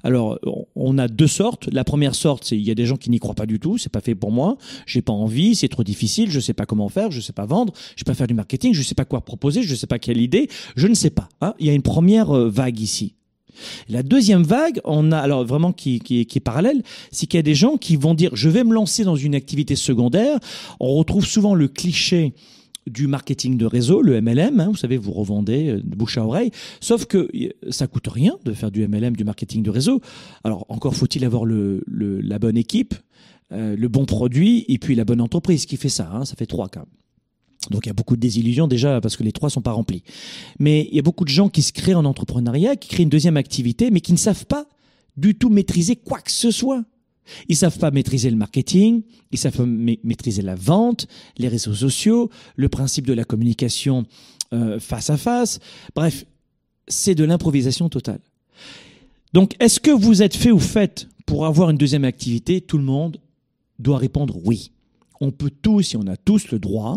alors, 0.05 0.38
on 0.77 0.99
a 0.99 1.09
deux 1.09 1.27
sortes. 1.27 1.69
La 1.73 1.83
première 1.83 2.14
sorte, 2.14 2.45
c'est 2.45 2.57
il 2.57 2.62
y 2.62 2.71
a 2.71 2.75
des 2.75 2.85
gens 2.85 2.97
qui 2.97 3.09
n'y 3.09 3.19
croient 3.19 3.35
pas 3.35 3.47
du 3.47 3.59
tout. 3.59 3.79
C'est 3.79 3.90
pas 3.90 4.03
fait 4.03 4.14
pour 4.14 4.31
moi. 4.31 4.59
J'ai 4.87 5.01
pas 5.01 5.14
envie. 5.14 5.55
C'est 5.55 5.69
trop 5.69 5.83
difficile. 5.83 6.31
Je 6.31 6.40
sais 6.40 6.53
pas 6.53 6.67
comment 6.67 6.90
faire. 6.90 7.11
Je 7.11 7.21
sais 7.21 7.33
pas 7.33 7.47
vendre. 7.47 7.73
Je 7.97 8.01
sais 8.01 8.05
pas 8.05 8.14
faire 8.14 8.27
du 8.27 8.35
marketing. 8.35 8.75
Je 8.75 8.83
sais 8.83 8.95
pas 8.95 9.07
quoi 9.07 9.23
proposer. 9.23 9.62
Je 9.62 9.75
sais 9.75 9.87
pas 9.87 9.99
quelle 9.99 10.21
idée. 10.21 10.49
Je 10.77 10.87
ne 10.87 10.95
sais 10.95 11.09
pas. 11.09 11.31
Hein. 11.40 11.55
Il 11.59 11.67
y 11.67 11.71
a 11.71 11.73
une 11.73 11.83
première 11.83 12.37
euh, 12.37 12.51
vague 12.51 12.79
ici. 12.81 13.14
La 13.88 14.03
deuxième 14.03 14.43
vague, 14.43 14.81
on 14.85 15.11
a 15.12 15.19
alors 15.19 15.45
vraiment 15.45 15.73
qui, 15.73 16.01
qui, 16.01 16.27
qui 16.27 16.38
est 16.38 16.40
parallèle, 16.40 16.83
c'est 17.12 17.27
qu'il 17.27 17.38
y 17.38 17.40
a 17.40 17.43
des 17.43 17.55
gens 17.55 17.77
qui 17.77 17.95
vont 17.95 18.14
dire 18.14 18.31
je 18.35 18.49
vais 18.49 18.64
me 18.64 18.75
lancer 18.75 19.05
dans 19.05 19.14
une 19.14 19.35
activité 19.35 19.77
secondaire. 19.77 20.38
On 20.81 20.93
retrouve 20.97 21.25
souvent 21.25 21.55
le 21.55 21.69
cliché 21.69 22.35
du 22.87 23.07
marketing 23.07 23.57
de 23.57 23.66
réseau, 23.66 24.03
le 24.03 24.20
MLM. 24.20 24.61
Hein, 24.61 24.68
vous 24.68 24.77
savez, 24.77 24.97
vous 24.97 25.12
revendez 25.12 25.70
euh, 25.70 25.83
bouche 25.85 26.18
à 26.18 26.25
oreille. 26.25 26.51
Sauf 26.81 27.07
que 27.07 27.29
ça 27.70 27.87
coûte 27.87 28.09
rien 28.09 28.37
de 28.44 28.53
faire 28.53 28.70
du 28.70 28.87
MLM, 28.87 29.16
du 29.16 29.25
marketing 29.25 29.62
de 29.62 29.70
réseau. 29.70 30.01
Alors 30.42 30.66
encore 30.68 30.94
faut-il 30.94 31.25
avoir 31.25 31.44
le, 31.44 31.83
la 31.87 32.38
bonne 32.38 32.57
équipe, 32.57 32.94
euh, 33.53 33.77
le 33.77 33.88
bon 33.88 34.05
produit 34.05 34.64
et 34.68 34.79
puis 34.79 34.94
la 34.94 35.05
bonne 35.05 35.20
entreprise 35.20 35.66
qui 35.66 35.77
fait 35.77 35.88
ça. 35.88 36.11
Hein, 36.12 36.25
ça 36.25 36.37
fait 36.37 36.47
trois 36.47 36.68
cas. 36.68 36.85
Donc 37.70 37.87
il 37.87 37.88
y 37.88 37.90
a 37.90 37.94
beaucoup 37.94 38.16
de 38.16 38.20
désillusions 38.20 38.68
déjà 38.68 39.01
parce 39.01 39.16
que 39.16 39.23
les 39.23 39.33
trois 39.33 39.49
sont 39.51 39.62
pas 39.62 39.73
remplis. 39.73 40.03
Mais 40.59 40.87
il 40.90 40.97
y 40.97 40.99
a 40.99 41.03
beaucoup 41.03 41.25
de 41.25 41.31
gens 41.31 41.49
qui 41.49 41.62
se 41.62 41.73
créent 41.73 41.94
en 41.94 42.05
entrepreneuriat, 42.05 42.77
qui 42.77 42.88
créent 42.88 43.05
une 43.05 43.09
deuxième 43.09 43.37
activité, 43.37 43.90
mais 43.90 44.01
qui 44.01 44.12
ne 44.12 44.18
savent 44.18 44.47
pas 44.47 44.66
du 45.16 45.35
tout 45.35 45.49
maîtriser 45.49 45.97
quoi 45.97 46.18
que 46.18 46.33
ce 46.33 46.51
soit. 46.51 46.85
Ils 47.48 47.56
savent 47.56 47.78
pas 47.78 47.90
maîtriser 47.90 48.30
le 48.30 48.37
marketing, 48.37 49.02
ils 49.30 49.38
savent 49.38 49.56
pas 49.56 49.66
maîtriser 49.66 50.42
la 50.42 50.54
vente, 50.54 51.06
les 51.38 51.48
réseaux 51.48 51.74
sociaux, 51.74 52.30
le 52.56 52.68
principe 52.68 53.06
de 53.06 53.12
la 53.12 53.24
communication 53.24 54.06
euh, 54.52 54.78
face 54.78 55.10
à 55.10 55.16
face. 55.16 55.60
Bref, 55.94 56.24
c'est 56.88 57.14
de 57.14 57.24
l'improvisation 57.24 57.88
totale. 57.88 58.20
Donc, 59.32 59.56
est-ce 59.58 59.80
que 59.80 59.90
vous 59.90 60.22
êtes 60.22 60.37
fait 60.37 60.52
ou 60.52 60.60
fait 60.60 61.08
pour 61.26 61.46
avoir 61.46 61.70
une 61.70 61.78
deuxième 61.78 62.04
activité? 62.04 62.60
Tout 62.60 62.78
le 62.78 62.84
monde 62.84 63.20
doit 63.78 63.98
répondre 63.98 64.38
oui. 64.44 64.70
On 65.20 65.30
peut 65.30 65.50
tous, 65.50 65.94
et 65.94 65.96
on 65.96 66.06
a 66.06 66.16
tous 66.16 66.50
le 66.50 66.58
droit 66.58 66.96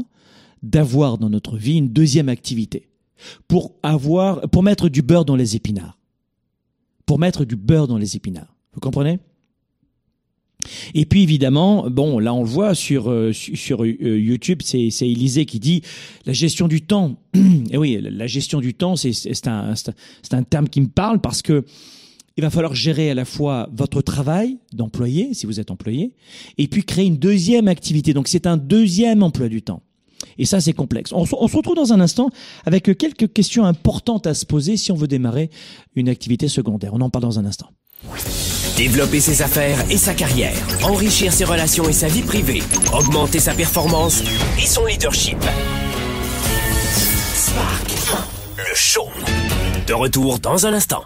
d'avoir 0.62 1.18
dans 1.18 1.30
notre 1.30 1.58
vie 1.58 1.78
une 1.78 1.90
deuxième 1.90 2.30
activité 2.30 2.90
pour 3.48 3.74
avoir, 3.84 4.42
pour 4.50 4.64
mettre 4.64 4.90
du 4.90 5.02
beurre 5.02 5.26
dans 5.26 5.36
les 5.36 5.56
épinards. 5.56 5.98
Pour 7.06 7.20
mettre 7.20 7.46
du 7.46 7.56
beurre 7.56 7.88
dans 7.88 7.98
les 7.98 8.16
épinards. 8.16 8.54
Vous 8.74 8.80
comprenez? 8.80 9.20
Et 10.94 11.06
puis 11.06 11.24
évidemment, 11.24 11.90
bon, 11.90 12.20
là 12.20 12.34
on 12.34 12.44
le 12.44 12.50
voit 12.50 12.76
sur 12.76 13.10
euh, 13.10 13.32
sur 13.34 13.84
euh, 13.84 14.20
YouTube, 14.20 14.62
c'est 14.64 14.90
c'est 14.90 15.10
Élisée 15.10 15.46
qui 15.46 15.60
dit 15.60 15.82
la 16.26 16.34
gestion 16.34 16.68
du 16.68 16.82
temps. 16.82 17.18
Et 17.72 17.78
oui, 17.78 18.00
la 18.02 18.28
gestion 18.28 18.60
du 18.60 18.74
temps, 18.74 18.96
c'est 18.96 19.14
c'est 19.14 19.48
un 19.48 19.74
c'est 19.76 20.34
un 20.34 20.44
terme 20.44 20.70
qui 20.70 20.82
me 20.82 20.88
parle 20.88 21.22
parce 21.22 21.42
que 21.42 21.66
il 22.38 22.42
va 22.42 22.52
falloir 22.52 22.76
gérer 22.76 23.10
à 23.10 23.16
la 23.16 23.26
fois 23.26 23.68
votre 23.74 24.02
travail 24.02 24.58
d'employé, 24.72 25.34
si 25.34 25.48
vous 25.48 25.60
êtes 25.60 25.72
employé, 25.72 26.14
et 26.60 26.68
puis 26.68 26.84
créer 26.84 27.08
une 27.08 27.18
deuxième 27.18 27.68
activité. 27.68 28.14
Donc 28.14 28.28
c'est 28.28 28.46
un 28.46 28.58
deuxième 28.58 29.24
emploi 29.24 29.50
du 29.50 29.64
temps. 29.64 29.82
Et 30.38 30.46
ça, 30.46 30.62
c'est 30.62 30.74
complexe. 30.74 31.12
On, 31.14 31.26
se 31.26 31.36
retrouve 31.36 31.76
dans 31.76 31.94
un 31.94 32.00
instant 32.00 32.30
avec 32.66 32.96
quelques 32.98 33.34
questions 33.34 33.66
importantes 33.66 34.28
à 34.28 34.34
se 34.34 34.46
poser 34.46 34.78
si 34.78 34.92
on 34.92 34.96
veut 34.96 35.08
démarrer 35.08 35.50
une 35.96 36.10
activité 36.10 36.48
secondaire. 36.48 36.94
On 36.94 37.02
en 37.02 37.10
parle 37.10 37.24
dans 37.24 37.40
un 37.40 37.46
instant. 37.46 37.70
Développer 38.78 39.20
ses 39.20 39.42
affaires 39.42 39.80
et 39.90 39.98
sa 39.98 40.14
carrière, 40.14 40.54
enrichir 40.84 41.34
ses 41.34 41.46
relations 41.46 41.90
et 41.90 41.94
sa 41.94 42.08
vie 42.08 42.22
privée, 42.22 42.62
augmenter 42.94 43.40
sa 43.40 43.56
performance 43.56 44.22
et 44.62 44.68
son 44.68 44.86
leadership. 44.86 45.44
Spark, 47.34 47.92
le 48.56 48.76
show. 48.76 49.10
De 49.88 49.94
retour 49.96 50.38
dans 50.38 50.68
un 50.68 50.74
instant. 50.74 51.06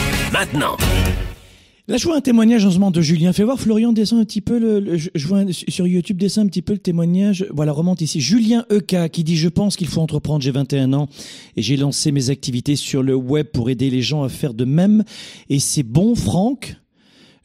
maintenant. 0.31 0.77
Là, 1.87 1.97
je 1.97 2.05
vois 2.05 2.15
un 2.15 2.21
témoignage 2.21 2.65
en 2.65 2.71
ce 2.71 2.75
moment 2.75 2.91
de 2.91 3.01
Julien. 3.01 3.33
Fais 3.33 3.43
voir, 3.43 3.59
Florian, 3.59 3.91
descend 3.91 4.21
un 4.21 4.23
petit 4.23 4.39
peu 4.39 4.59
le, 4.59 4.97
je, 4.97 5.27
vois 5.27 5.43
sur 5.51 5.87
YouTube, 5.87 6.17
descend 6.17 6.45
un 6.45 6.47
petit 6.47 6.61
peu 6.61 6.73
le 6.73 6.79
témoignage. 6.79 7.45
Voilà, 7.51 7.71
remonte 7.71 8.01
ici. 8.01 8.21
Julien 8.21 8.65
EK 8.69 9.09
qui 9.11 9.23
dit, 9.23 9.35
je 9.35 9.49
pense 9.49 9.75
qu'il 9.75 9.87
faut 9.87 9.99
entreprendre. 9.99 10.41
J'ai 10.41 10.51
21 10.51 10.93
ans 10.93 11.09
et 11.57 11.61
j'ai 11.61 11.75
lancé 11.75 12.11
mes 12.11 12.29
activités 12.29 12.75
sur 12.75 13.03
le 13.03 13.15
web 13.15 13.47
pour 13.47 13.69
aider 13.69 13.89
les 13.89 14.01
gens 14.01 14.23
à 14.23 14.29
faire 14.29 14.53
de 14.53 14.63
même. 14.63 15.03
Et 15.49 15.59
c'est 15.59 15.83
bon, 15.83 16.15
Franck? 16.15 16.75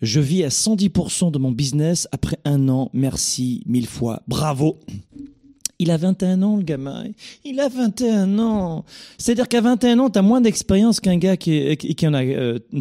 Je 0.03 0.21
vis 0.21 0.45
à 0.45 0.49
110% 0.49 1.33
de 1.33 1.39
mon 1.39 1.51
business 1.51 2.07
après 2.13 2.39
un 2.45 2.69
an. 2.69 2.91
Merci 2.93 3.63
mille 3.67 3.87
fois. 3.87 4.23
Bravo. 4.29 4.79
Il 5.79 5.91
a 5.91 5.99
21 5.99 6.43
ans, 6.43 6.57
le 6.57 6.63
gamin. 6.63 7.05
Il 7.45 7.61
a 7.61 7.69
21 7.69 8.39
ans. 8.39 8.85
C'est-à-dire 9.19 9.47
qu'à 9.47 9.61
21 9.61 9.99
ans, 9.99 10.11
tu 10.11 10.19
as 10.19 10.23
moins 10.23 10.41
d'expérience 10.41 11.01
qu'un 11.01 11.19
gars 11.19 11.37
qui, 11.37 11.77
qui, 11.77 12.09
en 12.09 12.15
a 12.15 12.23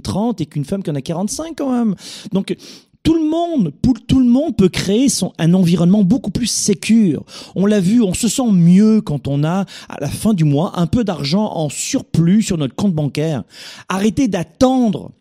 30 0.02 0.40
euh, 0.40 0.44
et 0.44 0.46
qu'une 0.46 0.64
femme 0.64 0.82
qui 0.82 0.92
en 0.92 0.96
a 0.96 1.02
45 1.02 1.58
quand 1.58 1.72
même. 1.72 1.96
Donc, 2.32 2.56
tout 3.04 3.14
le 3.14 3.30
monde, 3.30 3.72
tout 4.08 4.20
le 4.20 4.26
monde 4.26 4.56
peut 4.58 4.70
créer 4.70 5.08
un 5.38 5.54
environnement 5.54 6.04
beaucoup 6.04 6.32
plus 6.32 6.48
sécure. 6.48 7.24
On 7.56 7.66
l'a 7.66 7.80
vu, 7.80 8.02
on 8.02 8.14
se 8.14 8.28
sent 8.28 8.52
mieux 8.52 9.02
quand 9.02 9.28
on 9.28 9.44
a, 9.44 9.66
à 9.90 10.00
la 10.02 10.08
fin 10.08 10.34
du 10.34 10.44
mois, 10.44 10.74
un 10.80 10.88
peu 10.88 11.04
d'argent 11.04 11.46
en 11.46 11.70
surplus 11.70 12.42
sur 12.42 12.58
notre 12.58 12.76
compte 12.76 12.94
bancaire. 12.94 13.44
Arrêtez 13.90 14.28
d'attendre 14.28 15.12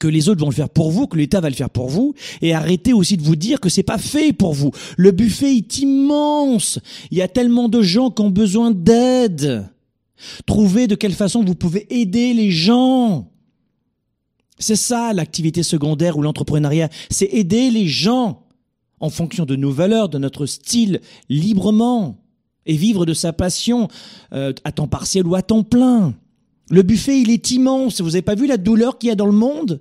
que 0.00 0.08
les 0.08 0.28
autres 0.28 0.40
vont 0.40 0.48
le 0.48 0.54
faire 0.54 0.70
pour 0.70 0.90
vous, 0.90 1.06
que 1.06 1.16
l'État 1.16 1.40
va 1.40 1.48
le 1.48 1.54
faire 1.54 1.70
pour 1.70 1.88
vous, 1.88 2.14
et 2.42 2.52
arrêtez 2.52 2.92
aussi 2.92 3.16
de 3.16 3.22
vous 3.22 3.36
dire 3.36 3.60
que 3.60 3.68
c'est 3.68 3.84
pas 3.84 3.98
fait 3.98 4.32
pour 4.32 4.54
vous. 4.54 4.72
Le 4.96 5.12
buffet 5.12 5.54
est 5.54 5.78
immense. 5.78 6.80
Il 7.12 7.18
y 7.18 7.22
a 7.22 7.28
tellement 7.28 7.68
de 7.68 7.82
gens 7.82 8.10
qui 8.10 8.22
ont 8.22 8.30
besoin 8.30 8.72
d'aide. 8.72 9.68
Trouvez 10.46 10.86
de 10.88 10.96
quelle 10.96 11.12
façon 11.12 11.44
vous 11.44 11.54
pouvez 11.54 11.86
aider 11.90 12.34
les 12.34 12.50
gens. 12.50 13.30
C'est 14.58 14.76
ça 14.76 15.12
l'activité 15.12 15.62
secondaire 15.62 16.18
ou 16.18 16.22
l'entrepreneuriat, 16.22 16.88
c'est 17.10 17.32
aider 17.32 17.70
les 17.70 17.86
gens 17.86 18.46
en 19.00 19.10
fonction 19.10 19.46
de 19.46 19.56
nos 19.56 19.70
valeurs, 19.70 20.08
de 20.08 20.18
notre 20.18 20.44
style, 20.44 21.00
librement, 21.28 22.18
et 22.66 22.76
vivre 22.76 23.06
de 23.06 23.14
sa 23.14 23.32
passion 23.32 23.88
euh, 24.32 24.52
à 24.64 24.72
temps 24.72 24.88
partiel 24.88 25.26
ou 25.26 25.34
à 25.34 25.42
temps 25.42 25.62
plein. 25.62 26.14
Le 26.70 26.82
buffet, 26.82 27.20
il 27.20 27.30
est 27.30 27.50
immense. 27.50 28.00
Vous 28.00 28.14
avez 28.14 28.22
pas 28.22 28.34
vu 28.34 28.46
la 28.46 28.58
douleur 28.58 28.98
qu'il 28.98 29.08
y 29.08 29.12
a 29.12 29.16
dans 29.16 29.26
le 29.26 29.32
monde? 29.32 29.80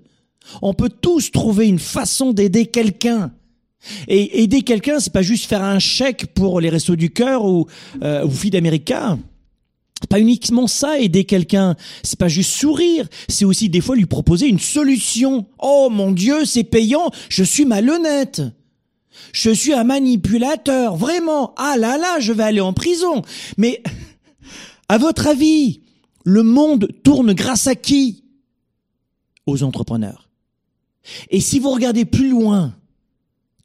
On 0.62 0.74
peut 0.74 0.90
tous 0.90 1.32
trouver 1.32 1.68
une 1.68 1.80
façon 1.80 2.34
d'aider 2.34 2.66
quelqu'un. 2.66 3.32
Et 4.08 4.44
aider 4.44 4.62
quelqu'un, 4.62 5.00
c'est 5.00 5.14
pas 5.14 5.22
juste 5.22 5.46
faire 5.46 5.64
un 5.64 5.80
chèque 5.80 6.28
pour 6.34 6.60
les 6.60 6.70
restos 6.70 6.96
du 6.96 7.12
cœur 7.12 7.46
ou 7.46 7.68
euh, 8.04 8.26
ou. 8.26 9.20
Pas 10.08 10.20
uniquement 10.20 10.68
ça, 10.68 11.00
aider 11.00 11.26
quelqu'un. 11.26 11.76
C'est 12.04 12.20
pas 12.20 12.30
juste 12.30 12.52
sourire. 12.52 13.08
C'est 13.28 13.46
aussi 13.46 13.70
des 13.70 13.82
fois 13.82 13.96
lui 13.96 14.06
proposer 14.06 14.48
une 14.48 14.60
solution. 14.60 15.46
Oh 15.60 15.90
mon 15.92 16.12
Dieu, 16.12 16.46
c'est 16.46 16.64
payant. 16.64 17.12
Je 17.28 17.44
suis 17.44 17.66
malhonnête. 17.66 18.42
Je 19.34 19.50
suis 19.50 19.74
un 19.74 19.84
manipulateur. 19.84 20.96
Vraiment. 20.96 21.54
Ah 21.58 21.76
là 21.78 21.98
là, 21.98 22.20
je 22.20 22.32
vais 22.32 22.44
aller 22.44 22.62
en 22.62 22.74
prison. 22.74 23.24
Mais, 23.58 23.84
à 24.88 24.98
votre 24.98 25.28
avis, 25.28 25.82
le 26.24 26.44
monde 26.44 26.90
tourne 27.04 27.34
grâce 27.34 27.68
à 27.68 27.76
qui? 27.76 28.24
Aux 29.46 29.64
entrepreneurs. 29.64 30.29
Et 31.30 31.40
si 31.40 31.60
vous 31.60 31.72
regardez 31.72 32.06
plus 32.06 32.30
loin, 32.30 32.76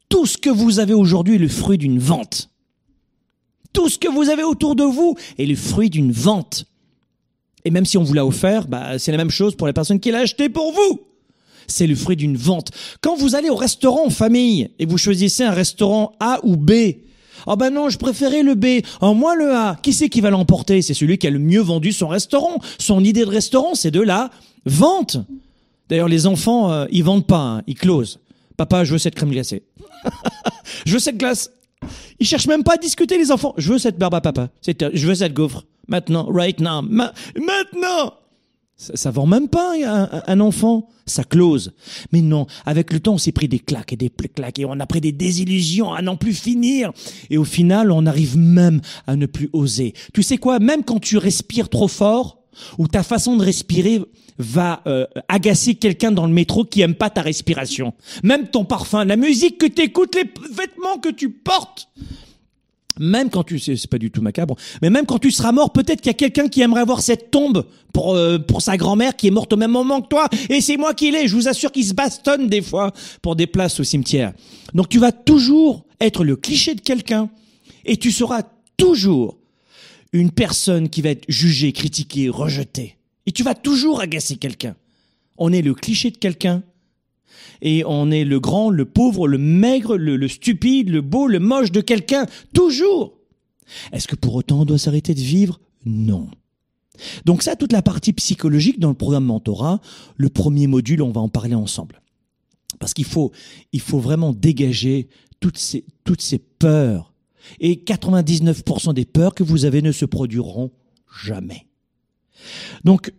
tout 0.09 0.26
ce 0.26 0.38
que 0.38 0.50
vous 0.50 0.78
avez 0.78 0.94
aujourd'hui 0.94 1.37
est 1.37 1.38
le 1.38 1.48
fruit 1.48 1.78
d'une 1.78 1.98
vente. 1.98 2.50
Tout 3.72 3.88
ce 3.88 3.98
que 3.98 4.09
vous 4.09 4.30
avez 4.30 4.44
autour 4.44 4.76
de 4.76 4.85
vous 4.85 5.16
est 5.38 5.46
le 5.46 5.57
fruit 5.57 5.90
d'une 5.90 6.12
vente. 6.12 6.66
Et 7.64 7.70
même 7.70 7.85
si 7.85 7.98
on 7.98 8.04
vous 8.04 8.14
l'a 8.14 8.26
offert, 8.26 8.68
bah, 8.68 8.98
c'est 8.98 9.11
la 9.11 9.16
même 9.16 9.30
chose 9.30 9.57
pour 9.57 9.66
la 9.66 9.72
personne 9.72 9.98
qui 9.98 10.11
l'a 10.11 10.20
acheté 10.20 10.48
pour 10.48 10.72
vous. 10.72 11.00
C'est 11.66 11.87
le 11.87 11.94
fruit 11.94 12.16
d'une 12.16 12.37
vente. 12.37 12.70
Quand 13.00 13.16
vous 13.16 13.35
allez 13.35 13.48
au 13.48 13.57
restaurant 13.57 14.07
en 14.07 14.11
famille 14.11 14.70
et 14.78 14.87
vous 14.87 14.98
choisissez 14.98 15.44
un 15.44 15.50
restaurant 15.50 16.12
A 16.20 16.40
ou 16.44 16.57
B, 16.57 16.72
Oh 17.46 17.57
ben 17.57 17.70
non, 17.70 17.90
je 17.90 17.98
préférais 17.98 18.42
le 18.42 18.54
B. 18.54 18.83
Oh 19.00 19.14
moi 19.14 19.35
le 19.35 19.54
A. 19.54 19.76
Qui 19.83 19.92
c'est 19.92 20.09
qui 20.09 20.20
va 20.20 20.30
l'emporter? 20.30 20.80
C'est 20.83 20.94
celui 20.94 21.18
qui 21.18 21.26
a 21.26 21.30
le 21.30 21.38
mieux 21.38 21.61
vendu 21.61 21.92
son 21.92 22.09
restaurant. 22.09 22.59
Son 22.78 23.04
idée 23.04 23.24
de 23.24 23.30
restaurant, 23.30 23.74
c'est 23.74 23.90
de 23.90 24.00
la 24.00 24.30
vente. 24.64 25.18
D'ailleurs, 25.88 26.09
les 26.09 26.27
enfants, 26.27 26.70
euh, 26.70 26.87
ils 26.90 27.05
vendent 27.05 27.27
pas, 27.27 27.40
hein, 27.40 27.62
ils 27.66 27.75
closent. 27.75 28.20
Papa, 28.57 28.85
je 28.85 28.92
veux 28.92 28.99
cette 28.99 29.14
crème 29.14 29.31
glacée. 29.31 29.62
je 30.87 30.92
veux 30.92 30.99
cette 30.99 31.18
glace. 31.18 31.51
Ils 32.20 32.27
cherchent 32.27 32.47
même 32.47 32.62
pas 32.62 32.75
à 32.75 32.77
discuter, 32.77 33.18
les 33.18 33.31
enfants. 33.31 33.55
Je 33.59 33.73
veux 33.73 33.79
cette 33.79 33.99
barbe 33.99 34.14
à 34.14 34.20
papa. 34.20 34.49
Je 34.66 35.07
veux 35.07 35.14
cette 35.14 35.35
gaufre. 35.35 35.64
Maintenant, 35.88 36.27
right 36.31 36.61
now. 36.61 36.83
maintenant 36.83 38.14
ça, 38.77 38.97
ça, 38.97 39.11
vend 39.12 39.27
même 39.27 39.49
pas 39.49 39.75
un, 39.87 40.23
un, 40.27 40.40
enfant, 40.40 40.88
ça 41.07 41.23
close. 41.23 41.73
Mais 42.12 42.23
non, 42.23 42.47
avec 42.66 42.92
le 42.92 42.99
temps, 42.99 43.14
on 43.14 43.18
s'est 43.18 43.31
pris 43.31 43.47
des 43.47 43.61
claques 43.61 43.92
et 43.92 43.97
des 43.97 44.11
claques 44.11 44.59
et 44.59 44.64
on 44.64 44.81
a 44.81 44.87
pris 44.87 45.01
des 45.01 45.12
désillusions 45.12 45.92
à 45.92 46.03
n'en 46.03 46.16
plus 46.16 46.35
finir. 46.35 46.90
Et 47.31 47.38
au 47.38 47.44
final, 47.44 47.92
on 47.92 48.05
arrive 48.05 48.37
même 48.37 48.81
à 49.07 49.14
ne 49.14 49.27
plus 49.27 49.49
oser. 49.53 49.94
Tu 50.12 50.25
sais 50.25 50.38
quoi? 50.38 50.59
Même 50.59 50.83
quand 50.83 50.99
tu 50.99 51.18
respires 51.18 51.68
trop 51.68 51.87
fort, 51.87 52.43
ou 52.79 52.88
ta 52.88 53.03
façon 53.03 53.37
de 53.37 53.45
respirer 53.45 54.01
va 54.38 54.83
euh, 54.87 55.07
agacer 55.29 55.75
quelqu'un 55.77 56.11
dans 56.11 56.27
le 56.27 56.33
métro 56.33 56.64
qui 56.64 56.81
aime 56.81 56.95
pas 56.95 57.11
ta 57.11 57.23
respiration. 57.23 57.95
Même 58.23 58.49
ton 58.49 58.64
parfum, 58.64 59.05
la 59.05 59.17
musique 59.17 59.59
que 59.59 59.67
tu 59.67 59.83
écoutes, 59.83 60.14
les 60.14 60.29
vêtements 60.53 60.99
que 60.99 61.11
tu 61.11 61.31
portent, 61.31 61.88
même 62.99 63.31
quand 63.31 63.43
tu 63.43 63.59
c'est 63.59 63.87
pas 63.88 63.99
du 63.99 64.11
tout 64.11 64.23
macabre, 64.23 64.57
mais 64.81 64.90
même 64.90 65.07
quand 65.07 65.19
tu 65.19 65.31
seras 65.31 65.53
mort, 65.53 65.73
peut-être 65.73 66.01
qu'il 66.01 66.11
y 66.11 66.14
a 66.14 66.14
quelqu'un 66.14 66.49
qui 66.49 66.62
aimerait 66.62 66.81
avoir 66.81 67.01
cette 67.01 67.31
tombe 67.31 67.67
pour 67.93 68.14
euh, 68.14 68.38
pour 68.38 68.62
sa 68.62 68.77
grand-mère 68.77 69.17
qui 69.17 69.27
est 69.27 69.33
morte 69.33 69.53
au 69.53 69.57
même 69.57 69.73
moment 69.73 70.01
que 70.01 70.09
toi 70.09 70.29
et 70.49 70.61
c'est 70.61 70.77
moi 70.77 70.95
qui 70.95 71.11
l'ai, 71.11 71.27
je 71.27 71.35
vous 71.35 71.49
assure 71.49 71.73
qu'il 71.73 71.85
se 71.85 71.95
bastonne 71.95 72.49
des 72.49 72.62
fois 72.62 72.93
pour 73.23 73.37
des 73.37 73.47
places 73.47 73.81
au 73.81 73.85
cimetière. 73.85 74.33
Donc 74.75 74.88
tu 74.88 74.99
vas 74.99 75.12
toujours 75.12 75.85
être 76.01 76.25
le 76.25 76.37
cliché 76.37 76.75
de 76.75 76.81
quelqu'un 76.81 77.31
et 77.85 77.97
tu 77.97 78.12
seras 78.12 78.43
toujours 78.77 79.38
une 80.14 80.31
personne 80.31 80.88
qui 80.88 81.03
va 81.03 81.11
être 81.11 81.24
jugée, 81.29 81.72
critiquée, 81.72 82.29
rejetée. 82.29 82.96
Et 83.27 83.33
tu 83.33 83.42
vas 83.42 83.57
toujours 83.57 84.00
agacer 84.00 84.37
quelqu'un. 84.37 84.77
On 85.37 85.53
est 85.53 85.61
le 85.61 85.74
cliché 85.74 86.12
de 86.12 86.16
quelqu'un 86.16 86.62
et 87.61 87.83
on 87.85 88.12
est 88.12 88.24
le 88.24 88.38
grand, 88.38 88.70
le 88.70 88.85
pauvre, 88.85 89.27
le 89.27 89.38
maigre, 89.38 89.96
le, 89.96 90.29
stupide, 90.29 90.88
le 90.88 91.00
beau, 91.00 91.27
le 91.27 91.40
moche 91.40 91.72
de 91.72 91.81
quelqu'un, 91.81 92.27
toujours. 92.53 93.18
Est-ce 93.92 94.07
que 94.07 94.14
pour 94.14 94.37
autant 94.37 94.61
on 94.61 94.64
doit 94.64 94.79
s'arrêter 94.79 95.14
de 95.14 95.20
vivre? 95.20 95.61
Non. 95.85 96.29
Donc 97.24 97.42
ça, 97.42 97.57
toute 97.57 97.72
la 97.72 97.83
partie 97.83 98.12
psychologique 98.12 98.79
dans 98.79 98.90
le 98.90 98.94
programme 98.94 99.24
Mentorat, 99.24 99.81
le 100.16 100.29
premier 100.29 100.68
module, 100.68 101.03
on 101.03 101.11
va 101.11 101.22
en 101.22 101.29
parler 101.29 101.57
ensemble. 101.57 102.00
Parce 102.79 102.94
qu'il 102.94 103.05
faut, 103.05 103.33
il 103.72 103.81
faut 103.81 103.98
vraiment 103.98 104.33
dégager 104.33 105.09
toutes 105.40 105.59
ces, 105.59 105.85
toutes 106.05 106.22
ces 106.22 106.38
peurs. 106.38 107.13
Et 107.61 107.76
99% 107.76 108.94
des 108.94 109.04
peurs 109.04 109.35
que 109.35 109.42
vous 109.42 109.64
avez 109.64 109.83
ne 109.83 109.92
se 109.92 110.04
produiront 110.04 110.70
jamais. 111.22 111.66
Donc, 112.85 113.12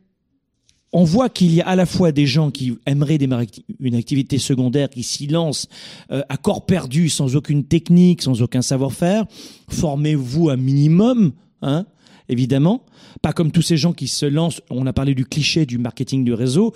on 0.97 1.03
voit 1.03 1.27
qu'il 1.27 1.53
y 1.53 1.61
a 1.61 1.67
à 1.67 1.75
la 1.75 1.85
fois 1.85 2.13
des 2.13 2.25
gens 2.25 2.51
qui 2.51 2.77
aimeraient 2.85 3.17
démarrer 3.17 3.47
une 3.81 3.95
activité 3.95 4.37
secondaire, 4.37 4.89
qui 4.89 5.03
s'y 5.03 5.27
lancent 5.27 5.67
euh, 6.11 6.21
à 6.29 6.37
corps 6.37 6.65
perdu, 6.65 7.09
sans 7.09 7.35
aucune 7.35 7.65
technique, 7.65 8.21
sans 8.21 8.41
aucun 8.41 8.61
savoir-faire. 8.61 9.25
Formez-vous 9.67 10.49
un 10.49 10.55
minimum, 10.55 11.33
hein, 11.61 11.85
évidemment. 12.29 12.85
Pas 13.21 13.33
comme 13.33 13.51
tous 13.51 13.61
ces 13.61 13.75
gens 13.75 13.91
qui 13.91 14.07
se 14.07 14.25
lancent, 14.25 14.61
on 14.69 14.87
a 14.87 14.93
parlé 14.93 15.15
du 15.15 15.25
cliché 15.25 15.65
du 15.65 15.77
marketing 15.77 16.23
du 16.23 16.33
réseau, 16.33 16.73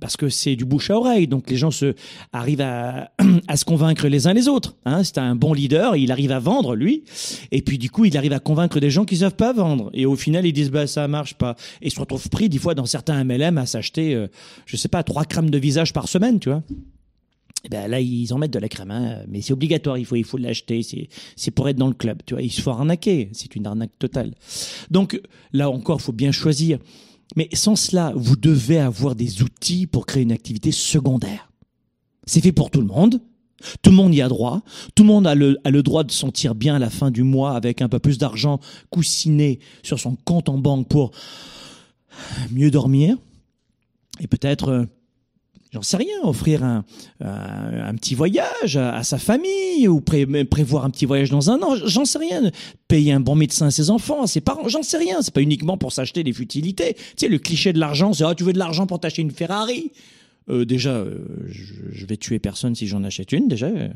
parce 0.00 0.16
que 0.16 0.28
c'est 0.28 0.56
du 0.56 0.64
bouche 0.64 0.90
à 0.90 0.96
oreille. 0.96 1.26
Donc 1.26 1.48
les 1.50 1.56
gens 1.56 1.70
se 1.70 1.94
arrivent 2.32 2.60
à, 2.60 3.12
à 3.48 3.56
se 3.56 3.64
convaincre 3.64 4.08
les 4.08 4.26
uns 4.26 4.32
les 4.32 4.48
autres. 4.48 4.76
Hein. 4.84 5.04
C'est 5.04 5.18
un 5.18 5.34
bon 5.34 5.52
leader, 5.52 5.96
il 5.96 6.12
arrive 6.12 6.32
à 6.32 6.38
vendre 6.38 6.74
lui, 6.74 7.04
et 7.50 7.62
puis 7.62 7.78
du 7.78 7.90
coup 7.90 8.04
il 8.04 8.16
arrive 8.16 8.32
à 8.32 8.40
convaincre 8.40 8.80
des 8.80 8.90
gens 8.90 9.04
qui 9.04 9.16
savent 9.18 9.36
pas 9.36 9.52
vendre. 9.52 9.90
Et 9.92 10.06
au 10.06 10.16
final 10.16 10.46
ils 10.46 10.52
disent 10.52 10.70
bah 10.70 10.86
ça 10.86 11.06
marche 11.08 11.34
pas, 11.34 11.56
et 11.80 11.90
se 11.90 12.00
retrouvent 12.00 12.28
pris 12.28 12.48
des 12.48 12.58
fois 12.58 12.74
dans 12.74 12.86
certains 12.86 13.22
MLM 13.24 13.58
à 13.58 13.66
s'acheter, 13.66 14.14
euh, 14.14 14.28
je 14.66 14.76
sais 14.76 14.88
pas, 14.88 15.02
trois 15.02 15.24
crèmes 15.24 15.50
de 15.50 15.58
visage 15.58 15.92
par 15.92 16.08
semaine, 16.08 16.40
tu 16.40 16.48
vois. 16.48 16.62
Et 17.64 17.68
ben 17.68 17.88
là 17.88 18.00
ils 18.00 18.32
en 18.34 18.38
mettent 18.38 18.52
de 18.52 18.58
la 18.58 18.68
crème, 18.68 18.90
hein. 18.90 19.18
mais 19.28 19.40
c'est 19.40 19.52
obligatoire, 19.52 19.98
il 19.98 20.04
faut 20.04 20.16
il 20.16 20.24
faut 20.24 20.38
l'acheter, 20.38 20.82
c'est 20.82 21.08
c'est 21.36 21.52
pour 21.52 21.68
être 21.68 21.76
dans 21.76 21.88
le 21.88 21.94
club, 21.94 22.22
tu 22.26 22.34
vois. 22.34 22.42
Ils 22.42 22.50
se 22.50 22.60
font 22.60 22.72
arnaquer, 22.72 23.28
c'est 23.32 23.54
une 23.54 23.66
arnaque 23.66 23.96
totale. 23.98 24.32
Donc 24.90 25.20
là 25.52 25.70
encore 25.70 26.00
faut 26.00 26.12
bien 26.12 26.32
choisir. 26.32 26.78
Mais 27.36 27.48
sans 27.52 27.76
cela, 27.76 28.12
vous 28.14 28.36
devez 28.36 28.78
avoir 28.78 29.14
des 29.14 29.42
outils 29.42 29.86
pour 29.86 30.06
créer 30.06 30.22
une 30.22 30.32
activité 30.32 30.72
secondaire. 30.72 31.50
C'est 32.26 32.40
fait 32.40 32.52
pour 32.52 32.70
tout 32.70 32.80
le 32.80 32.86
monde. 32.86 33.20
Tout 33.80 33.90
le 33.90 33.96
monde 33.96 34.14
y 34.14 34.22
a 34.22 34.28
droit. 34.28 34.62
Tout 34.94 35.04
le 35.04 35.08
monde 35.08 35.26
a 35.26 35.34
le, 35.34 35.82
droit 35.82 36.04
de 36.04 36.10
sentir 36.10 36.54
bien 36.54 36.74
à 36.74 36.78
la 36.78 36.90
fin 36.90 37.10
du 37.10 37.22
mois 37.22 37.54
avec 37.54 37.80
un 37.80 37.88
peu 37.88 37.98
plus 37.98 38.18
d'argent 38.18 38.60
coussiné 38.90 39.60
sur 39.82 40.00
son 40.00 40.16
compte 40.16 40.48
en 40.48 40.58
banque 40.58 40.88
pour 40.88 41.12
mieux 42.50 42.70
dormir 42.70 43.16
et 44.20 44.26
peut-être 44.26 44.68
euh, 44.68 44.84
j'en 45.72 45.82
sais 45.82 45.96
rien, 45.96 46.14
offrir 46.22 46.62
un, 46.62 46.84
un, 47.20 47.94
petit 47.94 48.14
voyage 48.14 48.76
à, 48.76 49.02
sa 49.02 49.18
famille 49.18 49.88
ou 49.88 50.00
prévoir 50.00 50.84
un 50.84 50.90
petit 50.90 51.06
voyage 51.06 51.30
dans 51.30 51.50
un 51.50 51.60
an, 51.62 51.76
j'en 51.84 52.04
sais 52.04 52.18
rien. 52.18 52.50
Payer 52.88 53.12
un 53.12 53.20
bon 53.20 53.34
médecin 53.34 53.66
à 53.66 53.70
ses 53.70 53.90
enfants, 53.90 54.22
à 54.22 54.26
ses 54.26 54.42
parents, 54.42 54.68
j'en 54.68 54.82
sais 54.82 54.98
rien. 54.98 55.22
C'est 55.22 55.32
pas 55.32 55.40
uniquement 55.40 55.78
pour 55.78 55.92
s'acheter 55.92 56.22
des 56.24 56.32
futilités. 56.32 56.94
Tu 56.94 57.02
sais, 57.16 57.28
le 57.28 57.38
cliché 57.38 57.72
de 57.72 57.78
l'argent, 57.78 58.12
c'est 58.12 58.24
ah, 58.24 58.34
tu 58.34 58.44
veux 58.44 58.52
de 58.52 58.58
l'argent 58.58 58.86
pour 58.86 59.00
t'acheter 59.00 59.22
une 59.22 59.30
Ferrari? 59.30 59.92
Euh, 60.48 60.64
déjà, 60.64 60.90
euh, 60.90 61.18
je, 61.46 62.04
vais 62.04 62.16
tuer 62.16 62.38
personne 62.38 62.74
si 62.74 62.86
j'en 62.86 63.04
achète 63.04 63.32
une. 63.32 63.48
Déjà, 63.48 63.66
euh, 63.66 63.88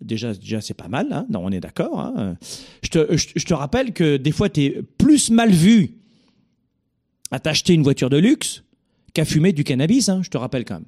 déjà, 0.00 0.32
déjà, 0.34 0.60
c'est 0.60 0.74
pas 0.74 0.88
mal. 0.88 1.08
Hein 1.10 1.26
non, 1.30 1.42
on 1.44 1.50
est 1.50 1.60
d'accord. 1.60 2.00
Hein 2.00 2.36
je, 2.82 2.88
te, 2.88 3.16
je, 3.16 3.28
je 3.34 3.44
te 3.44 3.54
rappelle 3.54 3.92
que 3.92 4.16
des 4.16 4.32
fois, 4.32 4.48
tu 4.48 4.62
es 4.62 4.82
plus 4.98 5.30
mal 5.30 5.50
vu 5.50 5.96
à 7.30 7.40
t'acheter 7.40 7.74
une 7.74 7.82
voiture 7.82 8.08
de 8.08 8.18
luxe 8.18 8.62
qu'à 9.12 9.24
fumer 9.24 9.52
du 9.52 9.64
cannabis. 9.64 10.08
Hein, 10.08 10.20
je 10.22 10.30
te 10.30 10.38
rappelle 10.38 10.64
quand 10.64 10.74
même. 10.74 10.86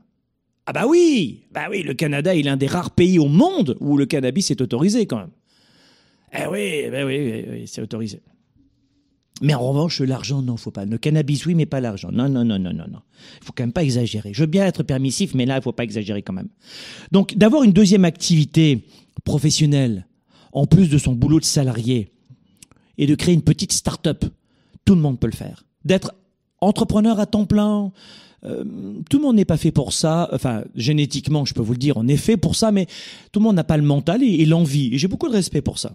Ah 0.67 0.73
bah 0.73 0.87
oui, 0.87 1.45
bah 1.51 1.67
oui, 1.71 1.83
le 1.83 1.95
Canada 1.95 2.37
est 2.37 2.43
l'un 2.43 2.57
des 2.57 2.67
rares 2.67 2.93
pays 2.93 3.19
au 3.19 3.27
monde 3.27 3.77
où 3.81 3.97
le 3.97 4.07
cannabis 4.07 4.51
est 4.51 4.61
autorisé 4.61 5.07
quand 5.07 5.19
même. 5.19 5.33
Eh 6.33 6.47
oui, 6.47 6.89
bah 6.91 7.05
oui, 7.05 7.65
c'est 7.67 7.83
autorisé. 7.83 8.21
Mais 9.41 9.55
en 9.55 9.69
revanche, 9.69 10.01
l'argent, 10.01 10.41
non, 10.41 10.57
faut 10.57 10.71
pas. 10.71 10.85
Le 10.85 10.99
cannabis, 10.99 11.45
oui, 11.47 11.57
mais 11.57 11.67
pas 11.67 11.81
l'argent. 11.81 12.11
Non, 12.13 12.29
non, 12.29 12.45
non, 12.45 12.61
non, 12.61 12.73
non, 12.73 12.85
non. 12.89 13.01
Il 13.41 13.45
faut 13.45 13.53
quand 13.53 13.65
même 13.65 13.73
pas 13.73 13.83
exagérer. 13.83 14.33
Je 14.33 14.41
veux 14.43 14.47
bien 14.47 14.65
être 14.65 14.85
permissif, 14.85 15.35
mais 15.35 15.47
là, 15.47 15.57
il 15.57 15.63
faut 15.63 15.73
pas 15.73 15.83
exagérer 15.83 16.23
quand 16.23 16.33
même. 16.33 16.49
Donc, 17.11 17.37
d'avoir 17.37 17.65
une 17.65 17.73
deuxième 17.73 18.05
activité 18.05 18.87
professionnelle, 19.25 20.07
en 20.53 20.67
plus 20.67 20.89
de 20.89 20.97
son 20.97 21.13
boulot 21.13 21.41
de 21.41 21.45
salarié, 21.45 22.13
et 22.99 23.07
de 23.07 23.15
créer 23.15 23.35
une 23.35 23.43
petite 23.43 23.73
start-up, 23.73 24.25
tout 24.85 24.95
le 24.95 25.01
monde 25.01 25.19
peut 25.19 25.27
le 25.27 25.33
faire. 25.33 25.65
D'être 25.85 26.15
entrepreneur 26.61 27.19
à 27.19 27.27
temps 27.27 27.47
plein, 27.47 27.91
euh, 28.45 28.65
tout 29.09 29.19
le 29.19 29.23
monde 29.23 29.37
n'est 29.37 29.45
pas 29.45 29.57
fait 29.57 29.71
pour 29.71 29.93
ça. 29.93 30.29
Enfin, 30.33 30.65
génétiquement, 30.75 31.45
je 31.45 31.55
peux 31.55 31.63
vous 31.63 31.73
le 31.73 31.79
dire, 31.79 31.97
on 31.97 32.09
est 32.09 32.17
fait 32.17 32.37
pour 32.37 32.57
ça, 32.57 32.73
mais 32.73 32.87
tout 33.31 33.41
le 33.41 33.45
monde 33.45 33.57
n'a 33.57 33.65
pas 33.65 33.77
le 33.77 33.83
mental 33.83 34.23
et, 34.23 34.45
l'envie. 34.47 34.93
Et 34.93 34.99
j'ai 34.99 35.09
beaucoup 35.09 35.29
de 35.29 35.35
respect 35.35 35.63
pour 35.63 35.79
ça. 35.79 35.95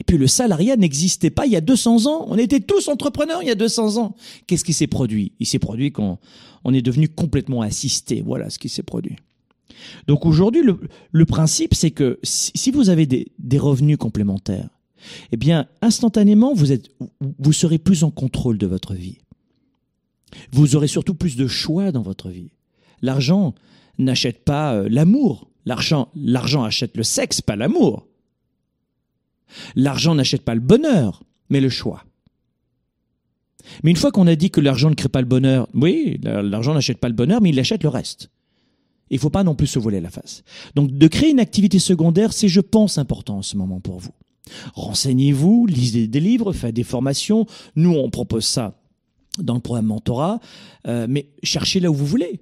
Et 0.00 0.04
puis 0.04 0.18
le 0.18 0.26
salariat 0.26 0.76
n'existait 0.76 1.30
pas 1.30 1.46
il 1.46 1.52
y 1.52 1.56
a 1.56 1.60
200 1.60 2.06
ans. 2.06 2.26
On 2.28 2.36
était 2.36 2.60
tous 2.60 2.88
entrepreneurs 2.88 3.42
il 3.42 3.48
y 3.48 3.50
a 3.50 3.54
200 3.54 3.96
ans. 3.98 4.16
Qu'est-ce 4.46 4.64
qui 4.64 4.72
s'est 4.72 4.88
produit? 4.88 5.32
Il 5.38 5.46
s'est 5.46 5.60
produit 5.60 5.92
qu'on 5.92 6.18
on 6.64 6.74
est 6.74 6.82
devenu 6.82 7.08
complètement 7.08 7.62
assisté. 7.62 8.22
Voilà 8.24 8.50
ce 8.50 8.58
qui 8.58 8.68
s'est 8.68 8.82
produit. 8.82 9.16
Donc 10.08 10.26
aujourd'hui, 10.26 10.62
le, 10.62 10.80
le, 11.12 11.26
principe, 11.26 11.74
c'est 11.74 11.90
que 11.90 12.18
si, 12.22 12.70
vous 12.70 12.90
avez 12.90 13.06
des, 13.06 13.32
des, 13.38 13.58
revenus 13.58 13.98
complémentaires, 13.98 14.68
eh 15.32 15.36
bien, 15.36 15.66
instantanément, 15.82 16.54
vous, 16.54 16.72
êtes, 16.72 16.90
vous 17.38 17.52
serez 17.52 17.78
plus 17.78 18.02
en 18.04 18.10
contrôle 18.10 18.56
de 18.56 18.66
votre 18.66 18.94
vie. 18.94 19.18
Vous 20.52 20.76
aurez 20.76 20.88
surtout 20.88 21.14
plus 21.14 21.36
de 21.36 21.46
choix 21.46 21.92
dans 21.92 22.02
votre 22.02 22.30
vie. 22.30 22.50
L'argent 23.02 23.54
n'achète 23.98 24.44
pas 24.44 24.74
euh, 24.74 24.88
l'amour. 24.90 25.50
L'argent, 25.66 26.08
l'argent 26.14 26.64
achète 26.64 26.96
le 26.96 27.02
sexe, 27.02 27.40
pas 27.40 27.56
l'amour. 27.56 28.06
L'argent 29.76 30.14
n'achète 30.14 30.42
pas 30.42 30.54
le 30.54 30.60
bonheur, 30.60 31.22
mais 31.48 31.60
le 31.60 31.68
choix. 31.68 32.04
Mais 33.82 33.90
une 33.90 33.96
fois 33.96 34.12
qu'on 34.12 34.26
a 34.26 34.34
dit 34.34 34.50
que 34.50 34.60
l'argent 34.60 34.90
ne 34.90 34.94
crée 34.94 35.08
pas 35.08 35.20
le 35.20 35.26
bonheur, 35.26 35.68
oui, 35.74 36.20
l'argent 36.22 36.74
n'achète 36.74 36.98
pas 36.98 37.08
le 37.08 37.14
bonheur, 37.14 37.40
mais 37.40 37.50
il 37.50 37.58
achète 37.58 37.82
le 37.82 37.88
reste. 37.88 38.30
Il 39.10 39.14
ne 39.14 39.20
faut 39.20 39.30
pas 39.30 39.44
non 39.44 39.54
plus 39.54 39.66
se 39.66 39.78
voler 39.78 40.00
la 40.00 40.10
face. 40.10 40.42
Donc 40.74 40.90
de 40.90 41.06
créer 41.06 41.30
une 41.30 41.40
activité 41.40 41.78
secondaire, 41.78 42.32
c'est, 42.32 42.48
je 42.48 42.60
pense, 42.60 42.98
important 42.98 43.38
en 43.38 43.42
ce 43.42 43.56
moment 43.56 43.80
pour 43.80 43.98
vous. 43.98 44.12
Renseignez-vous, 44.74 45.66
lisez 45.66 46.08
des 46.08 46.20
livres, 46.20 46.52
faites 46.52 46.74
des 46.74 46.84
formations. 46.84 47.46
Nous, 47.76 47.92
on 47.92 48.10
propose 48.10 48.44
ça 48.44 48.83
dans 49.38 49.54
le 49.54 49.60
programme 49.60 49.86
Mentorat, 49.86 50.40
euh, 50.86 51.06
mais 51.08 51.28
cherchez 51.42 51.80
là 51.80 51.90
où 51.90 51.94
vous 51.94 52.06
voulez. 52.06 52.40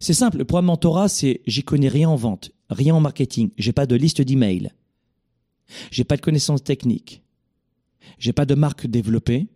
C'est 0.00 0.14
simple, 0.14 0.38
le 0.38 0.44
programme 0.44 0.66
Mentorat, 0.66 1.08
c'est 1.08 1.40
j'y 1.46 1.62
connais 1.62 1.88
rien 1.88 2.08
en 2.08 2.16
vente, 2.16 2.50
rien 2.70 2.94
en 2.94 3.00
marketing, 3.00 3.50
j'ai 3.56 3.72
pas 3.72 3.86
de 3.86 3.96
liste 3.96 4.20
d'emails, 4.20 4.70
j'ai 5.90 6.04
pas 6.04 6.16
de 6.16 6.20
connaissances 6.20 6.62
techniques, 6.62 7.22
j'ai 8.18 8.32
pas 8.32 8.44
de 8.44 8.54
marque 8.54 8.86
développée, 8.86 9.46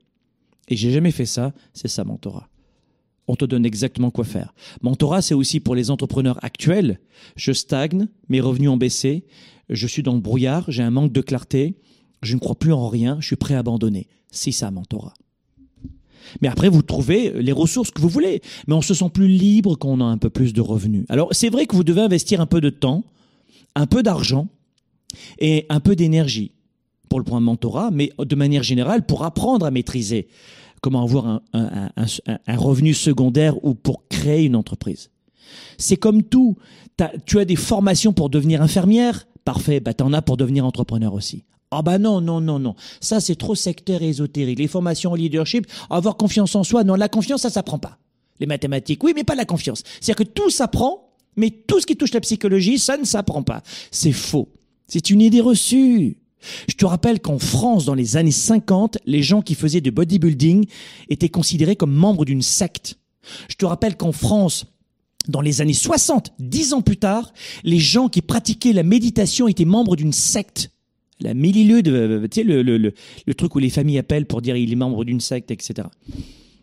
et 0.69 0.77
j'ai 0.77 0.93
jamais 0.93 1.11
fait 1.11 1.27
ça, 1.27 1.53
c'est 1.75 1.89
ça 1.89 2.05
Mentorat. 2.05 2.49
on 3.27 3.37
te 3.37 3.45
donne 3.45 3.67
exactement 3.67 4.11
quoi 4.11 4.25
faire. 4.25 4.55
Mentorat, 4.83 5.23
c'est 5.23 5.35
aussi 5.35 5.61
pour 5.61 5.75
les 5.75 5.91
entrepreneurs 5.91 6.43
actuels. 6.45 7.01
Je 7.37 7.53
stagne, 7.53 8.09
mes 8.29 8.41
revenus 8.41 8.71
ont 8.71 8.77
baissé, 8.77 9.25
je 9.69 9.87
suis 9.87 10.03
dans 10.03 10.15
le 10.15 10.21
brouillard, 10.21 10.71
j'ai 10.71 10.83
un 10.83 10.91
manque 10.91 11.13
de 11.13 11.21
clarté, 11.21 11.77
je 12.23 12.35
ne 12.35 12.41
crois 12.41 12.59
plus 12.59 12.73
en 12.73 12.89
rien, 12.89 13.19
je 13.21 13.27
suis 13.27 13.37
prêt 13.37 13.55
à 13.55 13.61
abandonner. 13.61 14.09
C'est 14.31 14.53
ça, 14.53 14.71
mentorat. 14.71 15.15
Mais 16.41 16.49
après, 16.49 16.69
vous 16.69 16.83
trouvez 16.83 17.33
les 17.43 17.53
ressources 17.53 17.91
que 17.91 18.01
vous 18.01 18.09
voulez. 18.09 18.43
Mais 18.67 18.75
on 18.75 18.83
se 18.83 18.95
sent 18.95 19.11
plus 19.13 19.29
libre 19.29 19.77
quand 19.77 19.89
on 19.89 20.01
a 20.01 20.05
un 20.05 20.19
peu 20.19 20.31
plus 20.31 20.53
de 20.53 20.61
revenus. 20.61 21.05
Alors, 21.09 21.29
c'est 21.33 21.49
vrai 21.49 21.67
que 21.67 21.77
vous 21.77 21.85
devez 21.85 22.03
investir 22.03 22.41
un 22.41 22.47
peu 22.47 22.61
de 22.61 22.71
temps, 22.71 23.05
un 23.75 23.87
peu 23.87 24.03
d'argent 24.03 24.49
et 25.39 25.67
un 25.69 25.81
peu 25.81 25.97
d'énergie 25.97 26.53
pour 27.09 27.19
le 27.19 27.25
point 27.25 27.41
de 27.41 27.45
mentorat, 27.45 27.91
mais 27.91 28.13
de 28.19 28.37
manière 28.37 28.63
générale, 28.63 29.05
pour 29.05 29.25
apprendre 29.25 29.67
à 29.67 29.71
maîtriser 29.71 30.29
comment 30.81 31.03
avoir 31.03 31.43
un, 31.53 31.91
revenu 32.57 32.95
secondaire 32.95 33.63
ou 33.65 33.75
pour 33.75 34.07
créer 34.09 34.45
une 34.45 34.57
entreprise. 34.57 35.11
C'est 35.77 35.97
comme 35.97 36.23
tout. 36.23 36.57
tu 37.27 37.39
as 37.39 37.45
des 37.45 37.57
formations 37.57 38.13
pour 38.13 38.31
devenir 38.31 38.63
infirmière, 38.63 39.27
parfait, 39.45 39.81
bah 39.81 39.93
t'en 39.95 40.13
as 40.13 40.23
pour 40.23 40.37
devenir 40.37 40.65
entrepreneur 40.65 41.13
aussi. 41.13 41.45
Ah 41.71 41.83
bah 41.83 41.99
non, 41.99 42.21
non, 42.21 42.41
non, 42.41 42.59
non. 42.59 42.75
Ça, 43.01 43.21
c'est 43.21 43.37
trop 43.37 43.55
sectaire 43.55 44.03
et 44.03 44.09
ésotérique. 44.09 44.59
Les 44.59 44.67
formations 44.67 45.13
en 45.13 45.15
leadership, 45.15 45.67
avoir 45.89 46.17
confiance 46.17 46.57
en 46.57 46.65
soi, 46.65 46.83
non, 46.83 46.97
la 46.97 47.09
confiance, 47.09 47.43
ça 47.43 47.51
s'apprend 47.51 47.79
pas. 47.79 47.99
Les 48.41 48.47
mathématiques, 48.47 49.05
oui, 49.05 49.13
mais 49.15 49.23
pas 49.23 49.37
la 49.37 49.45
confiance. 49.45 49.83
C'est-à-dire 50.01 50.27
que 50.27 50.33
tout 50.33 50.51
s'apprend, 50.51 51.13
mais 51.37 51.51
tout 51.51 51.79
ce 51.79 51.87
qui 51.87 51.97
touche 51.97 52.13
la 52.13 52.21
psychologie, 52.21 52.79
ça 52.79 52.97
ne 52.97 53.05
s'apprend 53.05 53.43
pas. 53.43 53.63
C'est 53.93 54.13
faux. 54.13 54.49
C'est 54.89 55.11
une 55.11 55.21
idée 55.21 55.41
reçue. 55.41 56.17
Je 56.69 56.75
te 56.75 56.87
rappelle 56.87 57.21
qu'en 57.21 57.39
France, 57.39 57.85
dans 57.85 57.95
les 57.95 58.17
années 58.17 58.31
50, 58.33 58.99
les 59.05 59.23
gens 59.23 59.43
qui 59.43 59.55
faisaient 59.55 59.81
du 59.81 59.93
bodybuilding 59.93 60.67
étaient 61.09 61.29
considérés 61.29 61.77
comme 61.77 61.93
membres 61.93 62.25
d'une 62.25 62.43
secte. 62.43 62.97
Je 63.49 63.55
te 63.55 63.67
rappelle 63.67 63.97
qu'en 63.97 64.13
France, 64.13 64.65
dans 65.29 65.43
les 65.43 65.61
années 65.61 65.75
60, 65.75 66.33
dix 66.41 66.73
ans 66.73 66.81
plus 66.81 66.97
tard, 66.97 67.33
les 67.63 67.79
gens 67.79 68.09
qui 68.09 68.23
pratiquaient 68.23 68.73
la 68.73 68.83
méditation 68.83 69.47
étaient 69.47 69.67
membres 69.67 69.95
d'une 69.95 70.15
secte 70.15 70.71
la 71.21 71.35
milieu 71.35 71.83
de, 71.83 72.27
tu 72.31 72.41
sais, 72.41 72.47
le, 72.47 72.63
le, 72.63 72.79
le, 72.79 72.93
le, 73.27 73.35
truc 73.35 73.55
où 73.55 73.59
les 73.59 73.71
familles 73.71 73.99
appellent 73.99 74.27
pour 74.27 74.43
dire 74.43 74.57
il 74.57 74.73
est 74.73 74.77
membre 74.77 75.05
d'une 75.05 75.21
secte, 75.21 75.51
etc. 75.51 75.89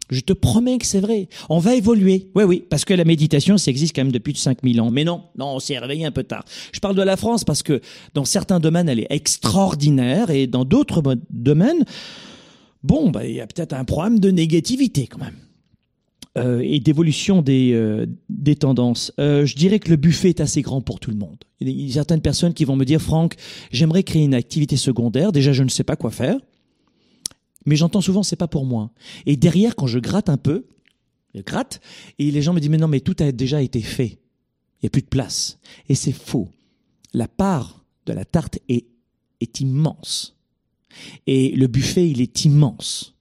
Je 0.09 0.21
te 0.21 0.33
promets 0.33 0.77
que 0.77 0.85
c'est 0.85 1.01
vrai. 1.01 1.27
On 1.49 1.59
va 1.59 1.75
évoluer. 1.75 2.29
Oui, 2.33 2.43
oui, 2.43 2.63
parce 2.69 2.85
que 2.85 2.93
la 2.93 3.03
méditation, 3.03 3.57
ça 3.57 3.71
existe 3.71 3.95
quand 3.95 4.03
même 4.03 4.11
depuis 4.11 4.35
5000 4.35 4.79
ans. 4.79 4.89
Mais 4.89 5.03
non, 5.03 5.23
non, 5.37 5.55
on 5.55 5.59
s'est 5.59 5.77
réveillé 5.77 6.05
un 6.05 6.11
peu 6.11 6.23
tard. 6.23 6.45
Je 6.71 6.79
parle 6.79 6.95
de 6.95 7.01
la 7.01 7.17
France 7.17 7.43
parce 7.43 7.61
que 7.61 7.81
dans 8.13 8.25
certains 8.25 8.59
domaines, 8.59 8.87
elle 8.87 8.99
est 8.99 9.07
extraordinaire 9.09 10.29
et 10.29 10.47
dans 10.47 10.63
d'autres 10.63 11.03
domaines, 11.29 11.83
bon, 12.83 13.09
bah, 13.09 13.25
il 13.25 13.35
y 13.35 13.41
a 13.41 13.47
peut-être 13.47 13.73
un 13.73 13.83
problème 13.83 14.19
de 14.19 14.31
négativité 14.31 15.07
quand 15.07 15.19
même. 15.19 15.35
Euh, 16.37 16.61
et 16.63 16.79
d'évolution 16.79 17.41
des, 17.41 17.71
euh, 17.73 18.05
des 18.29 18.55
tendances. 18.55 19.11
Euh, 19.19 19.45
je 19.45 19.55
dirais 19.55 19.79
que 19.79 19.89
le 19.89 19.95
buffet 19.95 20.29
est 20.29 20.39
assez 20.39 20.61
grand 20.61 20.81
pour 20.81 20.99
tout 20.99 21.09
le 21.09 21.17
monde. 21.17 21.37
Il 21.59 21.69
y 21.69 21.89
a 21.89 21.93
certaines 21.93 22.21
personnes 22.21 22.53
qui 22.53 22.63
vont 22.63 22.75
me 22.75 22.85
dire, 22.85 23.01
Franck, 23.01 23.35
j'aimerais 23.71 24.03
créer 24.03 24.23
une 24.23 24.35
activité 24.35 24.77
secondaire. 24.77 25.31
Déjà, 25.31 25.51
je 25.51 25.63
ne 25.63 25.69
sais 25.69 25.83
pas 25.83 25.95
quoi 25.95 26.11
faire. 26.11 26.37
Mais 27.65 27.75
j'entends 27.75 28.01
souvent, 28.01 28.21
c'est 28.21 28.35
pas 28.35 28.47
pour 28.47 28.65
moi. 28.65 28.91
Et 29.25 29.35
derrière, 29.35 29.75
quand 29.75 29.87
je 29.87 29.97
gratte 29.97 30.29
un 30.29 30.37
peu, 30.37 30.67
je 31.33 31.41
gratte, 31.41 31.81
et 32.19 32.29
les 32.29 32.41
gens 32.41 32.53
me 32.53 32.59
disent, 32.59 32.69
mais 32.69 32.77
non, 32.77 32.87
mais 32.87 32.99
tout 32.99 33.15
a 33.19 33.31
déjà 33.31 33.61
été 33.61 33.81
fait. 33.81 34.19
Il 34.81 34.83
n'y 34.83 34.87
a 34.87 34.89
plus 34.91 35.01
de 35.01 35.07
place. 35.07 35.57
Et 35.89 35.95
c'est 35.95 36.11
faux. 36.11 36.49
La 37.13 37.27
part 37.27 37.83
de 38.05 38.13
la 38.13 38.25
tarte 38.25 38.59
est, 38.69 38.85
est 39.41 39.59
immense. 39.59 40.37
Et 41.25 41.49
le 41.55 41.65
buffet, 41.67 42.07
il 42.07 42.21
est 42.21 42.45
immense. 42.45 43.16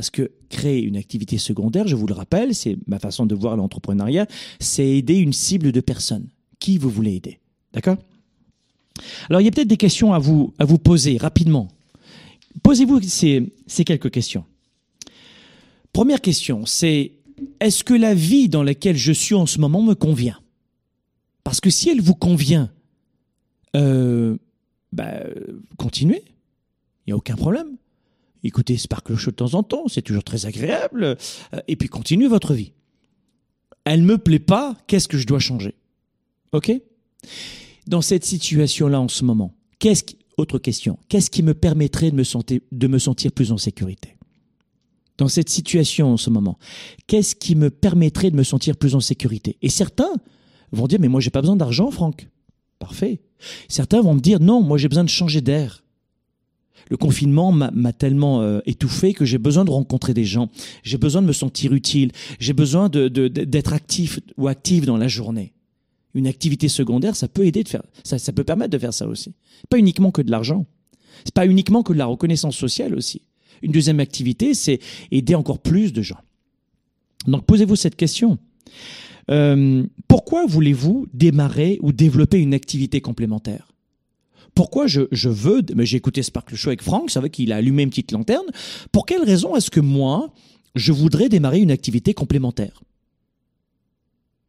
Parce 0.00 0.08
que 0.08 0.30
créer 0.48 0.80
une 0.80 0.96
activité 0.96 1.36
secondaire, 1.36 1.86
je 1.86 1.94
vous 1.94 2.06
le 2.06 2.14
rappelle, 2.14 2.54
c'est 2.54 2.78
ma 2.86 2.98
façon 2.98 3.26
de 3.26 3.34
voir 3.34 3.54
l'entrepreneuriat, 3.58 4.26
c'est 4.58 4.88
aider 4.88 5.16
une 5.16 5.34
cible 5.34 5.72
de 5.72 5.80
personnes. 5.80 6.26
Qui 6.58 6.78
vous 6.78 6.88
voulez 6.88 7.16
aider? 7.16 7.38
D'accord? 7.74 7.98
Alors, 9.28 9.42
il 9.42 9.44
y 9.44 9.48
a 9.48 9.50
peut-être 9.50 9.68
des 9.68 9.76
questions 9.76 10.14
à 10.14 10.18
vous, 10.18 10.54
poser 10.82 11.18
rapidement. 11.18 11.68
Posez-vous 12.62 13.02
ces, 13.02 13.52
ces 13.66 13.84
quelques 13.84 14.10
questions. 14.10 14.46
Première 15.92 16.22
question, 16.22 16.64
c'est 16.64 17.12
est-ce 17.60 17.84
que 17.84 17.92
la 17.92 18.14
vie 18.14 18.48
dans 18.48 18.62
laquelle 18.62 18.96
je 18.96 19.12
suis 19.12 19.34
en 19.34 19.44
ce 19.44 19.58
moment 19.58 19.82
me 19.82 19.94
convient? 19.94 20.40
Parce 21.44 21.60
que 21.60 21.68
si 21.68 21.90
elle 21.90 22.00
vous 22.00 22.14
convient, 22.14 22.70
euh, 23.76 24.38
bah, 24.92 25.24
continuez, 25.76 26.22
il 27.04 27.10
n'y 27.10 27.12
a 27.12 27.16
aucun 27.18 27.36
problème 27.36 27.76
écoutez 28.44 28.76
Sparkle 28.76 29.16
Show 29.16 29.30
de 29.30 29.36
temps 29.36 29.54
en 29.54 29.62
temps, 29.62 29.84
c'est 29.88 30.02
toujours 30.02 30.24
très 30.24 30.46
agréable, 30.46 31.16
euh, 31.54 31.60
et 31.68 31.76
puis 31.76 31.88
continuez 31.88 32.28
votre 32.28 32.54
vie. 32.54 32.72
Elle 33.84 34.02
me 34.02 34.18
plaît 34.18 34.38
pas, 34.38 34.76
qu'est-ce 34.86 35.08
que 35.08 35.18
je 35.18 35.26
dois 35.26 35.38
changer? 35.38 35.74
Ok? 36.52 36.72
Dans 37.86 38.02
cette 38.02 38.24
situation-là 38.24 39.00
en 39.00 39.08
ce 39.08 39.24
moment, 39.24 39.54
qu'est-ce 39.78 40.04
qui, 40.04 40.18
autre 40.36 40.58
question, 40.58 40.98
qu'est-ce 41.08 41.30
qui 41.30 41.42
me 41.42 41.54
permettrait 41.54 42.10
de 42.10 42.16
me, 42.16 42.24
sentir, 42.24 42.60
de 42.70 42.86
me 42.86 42.98
sentir 42.98 43.32
plus 43.32 43.52
en 43.52 43.58
sécurité? 43.58 44.16
Dans 45.18 45.28
cette 45.28 45.50
situation 45.50 46.12
en 46.12 46.16
ce 46.16 46.30
moment, 46.30 46.58
qu'est-ce 47.06 47.34
qui 47.34 47.54
me 47.54 47.68
permettrait 47.70 48.30
de 48.30 48.36
me 48.36 48.42
sentir 48.42 48.76
plus 48.76 48.94
en 48.94 49.00
sécurité? 49.00 49.58
Et 49.60 49.68
certains 49.68 50.12
vont 50.72 50.86
dire, 50.86 50.98
mais 51.00 51.08
moi 51.08 51.20
j'ai 51.20 51.30
pas 51.30 51.42
besoin 51.42 51.56
d'argent, 51.56 51.90
Franck. 51.90 52.28
Parfait. 52.78 53.20
Certains 53.68 54.00
vont 54.00 54.14
me 54.14 54.20
dire, 54.20 54.40
non, 54.40 54.62
moi 54.62 54.78
j'ai 54.78 54.88
besoin 54.88 55.04
de 55.04 55.10
changer 55.10 55.42
d'air 55.42 55.82
le 56.90 56.96
confinement 56.96 57.52
m'a 57.52 57.92
tellement 57.92 58.42
euh, 58.42 58.60
étouffé 58.66 59.14
que 59.14 59.24
j'ai 59.24 59.38
besoin 59.38 59.64
de 59.64 59.70
rencontrer 59.70 60.12
des 60.12 60.24
gens, 60.24 60.50
j'ai 60.82 60.98
besoin 60.98 61.22
de 61.22 61.26
me 61.28 61.32
sentir 61.32 61.72
utile, 61.72 62.10
j'ai 62.40 62.52
besoin 62.52 62.88
d'être 62.88 63.32
de, 63.32 63.74
actif 63.74 64.18
ou 64.36 64.48
active 64.48 64.84
dans 64.84 64.96
la 64.96 65.08
journée. 65.08 65.52
Une 66.14 66.26
activité 66.26 66.68
secondaire, 66.68 67.14
ça 67.14 67.28
peut 67.28 67.46
aider 67.46 67.62
de 67.62 67.68
faire, 67.68 67.84
ça, 68.02 68.18
ça 68.18 68.32
peut 68.32 68.42
permettre 68.42 68.72
de 68.72 68.78
faire 68.78 68.92
ça 68.92 69.06
aussi. 69.06 69.32
Pas 69.68 69.78
uniquement 69.78 70.10
que 70.10 70.20
de 70.20 70.30
l'argent. 70.32 70.66
C'est 71.24 71.34
pas 71.34 71.46
uniquement 71.46 71.84
que 71.84 71.92
de 71.92 71.98
la 71.98 72.06
reconnaissance 72.06 72.56
sociale 72.56 72.94
aussi. 72.94 73.22
Une 73.62 73.70
deuxième 73.70 74.00
activité, 74.00 74.54
c'est 74.54 74.80
aider 75.12 75.36
encore 75.36 75.60
plus 75.60 75.92
de 75.92 76.02
gens. 76.02 76.18
Donc 77.26 77.44
posez-vous 77.44 77.76
cette 77.76 77.96
question. 77.96 78.38
Euh, 79.30 79.84
pourquoi 80.08 80.46
voulez-vous 80.46 81.06
démarrer 81.14 81.78
ou 81.82 81.92
développer 81.92 82.38
une 82.38 82.54
activité 82.54 83.00
complémentaire? 83.00 83.70
Pourquoi 84.54 84.86
je, 84.86 85.28
veux, 85.28 85.62
mais 85.74 85.86
j'ai 85.86 85.96
écouté 85.96 86.22
Sparkle 86.22 86.54
Show 86.54 86.68
avec 86.68 86.82
Franck, 86.82 87.10
c'est 87.10 87.20
vrai 87.20 87.30
qu'il 87.30 87.52
a 87.52 87.56
allumé 87.56 87.82
une 87.82 87.90
petite 87.90 88.12
lanterne. 88.12 88.46
Pour 88.92 89.06
quelle 89.06 89.22
raison 89.22 89.56
est-ce 89.56 89.70
que 89.70 89.80
moi, 89.80 90.32
je 90.74 90.92
voudrais 90.92 91.28
démarrer 91.28 91.60
une 91.60 91.70
activité 91.70 92.14
complémentaire? 92.14 92.82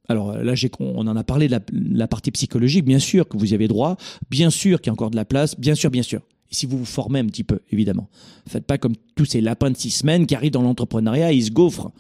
Alors 0.07 0.37
là, 0.37 0.53
on 0.79 1.07
en 1.07 1.15
a 1.15 1.23
parlé 1.23 1.47
de 1.47 1.57
la, 1.71 2.07
partie 2.07 2.31
psychologique, 2.31 2.83
bien 2.83 2.99
sûr 2.99 3.27
que 3.27 3.37
vous 3.37 3.51
y 3.51 3.55
avez 3.55 3.67
droit, 3.67 3.95
bien 4.29 4.49
sûr 4.49 4.81
qu'il 4.81 4.87
y 4.87 4.89
a 4.89 4.93
encore 4.93 5.11
de 5.11 5.15
la 5.15 5.25
place, 5.25 5.57
bien 5.57 5.75
sûr, 5.75 5.89
bien 5.89 6.03
sûr. 6.03 6.21
Et 6.51 6.55
si 6.55 6.65
vous 6.65 6.77
vous 6.77 6.85
formez 6.85 7.19
un 7.19 7.27
petit 7.27 7.45
peu, 7.45 7.59
évidemment. 7.71 8.09
Faites 8.45 8.65
pas 8.65 8.77
comme 8.77 8.95
tous 9.15 9.23
ces 9.23 9.39
lapins 9.39 9.71
de 9.71 9.77
six 9.77 9.91
semaines 9.91 10.25
qui 10.25 10.35
arrivent 10.35 10.51
dans 10.51 10.63
l'entrepreneuriat 10.63 11.31
et 11.31 11.37
ils 11.37 11.45
se 11.45 11.51
gaufrent. 11.51 11.91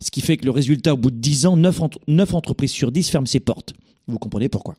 Ce 0.00 0.10
qui 0.10 0.20
fait 0.20 0.36
que 0.36 0.44
le 0.44 0.50
résultat, 0.50 0.94
au 0.94 0.96
bout 0.96 1.12
de 1.12 1.16
dix 1.18 1.46
ans, 1.46 1.56
neuf, 1.56 1.80
entreprises 2.34 2.72
sur 2.72 2.90
dix 2.90 3.08
ferment 3.08 3.26
ses 3.26 3.38
portes. 3.38 3.74
Vous 4.08 4.18
comprenez 4.18 4.48
pourquoi? 4.48 4.76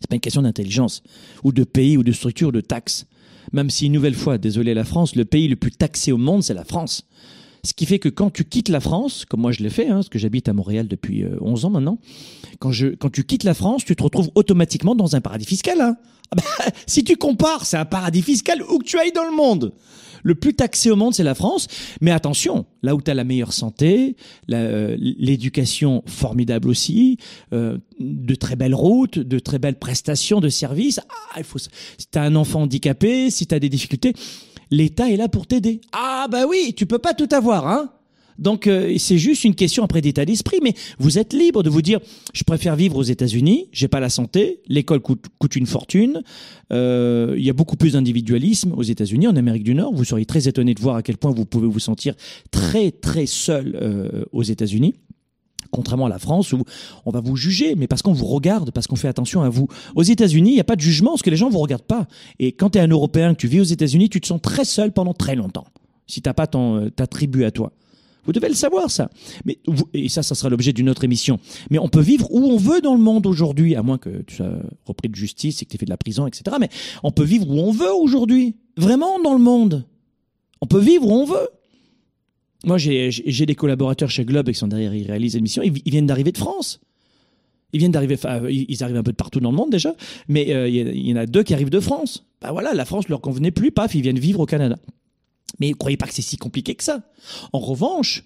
C'est 0.00 0.08
pas 0.08 0.14
une 0.14 0.20
question 0.20 0.42
d'intelligence, 0.42 1.02
ou 1.44 1.52
de 1.52 1.64
pays, 1.64 1.96
ou 1.96 2.02
de 2.02 2.12
structure, 2.12 2.52
de 2.52 2.60
taxes. 2.60 3.06
Même 3.52 3.70
si, 3.70 3.86
une 3.86 3.92
nouvelle 3.92 4.14
fois, 4.14 4.38
désolé 4.38 4.74
la 4.74 4.84
France, 4.84 5.14
le 5.14 5.24
pays 5.24 5.48
le 5.48 5.56
plus 5.56 5.70
taxé 5.70 6.12
au 6.12 6.18
monde, 6.18 6.42
c'est 6.42 6.54
la 6.54 6.64
France. 6.64 7.06
Ce 7.66 7.74
qui 7.74 7.84
fait 7.84 7.98
que 7.98 8.08
quand 8.08 8.30
tu 8.30 8.44
quittes 8.44 8.68
la 8.68 8.78
France, 8.78 9.24
comme 9.24 9.40
moi 9.40 9.50
je 9.50 9.62
l'ai 9.62 9.70
fait, 9.70 9.88
hein, 9.88 9.96
parce 9.96 10.08
que 10.08 10.18
j'habite 10.18 10.48
à 10.48 10.52
Montréal 10.52 10.86
depuis 10.86 11.24
11 11.40 11.64
euh, 11.64 11.66
ans 11.66 11.70
maintenant, 11.70 11.98
quand, 12.60 12.70
je, 12.70 12.88
quand 12.88 13.10
tu 13.10 13.24
quittes 13.24 13.42
la 13.42 13.54
France, 13.54 13.84
tu 13.84 13.96
te 13.96 14.02
retrouves 14.02 14.30
automatiquement 14.36 14.94
dans 14.94 15.16
un 15.16 15.20
paradis 15.20 15.46
fiscal. 15.46 15.80
Hein. 15.80 15.96
Ah 16.30 16.36
bah, 16.36 16.42
si 16.86 17.02
tu 17.02 17.16
compares, 17.16 17.66
c'est 17.66 17.76
un 17.76 17.84
paradis 17.84 18.22
fiscal 18.22 18.62
où 18.62 18.78
que 18.78 18.84
tu 18.84 18.98
ailles 18.98 19.12
dans 19.12 19.24
le 19.24 19.34
monde 19.34 19.72
le 20.22 20.34
plus 20.34 20.54
taxé 20.54 20.90
au 20.90 20.96
monde, 20.96 21.14
c'est 21.14 21.22
la 21.22 21.36
France. 21.36 21.68
Mais 22.00 22.10
attention, 22.10 22.66
là 22.82 22.96
où 22.96 23.00
tu 23.00 23.10
as 23.12 23.14
la 23.14 23.22
meilleure 23.22 23.52
santé, 23.52 24.16
euh, 24.50 24.96
l'éducation 24.98 26.02
formidable 26.06 26.68
aussi, 26.68 27.18
euh, 27.52 27.78
de 28.00 28.34
très 28.34 28.56
belles 28.56 28.74
routes, 28.74 29.20
de 29.20 29.38
très 29.38 29.60
belles 29.60 29.78
prestations 29.78 30.40
de 30.40 30.48
services. 30.48 30.98
Ah, 31.08 31.38
il 31.38 31.44
faut, 31.44 31.60
si 31.60 31.68
tu 32.10 32.18
as 32.18 32.22
un 32.22 32.34
enfant 32.34 32.62
handicapé, 32.62 33.30
si 33.30 33.46
tu 33.46 33.54
as 33.54 33.60
des 33.60 33.68
difficultés, 33.68 34.14
l'État 34.70 35.10
est 35.10 35.16
là 35.16 35.28
pour 35.28 35.46
t'aider. 35.46 35.80
Ah 35.92 36.26
bah 36.30 36.46
oui, 36.48 36.74
tu 36.76 36.86
peux 36.86 36.98
pas 36.98 37.14
tout 37.14 37.28
avoir, 37.32 37.66
hein 37.68 37.90
donc 38.38 38.66
euh, 38.66 38.94
c'est 38.98 39.18
juste 39.18 39.44
une 39.44 39.54
question 39.54 39.84
après 39.84 40.00
d'état 40.00 40.24
d'esprit, 40.24 40.58
mais 40.62 40.74
vous 40.98 41.18
êtes 41.18 41.32
libre 41.32 41.62
de 41.62 41.70
vous 41.70 41.82
dire 41.82 42.00
je 42.32 42.44
préfère 42.44 42.76
vivre 42.76 42.96
aux 42.96 43.02
États-Unis, 43.02 43.68
j'ai 43.72 43.88
pas 43.88 44.00
la 44.00 44.10
santé, 44.10 44.60
l'école 44.68 45.00
coûte, 45.00 45.56
une 45.56 45.66
fortune, 45.66 46.22
euh, 46.72 47.34
il 47.36 47.44
y 47.44 47.50
a 47.50 47.52
beaucoup 47.52 47.76
plus 47.76 47.94
d'individualisme 47.94 48.72
aux 48.72 48.82
États-Unis, 48.82 49.28
en 49.28 49.36
Amérique 49.36 49.64
du 49.64 49.74
Nord. 49.74 49.94
Vous 49.94 50.04
seriez 50.04 50.26
très 50.26 50.48
étonné 50.48 50.74
de 50.74 50.80
voir 50.80 50.96
à 50.96 51.02
quel 51.02 51.16
point 51.16 51.30
vous 51.30 51.46
pouvez 51.46 51.68
vous 51.68 51.78
sentir 51.78 52.14
très 52.50 52.90
très 52.90 53.26
seul 53.26 53.78
euh, 53.80 54.24
aux 54.32 54.42
États-Unis 54.42 54.94
contrairement 55.70 56.06
à 56.06 56.08
la 56.08 56.18
France 56.18 56.52
où 56.52 56.62
on 57.04 57.10
va 57.10 57.20
vous 57.20 57.36
juger, 57.36 57.74
mais 57.74 57.86
parce 57.86 58.02
qu'on 58.02 58.12
vous 58.12 58.26
regarde, 58.26 58.70
parce 58.70 58.86
qu'on 58.86 58.96
fait 58.96 59.08
attention 59.08 59.42
à 59.42 59.48
vous. 59.48 59.68
Aux 59.94 60.02
États-Unis, 60.02 60.50
il 60.50 60.54
n'y 60.54 60.60
a 60.60 60.64
pas 60.64 60.76
de 60.76 60.80
jugement 60.80 61.10
parce 61.10 61.22
que 61.22 61.30
les 61.30 61.36
gens 61.36 61.48
vous 61.48 61.58
regardent 61.58 61.82
pas. 61.82 62.06
Et 62.38 62.52
quand 62.52 62.70
tu 62.70 62.78
es 62.78 62.80
un 62.80 62.88
Européen, 62.88 63.34
que 63.34 63.40
tu 63.40 63.48
vis 63.48 63.60
aux 63.60 63.64
États-Unis, 63.64 64.08
tu 64.08 64.20
te 64.20 64.26
sens 64.26 64.40
très 64.40 64.64
seul 64.64 64.92
pendant 64.92 65.14
très 65.14 65.34
longtemps 65.34 65.66
si 66.06 66.22
t'as 66.22 66.34
pas 66.34 66.46
ton, 66.46 66.90
ta 66.90 67.06
tribu 67.06 67.44
à 67.44 67.50
toi. 67.50 67.72
Vous 68.24 68.32
devez 68.32 68.48
le 68.48 68.54
savoir, 68.54 68.90
ça. 68.90 69.08
Mais, 69.44 69.58
et 69.94 70.08
ça, 70.08 70.22
ça 70.22 70.34
sera 70.34 70.48
l'objet 70.48 70.72
d'une 70.72 70.90
autre 70.90 71.04
émission. 71.04 71.38
Mais 71.70 71.78
on 71.78 71.88
peut 71.88 72.00
vivre 72.00 72.26
où 72.32 72.40
on 72.40 72.56
veut 72.56 72.80
dans 72.80 72.94
le 72.94 73.00
monde 73.00 73.24
aujourd'hui, 73.26 73.76
à 73.76 73.82
moins 73.82 73.98
que 73.98 74.22
tu 74.22 74.36
sois 74.36 74.50
repris 74.84 75.08
de 75.08 75.14
justice 75.14 75.62
et 75.62 75.64
que 75.64 75.70
tu 75.70 75.76
aies 75.76 75.78
fait 75.78 75.86
de 75.86 75.90
la 75.90 75.96
prison, 75.96 76.26
etc. 76.26 76.56
Mais 76.60 76.68
on 77.04 77.12
peut 77.12 77.24
vivre 77.24 77.48
où 77.48 77.58
on 77.60 77.70
veut 77.70 77.92
aujourd'hui. 77.92 78.56
Vraiment 78.76 79.20
dans 79.20 79.32
le 79.32 79.38
monde. 79.38 79.86
On 80.60 80.66
peut 80.66 80.80
vivre 80.80 81.06
où 81.06 81.12
on 81.12 81.24
veut. 81.24 81.48
Moi, 82.66 82.78
j'ai 82.78 83.46
des 83.46 83.54
collaborateurs 83.54 84.10
chez 84.10 84.24
Globe 84.24 84.48
qui 84.48 84.58
sont 84.58 84.68
derrière, 84.68 84.94
ils 84.94 85.06
réalisent 85.06 85.36
l'émission. 85.36 85.62
Ils, 85.62 85.72
ils 85.84 85.90
viennent 85.90 86.06
d'arriver 86.06 86.32
de 86.32 86.38
France. 86.38 86.80
Ils 87.72 87.78
viennent 87.78 87.92
d'arriver, 87.92 88.14
enfin, 88.14 88.42
ils 88.48 88.82
arrivent 88.82 88.96
un 88.96 89.02
peu 89.02 89.12
de 89.12 89.16
partout 89.16 89.40
dans 89.40 89.50
le 89.50 89.56
monde 89.56 89.70
déjà, 89.70 89.94
mais 90.28 90.52
euh, 90.52 90.68
il 90.68 91.06
y, 91.06 91.12
en 91.12 91.16
a 91.16 91.26
deux 91.26 91.42
qui 91.42 91.52
arrivent 91.52 91.70
de 91.70 91.80
France. 91.80 92.24
Bah 92.40 92.52
voilà, 92.52 92.74
la 92.74 92.84
France 92.84 93.08
leur 93.08 93.20
convenait 93.20 93.50
plus, 93.50 93.70
paf, 93.70 93.94
ils 93.94 94.02
viennent 94.02 94.18
vivre 94.18 94.40
au 94.40 94.46
Canada. 94.46 94.78
Mais 95.60 95.72
croyez 95.72 95.96
pas 95.96 96.06
que 96.06 96.14
c'est 96.14 96.22
si 96.22 96.36
compliqué 96.36 96.74
que 96.74 96.84
ça. 96.84 97.02
En 97.52 97.58
revanche, 97.58 98.24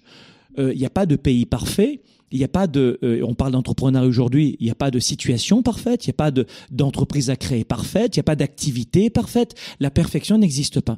euh, 0.57 0.73
il 0.73 0.79
n'y 0.79 0.85
a 0.85 0.89
pas 0.89 1.05
de 1.05 1.15
pays 1.15 1.45
parfait. 1.45 2.01
Il 2.31 2.37
n'y 2.37 2.45
a 2.45 2.47
pas 2.47 2.65
de, 2.65 2.97
euh, 3.03 3.21
on 3.27 3.35
parle 3.35 3.51
d'entrepreneuriat 3.51 4.07
aujourd'hui, 4.07 4.55
il 4.61 4.63
n'y 4.63 4.71
a 4.71 4.75
pas 4.75 4.89
de 4.89 4.99
situation 4.99 5.63
parfaite, 5.63 6.05
il 6.05 6.09
n'y 6.09 6.13
a 6.13 6.17
pas 6.17 6.31
de, 6.31 6.45
d'entreprise 6.69 7.29
à 7.29 7.35
créer 7.35 7.65
parfaite, 7.65 8.15
il 8.15 8.19
n'y 8.19 8.21
a 8.21 8.23
pas 8.23 8.37
d'activité 8.37 9.09
parfaite. 9.09 9.53
La 9.81 9.91
perfection 9.91 10.37
n'existe 10.37 10.79
pas. 10.79 10.97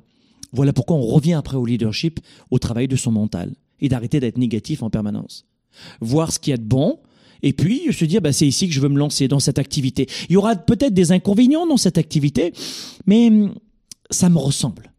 Voilà 0.54 0.72
pourquoi 0.72 0.96
on 0.96 1.02
revient 1.02 1.34
après 1.34 1.58
au 1.58 1.66
leadership, 1.66 2.20
au 2.52 2.60
travail 2.60 2.88
de 2.88 2.96
son 2.96 3.12
mental 3.12 3.54
et 3.82 3.90
d'arrêter 3.90 4.20
d'être 4.20 4.38
négatif 4.38 4.84
en 4.84 4.90
permanence. 4.90 5.46
Voir 6.00 6.32
ce 6.32 6.40
qu'il 6.40 6.52
y 6.52 6.54
a 6.54 6.58
de 6.58 6.64
bon, 6.64 7.00
et 7.42 7.52
puis 7.52 7.92
se 7.92 8.06
dire 8.06 8.22
bah, 8.22 8.32
c'est 8.32 8.48
ici 8.48 8.68
que 8.68 8.74
je 8.74 8.80
veux 8.80 8.90
me 8.90 8.98
lancer 8.98 9.28
dans 9.28 9.40
cette 9.40 9.60
activité. 9.60 10.08
Il 10.30 10.34
y 10.34 10.38
aura 10.38 10.56
peut-être 10.56 10.94
des 10.94 11.12
inconvénients 11.12 11.68
dans 11.68 11.78
cette 11.78 11.98
activité, 11.98 12.54
mais 13.06 13.28
hum, 13.28 13.56
ça 14.10 14.30
me 14.30 14.38
ressemble. 14.38 14.94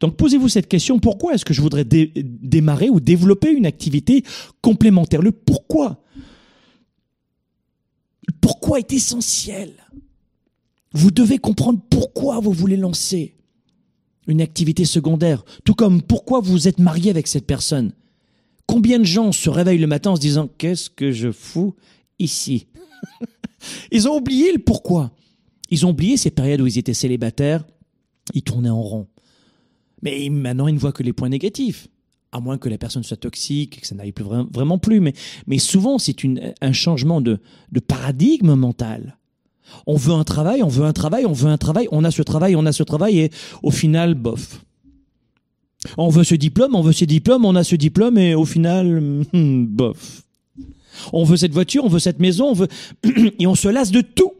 Donc 0.00 0.16
posez-vous 0.16 0.48
cette 0.48 0.68
question, 0.68 0.98
pourquoi 0.98 1.34
est-ce 1.34 1.44
que 1.44 1.54
je 1.54 1.62
voudrais 1.62 1.84
démarrer 1.84 2.90
ou 2.90 3.00
développer 3.00 3.50
une 3.50 3.64
activité 3.64 4.24
complémentaire? 4.60 5.22
Le 5.22 5.32
pourquoi? 5.32 6.02
Le 8.28 8.34
pourquoi 8.40 8.78
est 8.78 8.92
essentiel. 8.92 9.72
Vous 10.92 11.10
devez 11.10 11.38
comprendre 11.38 11.80
pourquoi 11.88 12.40
vous 12.40 12.52
voulez 12.52 12.76
lancer 12.76 13.36
une 14.30 14.40
activité 14.40 14.84
secondaire, 14.84 15.44
tout 15.64 15.74
comme 15.74 16.02
pourquoi 16.02 16.40
vous 16.40 16.68
êtes 16.68 16.78
marié 16.78 17.10
avec 17.10 17.26
cette 17.26 17.46
personne? 17.46 17.92
Combien 18.66 18.98
de 18.98 19.04
gens 19.04 19.32
se 19.32 19.50
réveillent 19.50 19.78
le 19.78 19.86
matin 19.86 20.12
en 20.12 20.16
se 20.16 20.20
disant 20.20 20.48
qu'est-ce 20.58 20.90
que 20.90 21.10
je 21.10 21.32
fous 21.32 21.74
ici? 22.18 22.66
Ils 23.92 24.08
ont 24.08 24.16
oublié 24.16 24.52
le 24.52 24.58
pourquoi. 24.58 25.12
Ils 25.70 25.86
ont 25.86 25.90
oublié 25.90 26.16
ces 26.16 26.30
périodes 26.30 26.60
où 26.60 26.66
ils 26.66 26.78
étaient 26.78 26.94
célibataires, 26.94 27.64
ils 28.34 28.42
tournaient 28.42 28.70
en 28.70 28.82
rond. 28.82 29.06
Mais 30.02 30.28
maintenant, 30.30 30.66
ils 30.66 30.74
ne 30.74 30.78
voient 30.78 30.92
que 30.92 31.02
les 31.02 31.12
points 31.12 31.28
négatifs. 31.28 31.88
À 32.32 32.40
moins 32.40 32.58
que 32.58 32.68
la 32.68 32.78
personne 32.78 33.02
soit 33.02 33.16
toxique, 33.16 33.82
que 33.82 33.86
ça 33.86 33.94
n'arrive 33.94 34.14
plus 34.14 34.24
vraiment 34.24 34.78
plus. 34.78 35.00
Mais, 35.46 35.58
souvent, 35.58 35.98
c'est 35.98 36.16
un 36.60 36.72
changement 36.72 37.20
de 37.20 37.38
paradigme 37.86 38.54
mental. 38.54 39.18
On 39.86 39.96
veut 39.96 40.14
un 40.14 40.24
travail, 40.24 40.62
on 40.62 40.68
veut 40.68 40.84
un 40.84 40.92
travail, 40.92 41.26
on 41.26 41.32
veut 41.32 41.48
un 41.48 41.58
travail, 41.58 41.88
on 41.92 42.04
a 42.04 42.10
ce 42.10 42.22
travail, 42.22 42.56
on 42.56 42.66
a 42.66 42.72
ce 42.72 42.82
travail, 42.82 43.18
et 43.18 43.30
au 43.62 43.70
final, 43.70 44.14
bof. 44.14 44.64
On 45.96 46.08
veut 46.08 46.24
ce 46.24 46.34
diplôme, 46.34 46.74
on 46.74 46.82
veut 46.82 46.92
ce 46.92 47.04
diplôme, 47.04 47.44
on 47.44 47.56
a 47.56 47.64
ce 47.64 47.76
diplôme, 47.76 48.18
et 48.18 48.34
au 48.34 48.44
final, 48.44 49.24
bof. 49.32 50.22
On 51.12 51.24
veut 51.24 51.36
cette 51.36 51.52
voiture, 51.52 51.84
on 51.84 51.88
veut 51.88 51.98
cette 51.98 52.20
maison, 52.20 52.50
on 52.50 52.54
veut, 52.54 52.68
et 53.38 53.46
on 53.46 53.54
se 53.54 53.68
lasse 53.68 53.90
de 53.90 54.00
tout. 54.00 54.32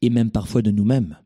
Et 0.00 0.10
même 0.10 0.30
parfois 0.30 0.62
de 0.62 0.70
nous-mêmes. 0.70 1.16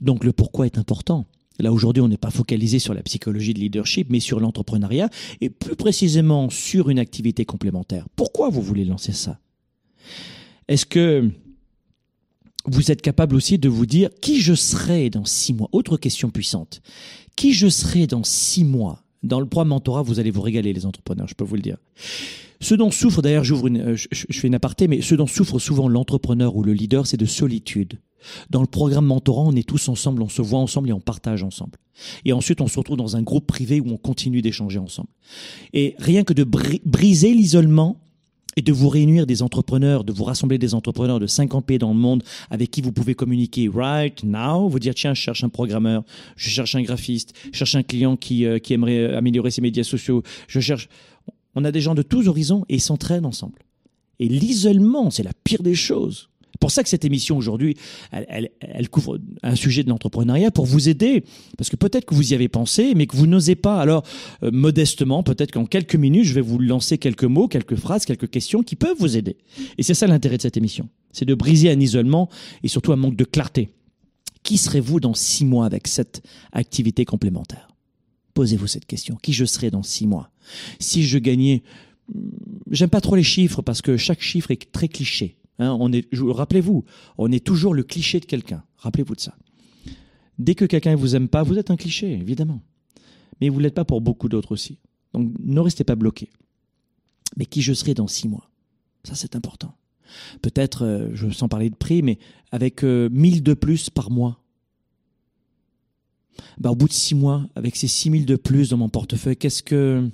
Donc 0.00 0.24
le 0.24 0.32
pourquoi 0.32 0.66
est 0.66 0.78
important. 0.78 1.26
Là 1.58 1.72
aujourd'hui, 1.72 2.02
on 2.02 2.08
n'est 2.08 2.16
pas 2.16 2.30
focalisé 2.30 2.78
sur 2.78 2.94
la 2.94 3.02
psychologie 3.02 3.52
de 3.54 3.58
leadership, 3.58 4.08
mais 4.10 4.20
sur 4.20 4.40
l'entrepreneuriat 4.40 5.10
et 5.40 5.50
plus 5.50 5.76
précisément 5.76 6.48
sur 6.48 6.88
une 6.88 6.98
activité 6.98 7.44
complémentaire. 7.44 8.06
Pourquoi 8.16 8.48
vous 8.48 8.62
voulez 8.62 8.84
lancer 8.84 9.12
ça? 9.12 9.38
Est-ce 10.70 10.86
que 10.86 11.28
vous 12.64 12.92
êtes 12.92 13.02
capable 13.02 13.34
aussi 13.34 13.58
de 13.58 13.68
vous 13.68 13.86
dire 13.86 14.08
qui 14.20 14.40
je 14.40 14.54
serai 14.54 15.10
dans 15.10 15.24
six 15.24 15.52
mois? 15.52 15.68
Autre 15.72 15.96
question 15.96 16.30
puissante. 16.30 16.80
Qui 17.34 17.52
je 17.52 17.68
serai 17.68 18.06
dans 18.06 18.22
six 18.22 18.62
mois? 18.62 19.02
Dans 19.24 19.40
le 19.40 19.46
programme 19.46 19.70
mentorat, 19.70 20.02
vous 20.02 20.20
allez 20.20 20.30
vous 20.30 20.42
régaler 20.42 20.72
les 20.72 20.86
entrepreneurs, 20.86 21.26
je 21.26 21.34
peux 21.34 21.44
vous 21.44 21.56
le 21.56 21.60
dire. 21.60 21.76
Ce 22.60 22.76
dont 22.76 22.92
souffre, 22.92 23.20
d'ailleurs, 23.20 23.42
euh, 23.50 23.96
je, 23.96 24.06
je 24.12 24.38
fais 24.38 24.46
une 24.46 24.54
aparté, 24.54 24.86
mais 24.86 25.02
ce 25.02 25.16
dont 25.16 25.26
souffre 25.26 25.58
souvent 25.58 25.88
l'entrepreneur 25.88 26.54
ou 26.54 26.62
le 26.62 26.72
leader, 26.72 27.04
c'est 27.04 27.16
de 27.16 27.26
solitude. 27.26 27.98
Dans 28.48 28.60
le 28.60 28.68
programme 28.68 29.06
mentorant, 29.06 29.48
on 29.48 29.56
est 29.56 29.68
tous 29.68 29.88
ensemble, 29.88 30.22
on 30.22 30.28
se 30.28 30.40
voit 30.40 30.60
ensemble 30.60 30.88
et 30.88 30.92
on 30.92 31.00
partage 31.00 31.42
ensemble. 31.42 31.78
Et 32.24 32.32
ensuite, 32.32 32.60
on 32.60 32.68
se 32.68 32.78
retrouve 32.78 32.96
dans 32.96 33.16
un 33.16 33.22
groupe 33.22 33.46
privé 33.48 33.80
où 33.80 33.88
on 33.88 33.96
continue 33.96 34.40
d'échanger 34.40 34.78
ensemble. 34.78 35.08
Et 35.72 35.96
rien 35.98 36.22
que 36.22 36.32
de 36.32 36.44
briser 36.44 37.34
l'isolement 37.34 38.00
et 38.60 38.62
de 38.62 38.72
vous 38.74 38.90
réunir 38.90 39.24
des 39.24 39.40
entrepreneurs, 39.40 40.04
de 40.04 40.12
vous 40.12 40.24
rassembler 40.24 40.58
des 40.58 40.74
entrepreneurs 40.74 41.18
de 41.18 41.26
50 41.26 41.64
pays 41.64 41.78
dans 41.78 41.94
le 41.94 41.98
monde 41.98 42.22
avec 42.50 42.70
qui 42.70 42.82
vous 42.82 42.92
pouvez 42.92 43.14
communiquer 43.14 43.70
right 43.74 44.22
now, 44.22 44.68
vous 44.68 44.78
dire 44.78 44.94
tiens, 44.94 45.14
je 45.14 45.22
cherche 45.22 45.42
un 45.42 45.48
programmeur, 45.48 46.04
je 46.36 46.50
cherche 46.50 46.74
un 46.74 46.82
graphiste, 46.82 47.32
je 47.52 47.56
cherche 47.56 47.74
un 47.74 47.82
client 47.82 48.18
qui, 48.18 48.44
euh, 48.44 48.58
qui 48.58 48.74
aimerait 48.74 49.14
améliorer 49.14 49.50
ses 49.50 49.62
médias 49.62 49.82
sociaux, 49.82 50.22
je 50.46 50.60
cherche... 50.60 50.90
On 51.54 51.64
a 51.64 51.72
des 51.72 51.80
gens 51.80 51.94
de 51.94 52.02
tous 52.02 52.28
horizons 52.28 52.66
et 52.68 52.74
ils 52.74 52.80
s'entraînent 52.80 53.24
ensemble. 53.24 53.60
Et 54.18 54.28
l'isolement, 54.28 55.10
c'est 55.10 55.22
la 55.22 55.32
pire 55.42 55.62
des 55.62 55.74
choses 55.74 56.29
pour 56.60 56.70
ça 56.70 56.82
que 56.82 56.88
cette 56.90 57.06
émission 57.06 57.38
aujourd'hui, 57.38 57.76
elle, 58.12 58.88
couvre 58.90 59.18
un 59.42 59.56
sujet 59.56 59.82
de 59.82 59.88
l'entrepreneuriat 59.88 60.50
pour 60.50 60.66
vous 60.66 60.88
aider, 60.90 61.24
parce 61.56 61.70
que 61.70 61.76
peut-être 61.76 62.04
que 62.04 62.14
vous 62.14 62.32
y 62.32 62.34
avez 62.34 62.48
pensé, 62.48 62.94
mais 62.94 63.06
que 63.06 63.16
vous 63.16 63.26
n'osez 63.26 63.54
pas. 63.56 63.80
Alors, 63.80 64.04
euh, 64.42 64.50
modestement, 64.52 65.22
peut-être 65.22 65.52
qu'en 65.52 65.64
quelques 65.64 65.96
minutes, 65.96 66.24
je 66.24 66.34
vais 66.34 66.42
vous 66.42 66.58
lancer 66.58 66.98
quelques 66.98 67.24
mots, 67.24 67.48
quelques 67.48 67.76
phrases, 67.76 68.04
quelques 68.04 68.28
questions 68.28 68.62
qui 68.62 68.76
peuvent 68.76 68.96
vous 68.98 69.16
aider. 69.16 69.38
Et 69.78 69.82
c'est 69.82 69.94
ça 69.94 70.06
l'intérêt 70.06 70.36
de 70.36 70.42
cette 70.42 70.58
émission, 70.58 70.88
c'est 71.12 71.24
de 71.24 71.34
briser 71.34 71.70
un 71.70 71.80
isolement 71.80 72.28
et 72.62 72.68
surtout 72.68 72.92
un 72.92 72.96
manque 72.96 73.16
de 73.16 73.24
clarté. 73.24 73.70
Qui 74.42 74.58
serez-vous 74.58 75.00
dans 75.00 75.14
six 75.14 75.46
mois 75.46 75.64
avec 75.64 75.86
cette 75.86 76.22
activité 76.52 77.06
complémentaire? 77.06 77.68
Posez-vous 78.34 78.66
cette 78.66 78.86
question. 78.86 79.16
Qui 79.22 79.32
je 79.32 79.44
serai 79.46 79.70
dans 79.70 79.82
six 79.82 80.06
mois? 80.06 80.30
Si 80.78 81.04
je 81.04 81.18
gagnais... 81.18 81.62
J'aime 82.70 82.90
pas 82.90 83.00
trop 83.00 83.16
les 83.16 83.22
chiffres 83.22 83.62
parce 83.62 83.82
que 83.82 83.96
chaque 83.96 84.20
chiffre 84.20 84.50
est 84.50 84.72
très 84.72 84.88
cliché. 84.88 85.36
Hein, 85.60 85.76
on 85.78 85.92
est, 85.92 86.08
rappelez-vous, 86.12 86.84
on 87.18 87.30
est 87.30 87.44
toujours 87.44 87.74
le 87.74 87.82
cliché 87.82 88.18
de 88.18 88.24
quelqu'un. 88.24 88.64
Rappelez-vous 88.78 89.14
de 89.14 89.20
ça. 89.20 89.36
Dès 90.38 90.54
que 90.54 90.64
quelqu'un 90.64 90.92
ne 90.92 90.96
vous 90.96 91.14
aime 91.14 91.28
pas, 91.28 91.42
vous 91.42 91.58
êtes 91.58 91.70
un 91.70 91.76
cliché, 91.76 92.10
évidemment. 92.12 92.62
Mais 93.40 93.50
vous 93.50 93.58
ne 93.58 93.64
l'êtes 93.64 93.74
pas 93.74 93.84
pour 93.84 94.00
beaucoup 94.00 94.30
d'autres 94.30 94.52
aussi. 94.52 94.78
Donc 95.12 95.30
ne 95.38 95.60
restez 95.60 95.84
pas 95.84 95.96
bloqué. 95.96 96.30
Mais 97.36 97.44
qui 97.44 97.60
je 97.60 97.74
serai 97.74 97.92
dans 97.92 98.06
six 98.06 98.26
mois? 98.26 98.50
Ça, 99.04 99.14
c'est 99.14 99.36
important. 99.36 99.76
Peut-être, 100.40 100.84
euh, 100.84 101.10
je 101.12 101.28
sens 101.28 101.48
parler 101.48 101.68
de 101.68 101.76
prix, 101.76 102.02
mais 102.02 102.18
avec 102.52 102.82
1000 102.82 102.86
euh, 102.86 103.40
de 103.40 103.54
plus 103.54 103.90
par 103.90 104.10
mois. 104.10 104.42
Bah, 106.58 106.70
au 106.70 106.74
bout 106.74 106.88
de 106.88 106.92
six 106.94 107.14
mois, 107.14 107.46
avec 107.54 107.76
ces 107.76 107.86
6000 107.86 108.24
de 108.24 108.36
plus 108.36 108.70
dans 108.70 108.78
mon 108.78 108.88
portefeuille, 108.88 109.36
qu'est-ce 109.36 109.62
que 109.62 110.08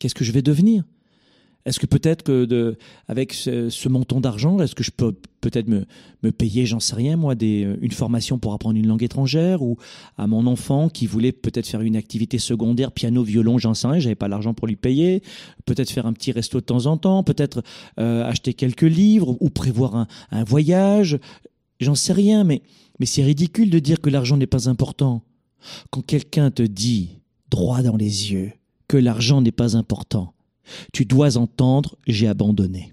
qu'est-ce 0.00 0.16
que 0.16 0.24
je 0.24 0.32
vais 0.32 0.42
devenir? 0.42 0.82
Est-ce 1.66 1.80
que 1.80 1.86
peut-être 1.86 2.22
que 2.22 2.44
de, 2.44 2.78
avec 3.08 3.34
ce, 3.34 3.88
montant 3.88 4.20
d'argent, 4.20 4.60
est-ce 4.60 4.76
que 4.76 4.84
je 4.84 4.92
peux 4.92 5.12
peut-être 5.40 5.66
me, 5.66 5.84
me 6.22 6.30
payer, 6.30 6.64
j'en 6.64 6.78
sais 6.78 6.94
rien 6.94 7.16
moi, 7.16 7.34
des, 7.34 7.64
euh, 7.64 7.76
une 7.82 7.90
formation 7.90 8.38
pour 8.38 8.52
apprendre 8.52 8.78
une 8.78 8.86
langue 8.86 9.02
étrangère 9.02 9.62
ou 9.62 9.76
à 10.16 10.28
mon 10.28 10.46
enfant 10.46 10.88
qui 10.88 11.06
voulait 11.06 11.32
peut-être 11.32 11.66
faire 11.66 11.82
une 11.82 11.96
activité 11.96 12.38
secondaire, 12.38 12.92
piano, 12.92 13.24
violon, 13.24 13.58
j'en 13.58 13.74
sais 13.74 13.88
rien, 13.88 13.98
j'avais 13.98 14.14
pas 14.14 14.28
l'argent 14.28 14.54
pour 14.54 14.68
lui 14.68 14.76
payer, 14.76 15.22
peut-être 15.66 15.90
faire 15.90 16.06
un 16.06 16.12
petit 16.12 16.30
resto 16.30 16.60
de 16.60 16.64
temps 16.64 16.86
en 16.86 16.96
temps, 16.96 17.24
peut-être 17.24 17.62
euh, 17.98 18.24
acheter 18.24 18.54
quelques 18.54 18.82
livres 18.82 19.36
ou 19.40 19.50
prévoir 19.50 19.96
un, 19.96 20.06
un 20.30 20.44
voyage, 20.44 21.18
j'en 21.80 21.96
sais 21.96 22.12
rien, 22.12 22.44
mais, 22.44 22.62
mais 23.00 23.06
c'est 23.06 23.24
ridicule 23.24 23.70
de 23.70 23.80
dire 23.80 24.00
que 24.00 24.08
l'argent 24.08 24.36
n'est 24.36 24.46
pas 24.46 24.68
important. 24.68 25.22
Quand 25.90 26.02
quelqu'un 26.02 26.52
te 26.52 26.62
dit 26.62 27.18
droit 27.50 27.82
dans 27.82 27.96
les 27.96 28.32
yeux 28.32 28.52
que 28.86 28.96
l'argent 28.96 29.40
n'est 29.42 29.50
pas 29.50 29.76
important, 29.76 30.32
tu 30.92 31.04
dois 31.04 31.36
entendre 31.36 31.96
j'ai 32.06 32.28
abandonné. 32.28 32.92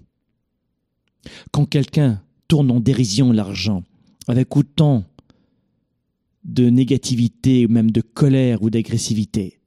Quand 1.52 1.66
quelqu'un 1.66 2.22
tourne 2.48 2.70
en 2.70 2.80
dérision 2.80 3.32
l'argent, 3.32 3.82
avec 4.28 4.56
autant 4.56 5.04
de 6.44 6.68
négativité, 6.68 7.66
ou 7.66 7.70
même 7.70 7.90
de 7.90 8.02
colère 8.02 8.62
ou 8.62 8.70
d'agressivité, 8.70 9.58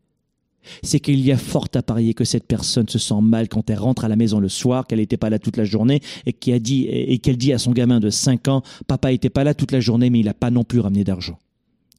c'est 0.84 1.00
qu'il 1.00 1.20
y 1.22 1.32
a 1.32 1.38
fort 1.38 1.68
à 1.76 1.82
parier 1.82 2.14
que 2.14 2.26
cette 2.26 2.46
personne 2.46 2.88
se 2.90 3.00
sent 3.00 3.22
mal 3.22 3.48
quand 3.48 3.70
elle 3.70 3.80
rentre 3.80 4.06
à 4.06 4.08
la 4.08 4.16
maison 4.16 4.40
le 4.40 4.50
soir, 4.50 4.86
qu'elle 4.86 5.00
n'était 5.00 5.18
pas 5.18 5.30
là 5.30 5.40
toute 5.40 5.58
la 5.58 5.64
journée 5.64 6.02
et 6.26 6.34
qu'elle 6.34 6.62
dit, 6.62 6.86
et 6.90 7.18
dit 7.18 7.54
à 7.54 7.58
son 7.58 7.72
gamin 7.72 8.00
de 8.00 8.10
5 8.10 8.48
ans, 8.50 8.64
papa 8.86 9.12
n'était 9.12 9.30
pas 9.30 9.44
là 9.44 9.54
toute 9.54 9.72
la 9.72 9.80
journée, 9.80 10.10
mais 10.10 10.20
il 10.20 10.26
n'a 10.26 10.34
pas 10.34 10.52
non 10.52 10.64
plus 10.64 10.80
ramené 10.80 11.04
d'argent. 11.04 11.40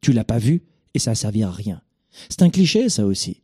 Tu 0.00 0.12
l'as 0.12 0.24
pas 0.24 0.38
vu 0.38 0.62
et 0.94 0.98
ça 0.98 1.12
a 1.12 1.14
servi 1.14 1.42
à 1.42 1.50
rien. 1.50 1.80
C'est 2.28 2.42
un 2.42 2.50
cliché, 2.50 2.88
ça 2.88 3.06
aussi. 3.06 3.42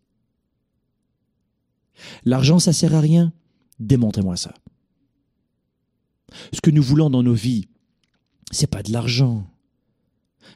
L'argent, 2.24 2.58
ça 2.58 2.72
sert 2.72 2.94
à 2.94 3.00
rien 3.00 3.32
Démontrez-moi 3.80 4.36
ça. 4.36 4.54
Ce 6.52 6.60
que 6.60 6.70
nous 6.70 6.82
voulons 6.82 7.10
dans 7.10 7.22
nos 7.22 7.34
vies, 7.34 7.66
c'est 8.50 8.70
pas 8.70 8.82
de 8.82 8.92
l'argent. 8.92 9.46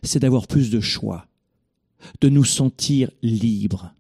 C'est 0.03 0.21
d'avoir 0.21 0.47
plus 0.47 0.71
de 0.71 0.81
choix, 0.81 1.27
de 2.21 2.29
nous 2.29 2.45
sentir 2.45 3.11
libres. 3.23 3.95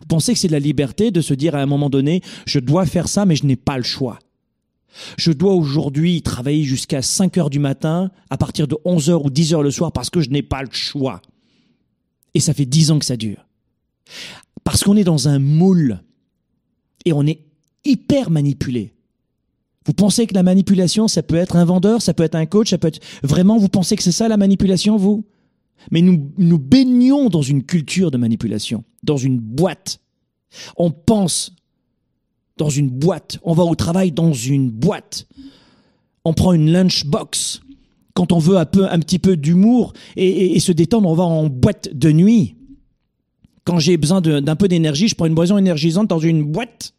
Vous 0.00 0.06
pensez 0.06 0.32
que 0.32 0.38
c'est 0.38 0.48
la 0.48 0.58
liberté 0.58 1.10
de 1.10 1.20
se 1.20 1.34
dire 1.34 1.54
à 1.54 1.62
un 1.62 1.66
moment 1.66 1.90
donné, 1.90 2.22
je 2.46 2.58
dois 2.58 2.86
faire 2.86 3.08
ça, 3.08 3.24
mais 3.24 3.36
je 3.36 3.46
n'ai 3.46 3.56
pas 3.56 3.78
le 3.78 3.84
choix. 3.84 4.18
Je 5.18 5.30
dois 5.30 5.54
aujourd'hui 5.54 6.22
travailler 6.22 6.64
jusqu'à 6.64 7.02
5 7.02 7.36
heures 7.38 7.50
du 7.50 7.58
matin, 7.58 8.10
à 8.30 8.36
partir 8.36 8.66
de 8.66 8.76
11 8.84 9.10
heures 9.10 9.24
ou 9.24 9.30
10 9.30 9.54
heures 9.54 9.62
le 9.62 9.70
soir, 9.70 9.92
parce 9.92 10.10
que 10.10 10.20
je 10.20 10.30
n'ai 10.30 10.42
pas 10.42 10.62
le 10.62 10.72
choix. 10.72 11.22
Et 12.34 12.40
ça 12.40 12.54
fait 12.54 12.66
10 12.66 12.90
ans 12.90 12.98
que 12.98 13.04
ça 13.04 13.16
dure. 13.16 13.46
Parce 14.64 14.82
qu'on 14.82 14.96
est 14.96 15.04
dans 15.04 15.28
un 15.28 15.38
moule. 15.38 16.02
Et 17.06 17.14
on 17.14 17.26
est 17.26 17.40
hyper 17.86 18.30
manipulé. 18.30 18.92
Vous 19.86 19.94
pensez 19.94 20.26
que 20.26 20.34
la 20.34 20.42
manipulation, 20.42 21.06
ça 21.06 21.22
peut 21.22 21.36
être 21.36 21.56
un 21.56 21.64
vendeur, 21.64 22.02
ça 22.02 22.12
peut 22.12 22.24
être 22.24 22.34
un 22.34 22.46
coach, 22.46 22.70
ça 22.70 22.78
peut 22.78 22.88
être... 22.88 23.00
Vraiment, 23.22 23.56
vous 23.56 23.68
pensez 23.68 23.96
que 23.96 24.02
c'est 24.02 24.12
ça 24.12 24.28
la 24.28 24.36
manipulation, 24.36 24.96
vous? 24.96 25.24
Mais 25.92 26.02
nous, 26.02 26.32
nous 26.36 26.58
baignons 26.58 27.28
dans 27.28 27.42
une 27.42 27.62
culture 27.62 28.10
de 28.10 28.18
manipulation, 28.18 28.82
dans 29.04 29.16
une 29.16 29.38
boîte. 29.38 30.00
On 30.76 30.90
pense 30.90 31.52
dans 32.56 32.70
une 32.70 32.90
boîte. 32.90 33.38
On 33.44 33.54
va 33.54 33.62
au 33.62 33.76
travail 33.76 34.10
dans 34.10 34.32
une 34.32 34.70
boîte. 34.70 35.28
On 36.24 36.34
prend 36.34 36.52
une 36.52 36.72
lunchbox. 36.72 37.60
Quand 38.14 38.32
on 38.32 38.38
veut 38.38 38.56
un, 38.56 38.64
peu, 38.64 38.90
un 38.90 38.98
petit 38.98 39.20
peu 39.20 39.36
d'humour 39.36 39.92
et, 40.16 40.56
et, 40.56 40.60
se 40.60 40.72
détendre, 40.72 41.08
on 41.08 41.14
va 41.14 41.24
en 41.24 41.46
boîte 41.48 41.90
de 41.92 42.10
nuit. 42.10 42.55
Quand 43.66 43.80
j'ai 43.80 43.96
besoin 43.96 44.20
d'un 44.20 44.56
peu 44.56 44.68
d'énergie, 44.68 45.08
je 45.08 45.14
prends 45.16 45.26
une 45.26 45.34
boisson 45.34 45.58
énergisante 45.58 46.08
dans 46.08 46.20
une 46.20 46.44
boîte. 46.44 46.94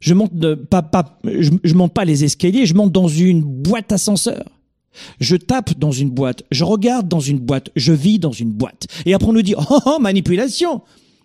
Je 0.00 0.12
monte 0.12 0.34
de, 0.34 0.54
pas, 0.54 0.82
pas, 0.82 1.18
je, 1.24 1.50
je 1.62 1.74
monte 1.74 1.94
pas 1.94 2.04
les 2.04 2.24
escaliers, 2.24 2.66
je 2.66 2.74
monte 2.74 2.92
dans 2.92 3.08
une 3.08 3.42
boîte 3.42 3.92
ascenseur. 3.92 4.44
Je 5.20 5.36
tape 5.36 5.78
dans 5.78 5.92
une 5.92 6.10
boîte, 6.10 6.42
je 6.50 6.64
regarde 6.64 7.08
dans 7.08 7.20
une 7.20 7.38
boîte, 7.38 7.70
je 7.76 7.92
vis 7.92 8.18
dans 8.18 8.32
une 8.32 8.50
boîte. 8.50 8.88
Et 9.04 9.14
après 9.14 9.28
on 9.28 9.32
nous 9.32 9.42
dit 9.42 9.54
oh, 9.70 9.78
oh 9.86 9.98
manipulation 10.00 10.82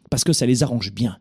parce 0.09 0.23
que 0.23 0.33
ça 0.33 0.45
les 0.45 0.61
arrange 0.61 0.91
bien. 0.91 1.17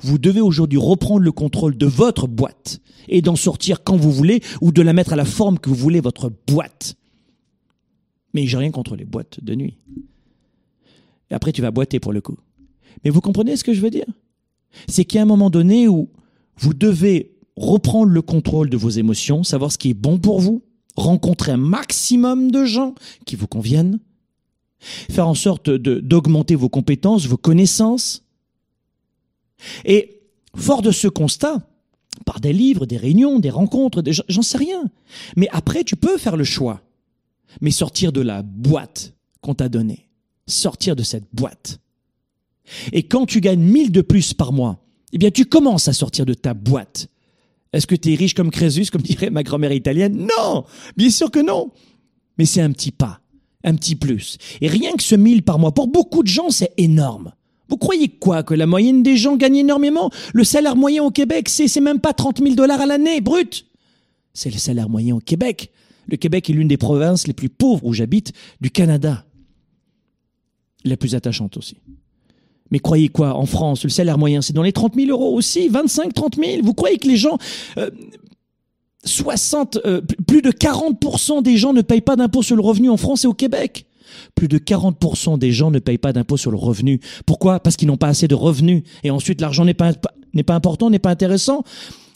Vous 0.00 0.18
devez 0.18 0.40
aujourd'hui 0.40 0.78
reprendre 0.78 1.20
le 1.20 1.32
contrôle 1.32 1.76
de 1.76 1.86
votre 1.86 2.26
boîte 2.26 2.80
et 3.08 3.20
d'en 3.20 3.36
sortir 3.36 3.84
quand 3.84 3.96
vous 3.96 4.12
voulez 4.12 4.40
ou 4.60 4.72
de 4.72 4.80
la 4.80 4.92
mettre 4.92 5.12
à 5.12 5.16
la 5.16 5.24
forme 5.24 5.58
que 5.58 5.68
vous 5.68 5.76
voulez 5.76 6.00
votre 6.00 6.32
boîte. 6.46 6.96
Mais 8.32 8.46
j'ai 8.46 8.56
rien 8.56 8.70
contre 8.70 8.96
les 8.96 9.04
boîtes 9.04 9.42
de 9.44 9.54
nuit. 9.54 9.76
Et 11.30 11.34
après 11.34 11.52
tu 11.52 11.62
vas 11.62 11.70
boiter 11.70 12.00
pour 12.00 12.12
le 12.12 12.20
coup. 12.20 12.38
Mais 13.04 13.10
vous 13.10 13.20
comprenez 13.20 13.56
ce 13.56 13.64
que 13.64 13.72
je 13.72 13.80
veux 13.80 13.90
dire? 13.90 14.06
C'est 14.88 15.04
qu'il 15.04 15.16
y 15.16 15.20
a 15.20 15.22
un 15.22 15.26
moment 15.26 15.50
donné 15.50 15.88
où 15.88 16.10
vous 16.58 16.74
devez 16.74 17.36
reprendre 17.56 18.12
le 18.12 18.22
contrôle 18.22 18.68
de 18.68 18.76
vos 18.76 18.90
émotions, 18.90 19.42
savoir 19.42 19.72
ce 19.72 19.78
qui 19.78 19.90
est 19.90 19.94
bon 19.94 20.18
pour 20.18 20.40
vous, 20.40 20.62
rencontrer 20.96 21.52
un 21.52 21.56
maximum 21.56 22.50
de 22.50 22.64
gens 22.64 22.94
qui 23.24 23.36
vous 23.36 23.46
conviennent, 23.46 23.98
faire 24.78 25.28
en 25.28 25.34
sorte 25.34 25.70
d'augmenter 25.70 26.54
vos 26.54 26.68
compétences, 26.68 27.26
vos 27.26 27.36
connaissances. 27.36 28.24
Et 29.84 30.20
fort 30.54 30.82
de 30.82 30.90
ce 30.90 31.08
constat, 31.08 31.66
par 32.24 32.40
des 32.40 32.52
livres, 32.52 32.86
des 32.86 32.96
réunions, 32.96 33.38
des 33.38 33.50
rencontres, 33.50 34.02
j'en 34.28 34.42
sais 34.42 34.58
rien. 34.58 34.84
Mais 35.36 35.48
après, 35.50 35.84
tu 35.84 35.96
peux 35.96 36.18
faire 36.18 36.36
le 36.36 36.44
choix. 36.44 36.82
Mais 37.60 37.70
sortir 37.70 38.12
de 38.12 38.20
la 38.20 38.42
boîte 38.42 39.14
qu'on 39.40 39.54
t'a 39.54 39.68
donnée. 39.68 40.08
Sortir 40.46 40.96
de 40.96 41.02
cette 41.02 41.26
boîte. 41.32 41.80
Et 42.92 43.04
quand 43.04 43.26
tu 43.26 43.40
gagnes 43.40 43.60
1000 43.60 43.92
de 43.92 44.00
plus 44.00 44.34
par 44.34 44.52
mois, 44.52 44.82
eh 45.12 45.18
bien, 45.18 45.30
tu 45.30 45.44
commences 45.44 45.88
à 45.88 45.92
sortir 45.92 46.26
de 46.26 46.34
ta 46.34 46.54
boîte. 46.54 47.08
Est-ce 47.72 47.86
que 47.86 47.94
tu 47.94 48.12
es 48.12 48.16
riche 48.16 48.34
comme 48.34 48.50
Crésus, 48.50 48.86
comme 48.90 49.02
dirait 49.02 49.30
ma 49.30 49.42
grand-mère 49.42 49.72
italienne? 49.72 50.26
Non 50.38 50.64
Bien 50.96 51.10
sûr 51.10 51.30
que 51.30 51.40
non 51.40 51.70
Mais 52.38 52.46
c'est 52.46 52.60
un 52.60 52.72
petit 52.72 52.90
pas, 52.92 53.20
un 53.64 53.74
petit 53.74 53.96
plus. 53.96 54.38
Et 54.60 54.68
rien 54.68 54.92
que 54.94 55.02
ce 55.02 55.14
1000 55.14 55.42
par 55.42 55.58
mois, 55.58 55.72
pour 55.72 55.88
beaucoup 55.88 56.22
de 56.22 56.28
gens, 56.28 56.50
c'est 56.50 56.72
énorme. 56.76 57.32
Vous 57.68 57.76
croyez 57.76 58.08
quoi 58.08 58.42
Que 58.42 58.54
la 58.54 58.66
moyenne 58.66 59.02
des 59.02 59.16
gens 59.16 59.36
gagne 59.36 59.56
énormément? 59.56 60.10
Le 60.32 60.44
salaire 60.44 60.76
moyen 60.76 61.02
au 61.02 61.10
Québec, 61.10 61.48
c'est 61.48 61.80
même 61.80 62.00
pas 62.00 62.12
30 62.12 62.40
000 62.40 62.54
dollars 62.54 62.80
à 62.80 62.86
l'année, 62.86 63.20
brut 63.20 63.66
C'est 64.32 64.50
le 64.50 64.58
salaire 64.58 64.88
moyen 64.88 65.16
au 65.16 65.20
Québec. 65.20 65.70
Le 66.06 66.16
Québec 66.16 66.48
est 66.48 66.52
l'une 66.52 66.68
des 66.68 66.76
provinces 66.76 67.26
les 67.26 67.32
plus 67.32 67.48
pauvres 67.48 67.84
où 67.84 67.92
j'habite 67.92 68.32
du 68.60 68.70
Canada. 68.70 69.24
La 70.84 70.96
plus 70.96 71.16
attachante 71.16 71.56
aussi. 71.56 71.78
Mais 72.70 72.78
croyez 72.78 73.08
quoi 73.08 73.34
En 73.34 73.46
France, 73.46 73.84
le 73.84 73.90
salaire 73.90 74.18
moyen, 74.18 74.42
c'est 74.42 74.52
dans 74.52 74.62
les 74.62 74.72
30 74.72 74.94
000 74.94 75.10
euros 75.10 75.34
aussi, 75.34 75.68
25, 75.68 76.12
30 76.12 76.36
000. 76.36 76.62
Vous 76.62 76.74
croyez 76.74 76.98
que 76.98 77.08
les 77.08 77.16
gens, 77.16 77.38
euh, 77.78 77.90
60, 79.04 79.78
euh, 79.84 80.00
plus 80.26 80.42
de 80.42 80.50
40% 80.50 81.42
des 81.42 81.56
gens 81.56 81.72
ne 81.72 81.82
payent 81.82 82.00
pas 82.00 82.16
d'impôt 82.16 82.42
sur 82.42 82.56
le 82.56 82.62
revenu 82.62 82.90
en 82.90 82.96
France 82.96 83.24
et 83.24 83.28
au 83.28 83.34
Québec? 83.34 83.86
Plus 84.34 84.48
de 84.48 84.58
40% 84.58 85.38
des 85.38 85.52
gens 85.52 85.70
ne 85.70 85.78
payent 85.78 85.98
pas 85.98 86.12
d'impôt 86.12 86.36
sur 86.36 86.50
le 86.50 86.56
revenu. 86.56 87.00
Pourquoi? 87.24 87.60
Parce 87.60 87.76
qu'ils 87.76 87.88
n'ont 87.88 87.96
pas 87.96 88.08
assez 88.08 88.28
de 88.28 88.34
revenus. 88.34 88.82
Et 89.04 89.10
ensuite, 89.10 89.40
l'argent 89.40 89.64
n'est 89.64 89.74
pas, 89.74 89.92
n'est 90.34 90.42
pas 90.42 90.54
important, 90.54 90.90
n'est 90.90 90.98
pas 90.98 91.10
intéressant. 91.10 91.64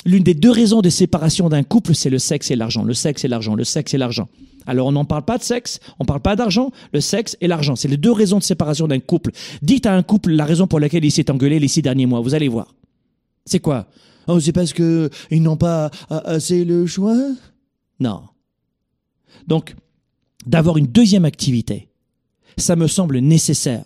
L'une 0.05 0.23
des 0.23 0.35
deux 0.35 0.51
raisons 0.51 0.81
de 0.81 0.89
séparation 0.89 1.49
d'un 1.49 1.63
couple, 1.63 1.95
c'est 1.95 2.11
le 2.11 2.19
sexe 2.19 2.51
et 2.51 2.57
l'argent. 2.57 2.85
Le 2.85 2.95
sexe 2.95 3.25
et 3.25 3.29
l'argent, 3.29 3.55
le 3.55 3.65
sexe 3.65 3.95
et 3.95 3.99
l'argent. 3.99 4.29
Alors 4.67 4.87
on 4.89 4.93
n'en 4.93 5.05
parle 5.05 5.25
pas 5.25 5.39
de 5.39 5.43
sexe, 5.43 5.81
on 5.99 6.05
parle 6.05 6.21
pas 6.21 6.37
d'argent, 6.37 6.71
le 6.93 7.01
sexe 7.01 7.37
et 7.41 7.47
l'argent. 7.47 7.77
C'est 7.77 7.89
les 7.89 7.97
deux 7.97 8.13
raisons 8.13 8.39
de 8.39 8.43
séparation 8.43 8.87
d'un 8.87 9.01
couple. 9.01 9.33
Dites 9.63 9.87
à 9.87 9.95
un 9.95 10.03
couple 10.03 10.31
la 10.33 10.45
raison 10.45 10.67
pour 10.67 10.81
laquelle 10.81 11.05
il 11.05 11.11
s'est 11.11 11.31
engueulé 11.31 11.59
les 11.59 11.69
six 11.69 11.83
derniers 11.83 12.07
mois, 12.07 12.21
vous 12.21 12.35
allez 12.35 12.49
voir. 12.49 12.75
C'est 13.47 13.61
quoi? 13.61 13.87
Oh, 14.29 14.39
c'est 14.39 14.53
parce 14.53 14.73
que 14.73 15.11
ils 15.31 15.43
n'ont 15.43 15.57
pas 15.57 15.91
assez 16.09 16.65
le 16.65 16.87
choix? 16.87 17.17
Non. 17.99 18.23
Donc, 19.47 19.75
d'avoir 20.47 20.77
une 20.77 20.87
deuxième 20.87 21.25
activité, 21.25 21.89
ça 22.57 22.77
me 22.77 22.87
semble 22.87 23.19
nécessaire. 23.19 23.85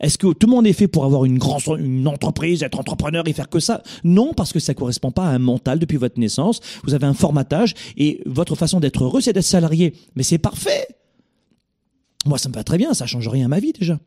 Est-ce 0.00 0.18
que 0.18 0.32
tout 0.32 0.46
le 0.46 0.52
monde 0.52 0.66
est 0.66 0.72
fait 0.72 0.88
pour 0.88 1.04
avoir 1.04 1.24
une 1.24 1.38
grande 1.38 1.62
entreprise, 2.06 2.62
être 2.62 2.78
entrepreneur 2.78 3.26
et 3.26 3.32
faire 3.32 3.48
que 3.48 3.60
ça? 3.60 3.82
Non, 4.04 4.32
parce 4.34 4.52
que 4.52 4.60
ça 4.60 4.74
correspond 4.74 5.10
pas 5.10 5.24
à 5.26 5.30
un 5.30 5.38
mental 5.38 5.78
depuis 5.78 5.96
votre 5.96 6.18
naissance. 6.18 6.60
Vous 6.84 6.94
avez 6.94 7.06
un 7.06 7.14
formatage 7.14 7.74
et 7.96 8.22
votre 8.26 8.54
façon 8.54 8.80
d'être 8.80 9.04
heureux, 9.04 9.20
c'est 9.20 9.32
d'être 9.32 9.44
salarié. 9.44 9.94
Mais 10.14 10.22
c'est 10.22 10.38
parfait. 10.38 10.86
Moi, 12.26 12.38
ça 12.38 12.48
me 12.48 12.54
va 12.54 12.64
très 12.64 12.78
bien, 12.78 12.94
ça 12.94 13.06
change 13.06 13.28
rien 13.28 13.46
à 13.46 13.48
ma 13.48 13.60
vie 13.60 13.72
déjà. 13.72 13.98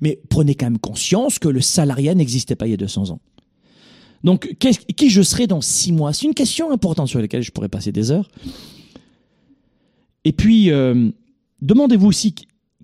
Mais 0.00 0.20
prenez 0.28 0.54
quand 0.54 0.66
même 0.66 0.78
conscience 0.78 1.38
que 1.38 1.48
le 1.48 1.60
salariat 1.60 2.14
n'existait 2.14 2.56
pas 2.56 2.66
il 2.66 2.70
y 2.70 2.74
a 2.74 2.76
200 2.76 3.10
ans. 3.10 3.20
Donc, 4.24 4.54
qui 4.58 5.10
je 5.10 5.22
serai 5.22 5.46
dans 5.46 5.60
six 5.60 5.92
mois? 5.92 6.12
C'est 6.12 6.26
une 6.26 6.34
question 6.34 6.70
importante 6.70 7.08
sur 7.08 7.20
laquelle 7.20 7.42
je 7.42 7.52
pourrais 7.52 7.68
passer 7.68 7.92
des 7.92 8.10
heures. 8.10 8.28
Et 10.24 10.32
puis, 10.32 10.70
euh, 10.70 11.10
demandez-vous 11.62 12.08
aussi 12.08 12.34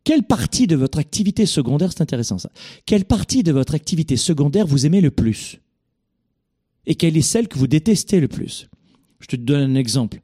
quelle 0.07 0.23
partie 0.23 0.69
de 0.69 0.77
votre 0.77 0.99
activité 0.99 1.47
secondaire, 1.47 1.91
c'est 1.93 2.01
intéressant 2.01 2.39
ça, 2.39 2.51
quelle 2.87 3.05
partie 3.05 3.43
de 3.43 3.51
votre 3.51 3.75
activité 3.75 4.17
secondaire 4.17 4.65
vous 4.65 4.87
aimez 4.87 5.01
le 5.01 5.11
plus 5.11 5.61
Et 6.87 6.95
quelle 6.95 7.17
est 7.17 7.23
celle 7.23 7.49
que 7.49 7.59
vous 7.59 7.67
détestez 7.67 8.21
le 8.21 8.29
plus? 8.29 8.69
Je 9.19 9.27
te 9.27 9.35
donne 9.35 9.73
un 9.73 9.75
exemple. 9.75 10.21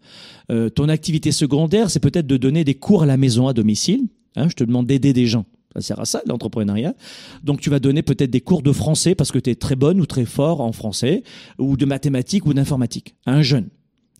Euh, 0.53 0.69
ton 0.69 0.89
activité 0.89 1.33
secondaire, 1.33 1.91
c'est 1.91 1.99
peut-être 1.99 2.29
de 2.29 2.37
donner 2.37 2.63
des 2.63 2.77
cours 2.77 3.03
à 3.03 3.07
la 3.07 3.17
maison, 3.17 3.49
à 3.49 3.55
domicile. 3.55 4.07
Hein, 4.37 4.49
je 4.49 4.55
te 4.55 4.63
demande 4.63 4.87
d'aider 4.87 5.13
des 5.13 5.27
gens. 5.27 5.47
Ça 5.75 5.81
sert 5.81 5.99
à 5.99 6.05
ça, 6.05 6.23
l'entrepreneuriat. 6.27 6.95
Donc 7.43 7.61
tu 7.61 7.69
vas 7.69 7.81
donner 7.81 8.03
peut-être 8.03 8.31
des 8.31 8.41
cours 8.41 8.63
de 8.63 8.71
français 8.71 9.17
parce 9.17 9.33
que 9.33 9.41
tu 9.41 9.51
es 9.51 9.57
très 9.57 9.75
bonne 9.75 10.01
ou 10.01 10.07
très 10.07 10.27
fort 10.27 10.61
en 10.61 10.71
français, 10.71 11.25
ou 11.59 11.77
de 11.77 11.87
mathématiques 11.87 12.47
ou 12.47 12.55
d'informatique, 12.55 13.17
un 13.27 13.43
jeune, 13.43 13.69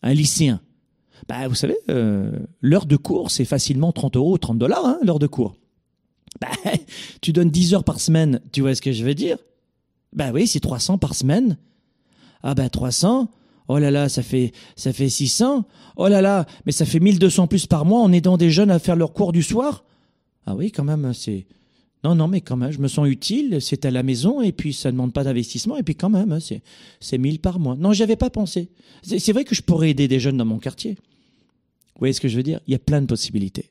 un 0.03 0.13
lycéen, 0.13 0.61
bah, 1.29 1.49
vous 1.49 1.55
savez, 1.55 1.77
euh, 1.89 2.33
l'heure 2.61 2.87
de 2.87 2.97
cours, 2.97 3.31
c'est 3.31 3.45
facilement 3.45 3.93
30 3.93 4.17
euros, 4.17 4.39
30 4.39 4.59
dollars, 4.59 4.85
hein, 4.85 4.99
l'heure 5.03 5.19
de 5.19 5.27
cours. 5.27 5.55
Bah, 6.41 6.49
tu 7.21 7.33
donnes 7.33 7.51
10 7.51 7.75
heures 7.75 7.85
par 7.85 8.01
semaine, 8.01 8.41
tu 8.53 8.61
vois 8.61 8.75
ce 8.75 8.83
que 8.83 8.93
je 8.93 9.05
veux 9.05 9.15
dire? 9.15 9.39
Bah 10.13 10.31
oui, 10.33 10.47
c'est 10.47 10.61
300 10.61 10.99
par 10.99 11.15
semaine. 11.15 11.57
Ah 12.43 12.55
bah 12.55 12.69
300, 12.69 13.31
oh 13.69 13.79
là 13.79 13.91
là, 13.91 14.09
ça 14.09 14.23
fait, 14.23 14.53
ça 14.77 14.93
fait 14.93 15.09
600. 15.09 15.65
Oh 15.97 16.09
là 16.09 16.21
là, 16.21 16.47
mais 16.67 16.73
ça 16.73 16.85
fait 16.85 17.01
1200 17.01 17.47
plus 17.47 17.67
par 17.67 17.85
mois 17.85 18.01
en 18.01 18.13
aidant 18.13 18.37
des 18.37 18.51
jeunes 18.51 18.71
à 18.71 18.79
faire 18.79 18.97
leur 18.97 19.13
cours 19.13 19.33
du 19.33 19.43
soir? 19.43 19.85
Ah 20.47 20.55
oui, 20.55 20.73
quand 20.73 20.85
même, 20.85 21.13
c'est... 21.15 21.47
Non, 22.05 22.17
non, 22.17 22.27
mais 22.27 22.41
quand 22.41 22.57
même, 22.57 22.73
je 22.73 22.81
me 22.81 22.89
sens 22.89 23.07
utile, 23.07 23.59
c'est 23.61 23.85
à 23.85 23.93
la 23.93 24.03
maison, 24.03 24.43
et 24.43 24.51
puis 24.51 24.73
ça 24.73 24.89
ne 24.89 24.95
demande 24.95 25.13
pas 25.13 25.23
d'investissement, 25.23 25.77
et 25.77 25.85
puis 25.85 25.95
quand 25.95 26.11
même, 26.11 26.33
hein, 26.33 26.41
c'est, 26.41 26.61
c'est 26.99 27.17
1000 27.17 27.39
par 27.39 27.61
mois. 27.61 27.77
Non, 27.77 27.93
j'avais 27.93 28.17
pas 28.17 28.29
pensé. 28.29 28.71
c'est 29.05 29.33
vrai 29.33 29.45
que 29.45 29.55
je 29.55 29.63
pourrais 29.63 29.91
aider 29.91 30.09
des 30.09 30.19
jeunes 30.19 30.37
dans 30.37 30.45
mon 30.45 30.59
quartier. 30.59 30.99
Vous 31.95 32.01
voyez 32.01 32.13
ce 32.13 32.21
que 32.21 32.29
je 32.29 32.37
veux 32.37 32.43
dire? 32.43 32.61
Il 32.67 32.73
y 32.73 32.75
a 32.75 32.79
plein 32.79 33.01
de 33.01 33.07
possibilités. 33.07 33.71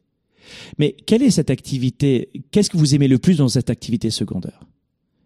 Mais 0.78 0.96
quelle 1.06 1.24
est 1.24 1.32
cette 1.32 1.50
activité? 1.50 2.30
Qu'est-ce 2.52 2.70
que 2.70 2.78
vous 2.78 2.96
aimez 2.96 3.08
le 3.08 3.18
plus 3.18 3.38
dans 3.38 3.50
cette 3.50 3.70
activité 3.70 4.10
secondaire? 4.10 4.66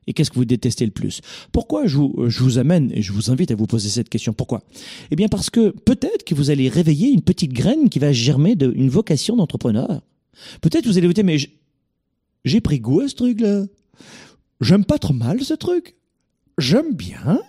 Et 0.08 0.14
qu'est-ce 0.14 0.30
que 0.30 0.36
vous 0.36 0.46
détestez 0.46 0.86
le 0.86 0.92
plus? 0.92 1.22
Pourquoi 1.52 1.88
je 1.88 1.98
vous, 1.98 2.58
amène 2.60 2.92
et 2.94 3.02
je 3.02 3.12
vous 3.12 3.32
invite 3.32 3.52
à 3.52 3.56
vous 3.56 3.66
poser 3.66 3.90
cette 3.90 4.10
question? 4.10 4.34
Pourquoi? 4.34 4.64
Eh 5.10 5.16
bien 5.16 5.28
parce 5.28 5.50
que 5.50 5.70
peut-être 5.70 6.24
que 6.24 6.36
vous 6.36 6.52
allez 6.52 6.70
réveiller 6.70 7.10
une 7.10 7.22
petite 7.22 7.54
graine 7.54 7.90
qui 7.90 8.00
va 8.00 8.12
germer 8.12 8.56
d'une 8.56 8.90
vocation 8.90 9.36
d'entrepreneur. 9.36 10.02
Peut-être 10.62 10.86
vous 10.86 10.98
allez 10.98 11.08
vous 11.08 11.14
dire 11.14 11.24
mais 11.24 11.38
j'ai 12.44 12.62
pris 12.62 12.80
goût 12.80 13.02
à 13.02 13.08
ce 13.08 13.16
truc-là. 13.16 13.66
J'aime 14.62 14.86
pas 14.86 15.00
trop 15.00 15.14
mal 15.14 15.42
ce 15.42 15.54
truc. 15.54 15.96
J'aime 16.60 16.94
bien 16.94 17.42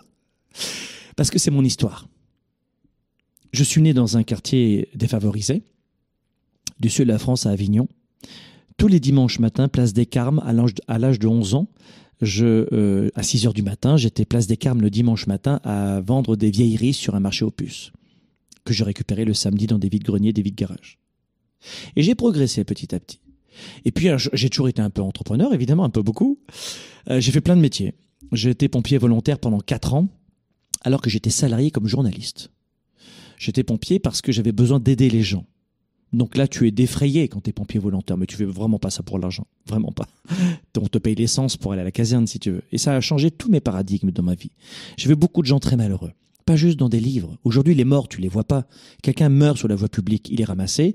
parce 1.14 1.30
que 1.30 1.38
c'est 1.38 1.50
mon 1.50 1.64
histoire. 1.64 2.08
Je 3.52 3.64
suis 3.64 3.80
né 3.80 3.94
dans 3.94 4.16
un 4.16 4.22
quartier 4.22 4.88
défavorisé, 4.94 5.62
du 6.80 6.90
sud 6.90 7.06
de 7.06 7.12
la 7.12 7.18
France 7.18 7.46
à 7.46 7.50
Avignon. 7.50 7.88
tous 8.76 8.88
les 8.88 9.00
dimanches 9.00 9.38
matin, 9.38 9.68
place 9.68 9.92
des 9.92 10.06
Carmes, 10.06 10.42
à 10.44 10.52
l'âge 10.52 10.74
de, 10.74 10.82
à 10.86 10.98
l'âge 10.98 11.18
de 11.18 11.26
11 11.26 11.54
ans, 11.54 11.68
euh, 12.22 13.08
à 13.14 13.22
6 13.22 13.46
heures 13.46 13.54
du 13.54 13.62
matin, 13.62 13.96
j'étais 13.96 14.24
place 14.24 14.46
des 14.46 14.56
Carmes 14.56 14.80
le 14.80 14.90
dimanche 14.90 15.26
matin 15.26 15.60
à 15.64 16.00
vendre 16.00 16.36
des 16.36 16.50
vieilleries 16.50 16.92
sur 16.92 17.14
un 17.14 17.20
marché 17.20 17.44
aux 17.44 17.50
puces 17.50 17.92
que 18.66 18.74
je 18.74 18.84
récupérais 18.84 19.24
le 19.24 19.32
samedi 19.32 19.66
dans 19.66 19.78
des 19.78 19.88
vides 19.88 20.04
greniers, 20.04 20.32
des 20.32 20.42
vides 20.42 20.56
garages. 20.56 20.98
Et 21.94 22.02
j'ai 22.02 22.14
progressé 22.14 22.64
petit 22.64 22.94
à 22.94 23.00
petit. 23.00 23.20
Et 23.86 23.92
puis 23.92 24.08
j'ai 24.34 24.50
toujours 24.50 24.68
été 24.68 24.82
un 24.82 24.90
peu 24.90 25.00
entrepreneur, 25.00 25.54
évidemment, 25.54 25.84
un 25.84 25.90
peu 25.90 26.02
beaucoup. 26.02 26.38
Euh, 27.08 27.20
j'ai 27.20 27.32
fait 27.32 27.40
plein 27.40 27.56
de 27.56 27.62
métiers. 27.62 27.94
J'ai 28.32 28.50
été 28.50 28.68
pompier 28.68 28.98
volontaire 28.98 29.38
pendant 29.38 29.60
quatre 29.60 29.94
ans, 29.94 30.08
alors 30.82 31.00
que 31.00 31.08
j'étais 31.08 31.30
salarié 31.30 31.70
comme 31.70 31.86
journaliste. 31.86 32.50
J'étais 33.38 33.64
pompier 33.64 33.98
parce 33.98 34.20
que 34.20 34.32
j'avais 34.32 34.52
besoin 34.52 34.80
d'aider 34.80 35.10
les 35.10 35.22
gens. 35.22 35.44
Donc 36.12 36.36
là, 36.36 36.46
tu 36.46 36.66
es 36.66 36.70
défrayé 36.70 37.28
quand 37.28 37.42
tu 37.42 37.50
es 37.50 37.52
pompier 37.52 37.80
volontaire, 37.80 38.16
mais 38.16 38.26
tu 38.26 38.36
fais 38.36 38.44
vraiment 38.44 38.78
pas 38.78 38.90
ça 38.90 39.02
pour 39.02 39.18
l'argent. 39.18 39.46
Vraiment 39.66 39.92
pas. 39.92 40.06
On 40.80 40.86
te 40.86 40.98
paye 40.98 41.14
l'essence 41.14 41.56
pour 41.56 41.72
aller 41.72 41.82
à 41.82 41.84
la 41.84 41.90
caserne 41.90 42.26
si 42.26 42.38
tu 42.38 42.50
veux. 42.50 42.62
Et 42.72 42.78
ça 42.78 42.94
a 42.94 43.00
changé 43.00 43.30
tous 43.30 43.50
mes 43.50 43.60
paradigmes 43.60 44.10
dans 44.10 44.22
ma 44.22 44.34
vie. 44.34 44.52
J'ai 44.96 45.08
vu 45.08 45.16
beaucoup 45.16 45.42
de 45.42 45.46
gens 45.46 45.58
très 45.58 45.76
malheureux. 45.76 46.12
Pas 46.44 46.56
juste 46.56 46.78
dans 46.78 46.88
des 46.88 47.00
livres. 47.00 47.36
Aujourd'hui, 47.42 47.74
les 47.74 47.84
morts, 47.84 48.08
tu 48.08 48.20
les 48.20 48.28
vois 48.28 48.44
pas. 48.44 48.66
Quelqu'un 49.02 49.28
meurt 49.28 49.58
sur 49.58 49.66
la 49.66 49.74
voie 49.74 49.88
publique, 49.88 50.28
il 50.30 50.40
est 50.40 50.44
ramassé, 50.44 50.94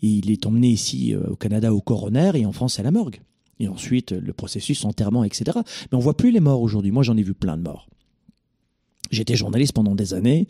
il 0.00 0.30
est 0.30 0.46
emmené 0.46 0.68
ici 0.68 1.14
euh, 1.14 1.30
au 1.30 1.36
Canada 1.36 1.74
au 1.74 1.80
coroner 1.80 2.30
et 2.34 2.46
en 2.46 2.52
France 2.52 2.78
à 2.78 2.84
la 2.84 2.92
morgue. 2.92 3.20
Et 3.58 3.68
ensuite, 3.68 4.12
le 4.12 4.32
processus, 4.32 4.84
enterrement, 4.84 5.24
etc. 5.24 5.58
Mais 5.90 5.98
on 5.98 6.00
voit 6.00 6.16
plus 6.16 6.30
les 6.30 6.40
morts 6.40 6.62
aujourd'hui. 6.62 6.90
Moi, 6.90 7.02
j'en 7.02 7.16
ai 7.16 7.22
vu 7.22 7.34
plein 7.34 7.56
de 7.56 7.62
morts. 7.62 7.88
J'étais 9.14 9.36
journaliste 9.36 9.72
pendant 9.72 9.94
des 9.94 10.14
années. 10.14 10.46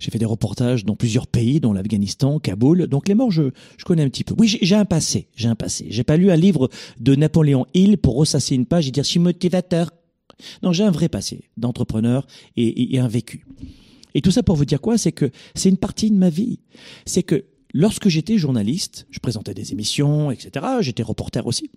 J'ai 0.00 0.10
fait 0.10 0.18
des 0.18 0.24
reportages 0.26 0.84
dans 0.84 0.96
plusieurs 0.96 1.26
pays, 1.26 1.60
dont 1.60 1.72
l'Afghanistan, 1.72 2.38
Kaboul. 2.38 2.86
Donc 2.86 3.08
les 3.08 3.14
morts, 3.14 3.30
je, 3.30 3.50
je 3.76 3.84
connais 3.84 4.02
un 4.02 4.08
petit 4.08 4.24
peu. 4.24 4.34
Oui, 4.36 4.58
j'ai 4.60 4.74
un 4.74 4.84
passé. 4.84 5.28
J'ai 5.34 5.48
un 5.48 5.54
passé. 5.54 5.86
J'ai 5.90 6.04
pas 6.04 6.16
lu 6.16 6.30
un 6.30 6.36
livre 6.36 6.68
de 7.00 7.14
Napoléon 7.14 7.66
Hill 7.74 7.98
pour 7.98 8.16
ressasser 8.16 8.54
une 8.54 8.66
page 8.66 8.88
et 8.88 8.90
dire 8.90 9.04
je 9.04 9.08
suis 9.08 9.20
motivateur. 9.20 9.90
Non, 10.62 10.72
j'ai 10.72 10.84
un 10.84 10.90
vrai 10.90 11.08
passé 11.08 11.48
d'entrepreneur 11.56 12.26
et, 12.56 12.98
un 12.98 13.08
vécu. 13.08 13.46
Et 14.14 14.20
tout 14.20 14.30
ça 14.30 14.42
pour 14.42 14.56
vous 14.56 14.64
dire 14.64 14.80
quoi? 14.80 14.98
C'est 14.98 15.12
que 15.12 15.30
c'est 15.54 15.68
une 15.68 15.76
partie 15.76 16.10
de 16.10 16.16
ma 16.16 16.30
vie. 16.30 16.60
C'est 17.06 17.22
que 17.22 17.44
lorsque 17.74 18.08
j'étais 18.08 18.38
journaliste, 18.38 19.06
je 19.10 19.18
présentais 19.20 19.54
des 19.54 19.72
émissions, 19.72 20.30
etc. 20.30 20.64
J'étais 20.80 21.02
reporter 21.02 21.46
aussi. 21.46 21.70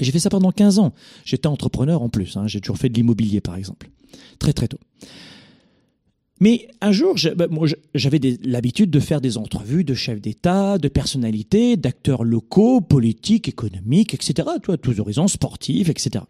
J'ai 0.00 0.12
fait 0.12 0.18
ça 0.18 0.30
pendant 0.30 0.50
15 0.50 0.78
ans. 0.78 0.94
J'étais 1.24 1.46
entrepreneur 1.46 2.02
en 2.02 2.08
plus. 2.08 2.36
Hein. 2.36 2.46
J'ai 2.46 2.60
toujours 2.60 2.78
fait 2.78 2.88
de 2.88 2.94
l'immobilier, 2.94 3.40
par 3.40 3.56
exemple. 3.56 3.90
Très, 4.38 4.52
très 4.52 4.68
tôt. 4.68 4.78
Mais 6.40 6.68
un 6.80 6.90
jour, 6.90 7.16
bah, 7.36 7.46
j'avais 7.94 8.18
l'habitude 8.42 8.90
de 8.90 8.98
faire 8.98 9.20
des 9.20 9.36
entrevues 9.36 9.84
de 9.84 9.92
chefs 9.92 10.22
d'État, 10.22 10.78
de 10.78 10.88
personnalités, 10.88 11.76
d'acteurs 11.76 12.24
locaux, 12.24 12.80
politiques, 12.80 13.48
économiques, 13.48 14.14
etc. 14.14 14.48
Tous 14.82 15.00
horizons 15.00 15.28
sportifs, 15.28 15.90
etc. 15.90 16.24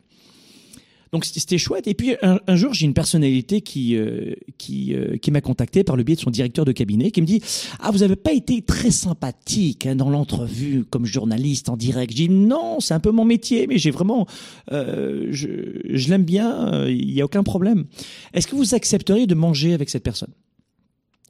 Donc 1.13 1.25
c'était 1.25 1.59
chouette. 1.59 1.89
Et 1.89 1.95
puis 1.95 2.15
un, 2.23 2.57
jour, 2.57 2.73
j'ai 2.73 2.87
une 2.87 2.95
personnalité 2.95 3.61
qui 3.61 3.97
euh, 3.97 4.35
qui 4.59 4.95
euh, 4.95 5.17
qui 5.17 5.31
m'a 5.31 5.41
contacté 5.41 5.83
par 5.83 5.97
le 5.97 6.05
biais 6.05 6.15
de 6.15 6.21
son 6.21 6.31
directeur 6.31 6.65
de 6.65 6.73
cabinet, 6.73 7.11
qui 7.11 7.21
me 7.21 7.27
dit 7.27 7.43
ah 7.81 7.91
vous 7.91 8.03
avez 8.03 8.17
pas 8.17 8.33
été 8.33 8.63
très 8.63 8.91
sympathique 8.91 9.87
hein, 9.87 9.97
dans 9.97 10.11
l'entrevue 10.11 10.85
comme 10.89 11.07
journaliste 11.07 11.69
en 11.69 11.77
direct. 11.77 12.13
Je 12.13 12.17
dis 12.17 12.29
non, 12.29 12.79
c'est 12.81 12.95
un 12.95 13.01
peu 13.01 13.11
mon 13.11 13.25
métier, 13.25 13.67
mais 13.67 13.79
j'ai 13.79 13.91
vraiment 13.91 14.27
euh, 14.71 15.27
je, 15.31 15.49
je 15.85 16.09
l'aime 16.11 16.25
bien, 16.25 16.87
il 16.87 17.11
y 17.11 17.21
a 17.21 17.25
aucun 17.25 17.43
problème. 17.43 17.87
Est-ce 18.33 18.47
que 18.47 18.55
vous 18.55 18.75
accepteriez 18.75 19.27
de 19.27 19.35
manger 19.35 19.75
avec 19.75 19.91
cette 19.91 20.05
personne? 20.05 20.33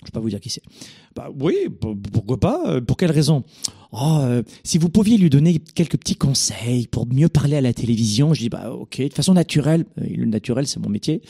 Je 0.01 0.05
ne 0.05 0.09
vais 0.09 0.13
pas 0.13 0.21
vous 0.21 0.31
dire 0.31 0.41
qui 0.41 0.51
c'est. 0.51 0.63
Bah 1.15 1.31
oui, 1.39 1.55
pourquoi 2.13 2.41
pas 2.41 2.81
Pour 2.81 2.97
quelle 2.97 3.11
raison? 3.11 3.45
Oh, 3.93 4.19
euh, 4.21 4.43
si 4.63 4.79
vous 4.79 4.89
pouviez 4.89 5.19
lui 5.19 5.31
donner 5.31 5.59
quelques 5.59 5.99
petits 5.99 6.15
conseils 6.15 6.87
pour 6.87 7.09
mieux 7.09 7.29
parler 7.29 7.57
à 7.57 7.61
la 7.61 7.73
télévision, 7.73 8.35
je 8.35 8.41
dis 8.41 8.49
bah 8.49 8.71
ok, 8.73 9.01
de 9.01 9.13
façon 9.13 9.35
naturelle. 9.35 9.85
Euh, 10.01 10.07
le 10.09 10.27
naturel, 10.27 10.67
c'est 10.69 10.79
mon 10.79 10.89
métier, 10.89 11.23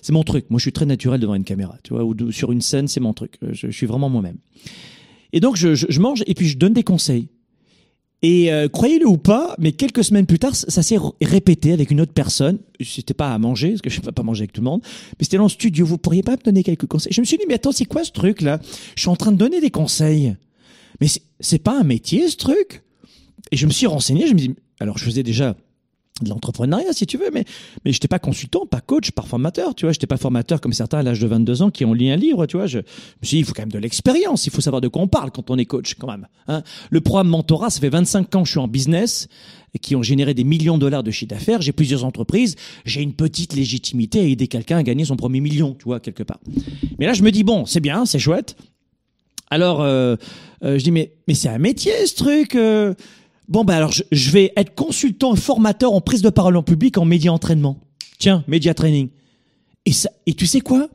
c'est 0.00 0.12
mon 0.12 0.22
truc. 0.22 0.46
Moi, 0.48 0.58
je 0.58 0.62
suis 0.62 0.72
très 0.72 0.86
naturel 0.86 1.20
devant 1.20 1.34
une 1.34 1.44
caméra, 1.44 1.76
tu 1.82 1.92
vois, 1.92 2.04
ou 2.04 2.32
sur 2.32 2.50
une 2.50 2.62
scène, 2.62 2.88
c'est 2.88 3.00
mon 3.00 3.12
truc. 3.12 3.34
Euh, 3.42 3.50
je, 3.52 3.70
suis 3.70 3.86
vraiment 3.86 4.08
moi-même. 4.08 4.38
Et 5.34 5.40
donc, 5.40 5.56
je, 5.56 6.00
mange 6.00 6.24
et 6.26 6.34
puis 6.34 6.48
je 6.48 6.56
donne 6.56 6.72
des 6.72 6.82
conseils. 6.82 7.28
Et 8.22 8.50
croyez-le 8.72 9.06
ou 9.06 9.16
pas, 9.16 9.54
mais 9.58 9.72
quelques 9.72 10.02
semaines 10.02 10.26
plus 10.26 10.40
tard, 10.40 10.56
ça 10.56 10.82
s'est 10.82 10.98
répété 11.22 11.72
avec 11.72 11.92
une 11.92 12.00
autre 12.00 12.12
personne. 12.12 12.58
C'était 12.80 13.14
pas 13.14 13.32
à 13.32 13.38
manger, 13.38 13.70
parce 13.70 13.82
que 13.82 13.90
je 13.90 14.00
ne 14.00 14.04
peux 14.04 14.12
pas 14.12 14.24
manger 14.24 14.42
avec 14.42 14.52
tout 14.52 14.60
le 14.60 14.64
monde, 14.64 14.80
mais 14.82 15.24
c'était 15.24 15.36
dans 15.36 15.44
le 15.44 15.48
studio. 15.48 15.86
Vous 15.86 15.98
pourriez 15.98 16.24
pas 16.24 16.32
me 16.32 16.42
donner 16.42 16.64
quelques 16.64 16.86
conseils? 16.86 17.12
Je 17.12 17.20
me 17.20 17.26
suis 17.26 17.36
dit, 17.36 17.44
mais 17.46 17.54
attends, 17.54 17.70
c'est 17.70 17.84
quoi 17.84 18.02
ce 18.02 18.10
truc 18.10 18.40
là 18.40 18.58
Je 18.96 19.02
suis 19.02 19.08
en 19.08 19.16
train 19.16 19.30
de 19.30 19.36
donner 19.36 19.60
des 19.60 19.70
conseils. 19.70 20.34
Mais 21.00 21.06
c'est 21.38 21.62
pas 21.62 21.78
un 21.78 21.84
métier, 21.84 22.28
ce 22.28 22.36
truc? 22.36 22.82
Et 23.52 23.56
je 23.56 23.66
me 23.66 23.70
suis 23.70 23.86
renseigné, 23.86 24.26
je 24.26 24.32
me 24.32 24.38
dis, 24.38 24.54
alors 24.80 24.98
je 24.98 25.04
faisais 25.04 25.22
déjà 25.22 25.56
de 26.22 26.28
l'entrepreneuriat 26.28 26.92
si 26.92 27.06
tu 27.06 27.16
veux 27.16 27.30
mais 27.32 27.44
mais 27.84 27.92
j'étais 27.92 28.08
pas 28.08 28.18
consultant 28.18 28.66
pas 28.66 28.80
coach 28.80 29.10
pas 29.10 29.22
formateur 29.22 29.74
tu 29.74 29.84
vois 29.86 29.92
j'étais 29.92 30.06
pas 30.06 30.16
formateur 30.16 30.60
comme 30.60 30.72
certains 30.72 30.98
à 30.98 31.02
l'âge 31.02 31.20
de 31.20 31.26
22 31.26 31.62
ans 31.62 31.70
qui 31.70 31.84
ont 31.84 31.94
lu 31.94 32.08
un 32.08 32.16
livre 32.16 32.46
tu 32.46 32.56
vois 32.56 32.66
je, 32.66 32.78
me 32.78 32.84
suis 33.22 33.36
dit 33.36 33.38
il 33.40 33.44
faut 33.44 33.52
quand 33.52 33.62
même 33.62 33.72
de 33.72 33.78
l'expérience 33.78 34.46
il 34.46 34.52
faut 34.52 34.60
savoir 34.60 34.80
de 34.80 34.88
quoi 34.88 35.02
on 35.02 35.08
parle 35.08 35.30
quand 35.30 35.50
on 35.50 35.56
est 35.56 35.66
coach 35.66 35.94
quand 35.94 36.08
même 36.08 36.26
hein. 36.48 36.62
le 36.90 37.00
programme 37.00 37.28
mentorat 37.28 37.70
ça 37.70 37.80
fait 37.80 37.88
25 37.88 38.34
ans 38.34 38.42
que 38.42 38.46
je 38.46 38.52
suis 38.52 38.60
en 38.60 38.68
business 38.68 39.28
et 39.74 39.78
qui 39.78 39.94
ont 39.96 40.02
généré 40.02 40.32
des 40.34 40.44
millions 40.44 40.76
de 40.76 40.80
dollars 40.80 41.02
de 41.02 41.10
chiffre 41.10 41.30
d'affaires 41.30 41.60
j'ai 41.60 41.72
plusieurs 41.72 42.04
entreprises 42.04 42.56
j'ai 42.84 43.02
une 43.02 43.14
petite 43.14 43.54
légitimité 43.54 44.20
à 44.20 44.24
aider 44.24 44.48
quelqu'un 44.48 44.78
à 44.78 44.82
gagner 44.82 45.04
son 45.04 45.16
premier 45.16 45.40
million 45.40 45.74
tu 45.78 45.84
vois 45.84 46.00
quelque 46.00 46.22
part 46.22 46.40
mais 46.98 47.06
là 47.06 47.12
je 47.12 47.22
me 47.22 47.30
dis 47.30 47.44
bon 47.44 47.66
c'est 47.66 47.80
bien 47.80 48.06
c'est 48.06 48.18
chouette 48.18 48.56
alors, 49.50 49.80
euh, 49.80 50.16
euh, 50.64 50.78
je 50.78 50.84
dis, 50.84 50.90
mais, 50.90 51.12
mais 51.26 51.34
c'est 51.34 51.48
un 51.48 51.58
métier, 51.58 52.06
ce 52.06 52.14
truc. 52.14 52.54
Euh. 52.54 52.94
Bon, 53.48 53.64
ben 53.64 53.74
alors, 53.74 53.92
je, 53.92 54.30
vais 54.30 54.52
être 54.56 54.74
consultant 54.74 55.34
et 55.34 55.38
formateur 55.38 55.92
en 55.92 56.02
prise 56.02 56.20
de 56.20 56.28
parole 56.28 56.56
en 56.56 56.62
public 56.62 56.98
en 56.98 57.06
média 57.06 57.32
entraînement. 57.32 57.80
Tiens, 58.18 58.44
média 58.46 58.74
training. 58.74 59.08
Et, 59.86 59.92
ça, 59.92 60.10
et 60.26 60.34
tu 60.34 60.46
sais 60.46 60.60
quoi? 60.60 60.90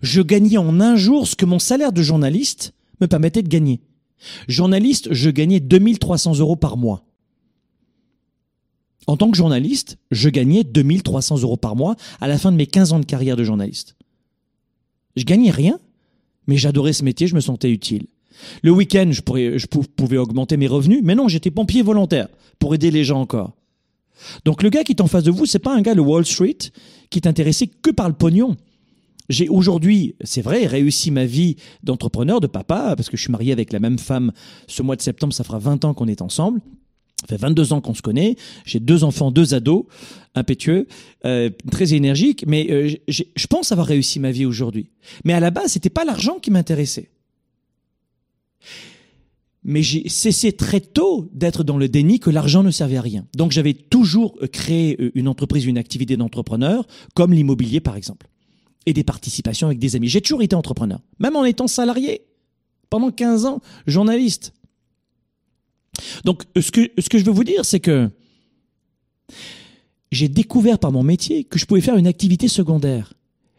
Je 0.00 0.22
gagnais 0.22 0.56
en 0.56 0.80
un 0.80 0.96
jour 0.96 1.28
ce 1.28 1.36
que 1.36 1.44
mon 1.44 1.58
salaire 1.58 1.92
de 1.92 2.02
journaliste 2.02 2.72
me 3.02 3.06
permettait 3.06 3.42
de 3.42 3.48
gagner. 3.48 3.80
Journaliste, 4.48 5.12
je 5.12 5.28
gagnais 5.28 5.60
2300 5.60 6.38
euros 6.38 6.56
par 6.56 6.78
mois. 6.78 7.04
En 9.06 9.16
tant 9.16 9.30
que 9.30 9.36
journaliste, 9.36 9.98
je 10.10 10.28
gagnais 10.30 10.64
2300 10.64 11.42
euros 11.42 11.56
par 11.56 11.76
mois 11.76 11.96
à 12.20 12.28
la 12.28 12.38
fin 12.38 12.50
de 12.50 12.56
mes 12.56 12.66
15 12.66 12.92
ans 12.94 13.00
de 13.00 13.04
carrière 13.04 13.36
de 13.36 13.44
journaliste. 13.44 13.96
Je 15.16 15.24
gagnais 15.24 15.50
rien, 15.50 15.78
mais 16.46 16.56
j'adorais 16.56 16.92
ce 16.94 17.04
métier, 17.04 17.26
je 17.26 17.34
me 17.34 17.40
sentais 17.40 17.70
utile. 17.70 18.06
Le 18.62 18.70
week-end, 18.70 19.10
je, 19.10 19.20
pouvais 19.20 20.16
augmenter 20.16 20.56
mes 20.56 20.66
revenus, 20.66 21.00
mais 21.02 21.14
non, 21.14 21.28
j'étais 21.28 21.50
pompier 21.50 21.82
volontaire 21.82 22.28
pour 22.58 22.74
aider 22.74 22.90
les 22.90 23.04
gens 23.04 23.20
encore. 23.20 23.52
Donc 24.44 24.62
le 24.62 24.70
gars 24.70 24.84
qui 24.84 24.92
est 24.92 25.00
en 25.00 25.06
face 25.06 25.24
de 25.24 25.30
vous, 25.30 25.46
c'est 25.46 25.58
pas 25.58 25.74
un 25.74 25.80
gars 25.80 25.94
de 25.94 26.00
Wall 26.00 26.26
Street 26.26 26.58
qui 27.10 27.18
est 27.18 27.28
intéressé 27.28 27.68
que 27.68 27.90
par 27.90 28.08
le 28.08 28.14
pognon. 28.14 28.56
J'ai 29.28 29.48
aujourd'hui, 29.48 30.14
c'est 30.22 30.40
vrai, 30.40 30.66
réussi 30.66 31.10
ma 31.10 31.26
vie 31.26 31.56
d'entrepreneur, 31.82 32.40
de 32.40 32.46
papa, 32.46 32.94
parce 32.96 33.10
que 33.10 33.16
je 33.16 33.22
suis 33.22 33.30
marié 33.30 33.52
avec 33.52 33.72
la 33.72 33.80
même 33.80 33.98
femme. 33.98 34.32
Ce 34.66 34.82
mois 34.82 34.96
de 34.96 35.02
septembre, 35.02 35.34
ça 35.34 35.44
fera 35.44 35.58
20 35.58 35.84
ans 35.84 35.94
qu'on 35.94 36.08
est 36.08 36.22
ensemble. 36.22 36.60
Ça 37.20 37.26
fait 37.26 37.36
22 37.36 37.72
ans 37.72 37.80
qu'on 37.80 37.94
se 37.94 38.00
connaît. 38.00 38.36
J'ai 38.64 38.80
deux 38.80 39.04
enfants, 39.04 39.30
deux 39.30 39.52
ados, 39.52 39.84
impétueux, 40.34 40.86
euh, 41.24 41.50
très 41.70 41.92
énergiques. 41.92 42.44
Mais 42.46 42.68
euh, 42.70 42.94
je 43.08 43.46
pense 43.48 43.70
avoir 43.72 43.86
réussi 43.86 44.18
ma 44.18 44.30
vie 44.30 44.46
aujourd'hui. 44.46 44.88
Mais 45.24 45.34
à 45.34 45.40
la 45.40 45.50
base, 45.50 45.72
c'était 45.72 45.90
pas 45.90 46.04
l'argent 46.04 46.38
qui 46.40 46.50
m'intéressait. 46.50 47.10
Mais 49.64 49.82
j'ai 49.82 50.08
cessé 50.08 50.52
très 50.52 50.80
tôt 50.80 51.28
d'être 51.32 51.64
dans 51.64 51.76
le 51.76 51.88
déni 51.88 52.20
que 52.20 52.30
l'argent 52.30 52.62
ne 52.62 52.70
servait 52.70 52.96
à 52.96 53.02
rien. 53.02 53.26
Donc 53.36 53.52
j'avais 53.52 53.74
toujours 53.74 54.36
euh, 54.42 54.46
créé 54.46 54.96
une 55.14 55.28
entreprise, 55.28 55.66
une 55.66 55.78
activité 55.78 56.16
d'entrepreneur, 56.16 56.86
comme 57.14 57.32
l'immobilier 57.32 57.80
par 57.80 57.96
exemple, 57.96 58.28
et 58.86 58.92
des 58.92 59.04
participations 59.04 59.66
avec 59.66 59.78
des 59.78 59.96
amis. 59.96 60.08
J'ai 60.08 60.20
toujours 60.20 60.42
été 60.42 60.54
entrepreneur, 60.54 61.00
même 61.18 61.36
en 61.36 61.44
étant 61.44 61.66
salarié. 61.66 62.22
Pendant 62.90 63.10
15 63.10 63.44
ans, 63.44 63.60
journaliste. 63.86 64.54
Donc, 66.24 66.44
ce 66.58 66.70
que, 66.70 66.90
ce 66.98 67.08
que 67.08 67.18
je 67.18 67.24
veux 67.24 67.32
vous 67.32 67.44
dire, 67.44 67.64
c'est 67.64 67.80
que 67.80 68.10
j'ai 70.10 70.28
découvert 70.28 70.78
par 70.78 70.92
mon 70.92 71.02
métier 71.02 71.44
que 71.44 71.58
je 71.58 71.66
pouvais 71.66 71.80
faire 71.80 71.96
une 71.96 72.06
activité 72.06 72.48
secondaire. 72.48 73.12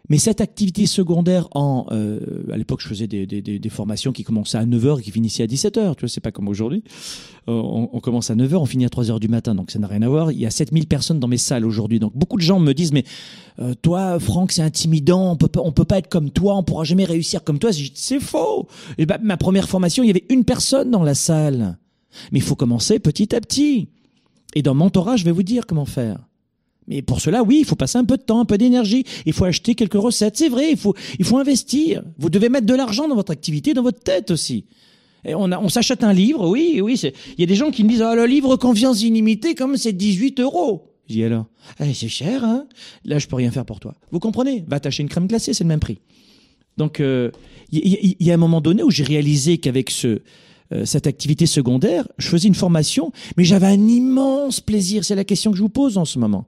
Mais 0.10 0.18
cette 0.18 0.42
activité 0.42 0.88
secondaire, 0.88 1.48
en, 1.54 1.86
euh, 1.92 2.20
à 2.52 2.58
l'époque, 2.58 2.82
je 2.82 2.88
faisais 2.88 3.06
des, 3.06 3.28
des, 3.28 3.42
des, 3.42 3.70
formations 3.70 4.12
qui 4.12 4.24
commençaient 4.24 4.58
à 4.58 4.66
9h 4.66 5.00
et 5.00 5.04
qui 5.04 5.12
finissaient 5.12 5.44
à 5.44 5.46
17h. 5.46 5.96
Tu 5.96 6.02
vois, 6.02 6.10
c'est 6.10 6.20
pas 6.20 6.32
comme 6.32 6.48
aujourd'hui. 6.48 6.84
Euh, 7.48 7.54
on, 7.54 7.90
on, 7.94 8.00
commence 8.00 8.32
à 8.32 8.36
9h, 8.36 8.56
on 8.56 8.66
finit 8.66 8.86
à 8.86 8.88
3h 8.88 9.20
du 9.20 9.28
matin. 9.28 9.54
Donc, 9.54 9.70
ça 9.70 9.78
n'a 9.78 9.86
rien 9.86 10.02
à 10.02 10.10
voir. 10.10 10.32
Il 10.32 10.40
y 10.40 10.48
a 10.48 10.50
7000 10.50 10.88
personnes 10.88 11.20
dans 11.20 11.28
mes 11.28 11.38
salles 11.38 11.64
aujourd'hui. 11.64 12.00
Donc, 12.00 12.16
beaucoup 12.16 12.38
de 12.38 12.42
gens 12.42 12.60
me 12.60 12.74
disent, 12.74 12.92
mais 12.92 13.04
euh, 13.60 13.76
toi, 13.82 14.20
Franck, 14.20 14.52
c'est 14.52 14.64
intimidant. 14.64 15.32
On 15.32 15.36
peut 15.36 15.48
pas, 15.48 15.62
on 15.64 15.72
peut 15.72 15.86
pas 15.86 16.00
être 16.00 16.10
comme 16.10 16.32
toi. 16.32 16.56
On 16.56 16.64
pourra 16.64 16.86
jamais 16.86 17.06
réussir 17.06 17.44
comme 17.44 17.60
toi. 17.60 17.70
C'est 17.94 18.20
faux. 18.20 18.68
Et 18.98 19.06
bah, 19.06 19.20
ma 19.22 19.38
première 19.38 19.70
formation, 19.70 20.04
il 20.04 20.08
y 20.08 20.12
avait 20.12 20.26
une 20.30 20.44
personne 20.44 20.90
dans 20.90 21.04
la 21.04 21.14
salle. 21.14 21.78
Mais 22.32 22.40
il 22.40 22.44
faut 22.44 22.56
commencer 22.56 22.98
petit 22.98 23.36
à 23.36 23.42
petit. 23.42 23.90
Et 24.56 24.64
dans 24.64 24.74
Mentorat, 24.74 25.18
je 25.18 25.26
vais 25.26 25.32
vous 25.32 25.44
dire 25.44 25.68
comment 25.68 25.86
faire. 25.86 26.29
Mais 26.90 27.02
pour 27.02 27.22
cela, 27.22 27.44
oui, 27.44 27.60
il 27.62 27.66
faut 27.66 27.76
passer 27.76 27.98
un 27.98 28.04
peu 28.04 28.18
de 28.18 28.24
temps, 28.24 28.40
un 28.42 28.46
peu 28.46 28.58
d'énergie. 28.58 29.06
Il 29.26 29.32
faut 29.34 29.46
acheter 29.46 29.76
quelques 29.76 29.94
recettes. 29.94 30.36
C'est 30.38 30.50
vrai, 30.50 30.72
il 30.72 30.78
faut, 30.78 30.96
il 31.20 31.24
faut 31.26 31.38
investir. 31.38 32.04
Vous 32.18 32.30
devez 32.30 32.50
mettre 32.50 32.66
de 32.66 32.74
l'argent 32.74 33.08
dans 33.08 33.16
votre 33.16 33.32
activité, 33.32 33.74
dans 33.74 33.84
votre 33.84 34.00
tête 34.02 34.32
aussi. 34.32 34.66
Et 35.24 35.36
on, 35.36 35.52
a- 35.52 35.60
on 35.60 35.70
s'achète 35.70 36.04
un 36.04 36.14
livre, 36.14 36.50
oui, 36.50 36.82
oui. 36.82 37.00
Il 37.38 37.40
y 37.40 37.44
a 37.44 37.46
des 37.46 37.56
gens 37.56 37.70
qui 37.72 37.84
me 37.84 37.90
disent, 37.90 38.02
ah, 38.02 38.16
le 38.16 38.26
livre 38.26 38.56
Confiance 38.56 39.02
illimitée, 39.04 39.54
comme 39.56 39.78
c'est 39.78 39.94
18 39.94 40.40
euros. 40.40 40.86
Je 41.08 41.14
dis 41.16 41.24
alors, 41.24 41.46
Eh, 41.80 41.94
c'est 41.94 42.08
cher, 42.08 42.44
hein 42.44 42.66
Là, 43.06 43.20
je 43.20 43.28
peux 43.28 43.36
rien 43.36 43.52
faire 43.52 43.66
pour 43.66 43.80
toi. 43.80 43.96
Vous 44.12 44.20
comprenez? 44.20 44.64
Va 44.68 44.80
t'acheter 44.80 45.04
une 45.04 45.10
crème 45.10 45.28
glacée, 45.28 45.54
c'est 45.54 45.64
le 45.64 45.68
même 45.70 45.80
prix. 45.80 46.00
Donc, 46.78 47.00
euh, 47.02 47.32
il 47.72 47.80
y, 47.86 48.16
il 48.20 48.26
y 48.28 48.32
a 48.32 48.34
un 48.34 48.38
moment 48.38 48.62
donné 48.62 48.82
où 48.84 48.90
j'ai 48.92 49.04
réalisé 49.04 49.58
qu'avec 49.58 49.90
ce, 49.92 50.22
euh, 50.72 50.86
cette 50.86 51.06
activité 51.08 51.46
secondaire, 51.46 52.08
je 52.18 52.28
faisais 52.30 52.48
une 52.48 52.56
formation, 52.56 53.12
mais 53.38 53.44
j'avais 53.44 53.68
un 53.68 53.88
immense 53.88 54.60
plaisir. 54.62 55.04
C'est 55.04 55.16
la 55.16 55.24
question 55.26 55.52
que 55.52 55.58
je 55.58 55.62
vous 55.64 55.70
pose 55.70 55.98
en 55.98 56.06
ce 56.06 56.18
moment. 56.20 56.46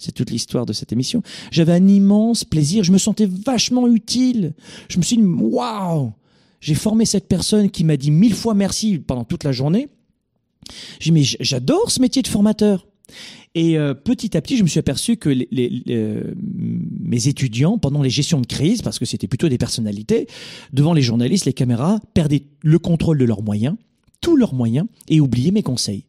C'est 0.00 0.12
toute 0.12 0.30
l'histoire 0.30 0.66
de 0.66 0.72
cette 0.72 0.92
émission. 0.92 1.22
J'avais 1.50 1.72
un 1.72 1.86
immense 1.86 2.44
plaisir. 2.44 2.82
Je 2.84 2.90
me 2.90 2.98
sentais 2.98 3.26
vachement 3.26 3.86
utile. 3.86 4.54
Je 4.88 4.98
me 4.98 5.02
suis 5.02 5.16
dit, 5.16 5.22
waouh 5.22 6.12
J'ai 6.60 6.74
formé 6.74 7.04
cette 7.04 7.28
personne 7.28 7.70
qui 7.70 7.84
m'a 7.84 7.96
dit 7.96 8.10
mille 8.10 8.34
fois 8.34 8.54
merci 8.54 8.98
pendant 8.98 9.24
toute 9.24 9.44
la 9.44 9.52
journée. 9.52 9.88
J'ai 10.98 11.10
dit, 11.10 11.12
mais 11.12 11.22
j'adore 11.22 11.90
ce 11.90 12.00
métier 12.00 12.22
de 12.22 12.28
formateur. 12.28 12.86
Et 13.54 13.76
euh, 13.76 13.94
petit 13.94 14.36
à 14.36 14.40
petit, 14.40 14.56
je 14.56 14.62
me 14.62 14.68
suis 14.68 14.78
aperçu 14.78 15.16
que 15.16 15.28
euh, 15.28 16.34
mes 16.36 17.28
étudiants, 17.28 17.78
pendant 17.78 18.02
les 18.02 18.10
gestions 18.10 18.40
de 18.40 18.46
crise, 18.46 18.80
parce 18.80 18.98
que 18.98 19.04
c'était 19.04 19.26
plutôt 19.26 19.48
des 19.48 19.58
personnalités, 19.58 20.28
devant 20.72 20.92
les 20.92 21.02
journalistes, 21.02 21.44
les 21.46 21.52
caméras, 21.52 22.00
perdaient 22.14 22.44
le 22.62 22.78
contrôle 22.78 23.18
de 23.18 23.24
leurs 23.24 23.42
moyens, 23.42 23.76
tous 24.20 24.36
leurs 24.36 24.54
moyens, 24.54 24.86
et 25.08 25.20
oubliaient 25.20 25.50
mes 25.50 25.64
conseils. 25.64 26.04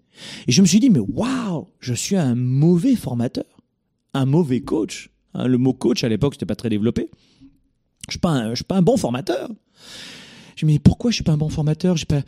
Et 0.47 0.51
je 0.51 0.61
me 0.61 0.67
suis 0.67 0.79
dit, 0.79 0.89
mais 0.89 0.99
waouh, 0.99 1.67
je 1.79 1.93
suis 1.93 2.15
un 2.15 2.35
mauvais 2.35 2.95
formateur, 2.95 3.45
un 4.13 4.25
mauvais 4.25 4.61
coach. 4.61 5.09
Hein, 5.33 5.47
le 5.47 5.57
mot 5.57 5.73
coach, 5.73 6.03
à 6.03 6.09
l'époque, 6.09 6.35
c'était 6.35 6.45
pas 6.45 6.55
très 6.55 6.69
développé. 6.69 7.09
Je 8.07 8.13
suis 8.13 8.19
pas 8.19 8.31
un, 8.31 8.55
suis 8.55 8.63
pas 8.63 8.75
un 8.75 8.81
bon 8.81 8.97
formateur. 8.97 9.49
Je 10.55 10.65
me 10.65 10.71
dis, 10.71 10.79
pourquoi 10.79 11.11
je 11.11 11.15
suis 11.15 11.23
pas 11.23 11.31
un 11.31 11.37
bon 11.37 11.49
formateur? 11.49 11.95
Pas... 12.07 12.21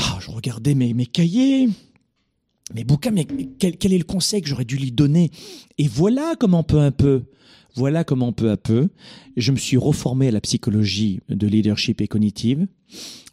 Ah, 0.00 0.18
je 0.20 0.30
regardais 0.30 0.74
mes, 0.74 1.06
cahiers, 1.06 1.68
mes 2.74 2.84
bouquins, 2.84 3.12
mais 3.12 3.26
quel, 3.58 3.76
quel 3.76 3.92
est 3.92 3.98
le 3.98 4.04
conseil 4.04 4.42
que 4.42 4.48
j'aurais 4.48 4.64
dû 4.64 4.76
lui 4.76 4.92
donner? 4.92 5.30
Et 5.78 5.86
voilà 5.86 6.34
comment 6.38 6.64
peu 6.64 6.80
à 6.80 6.90
peu, 6.90 7.24
voilà 7.74 8.04
comment 8.04 8.32
peu 8.32 8.50
à 8.50 8.56
peu, 8.56 8.88
je 9.36 9.52
me 9.52 9.56
suis 9.56 9.76
reformé 9.76 10.28
à 10.28 10.30
la 10.30 10.40
psychologie 10.40 11.20
de 11.28 11.46
leadership 11.46 12.00
et 12.00 12.08
cognitive. 12.08 12.66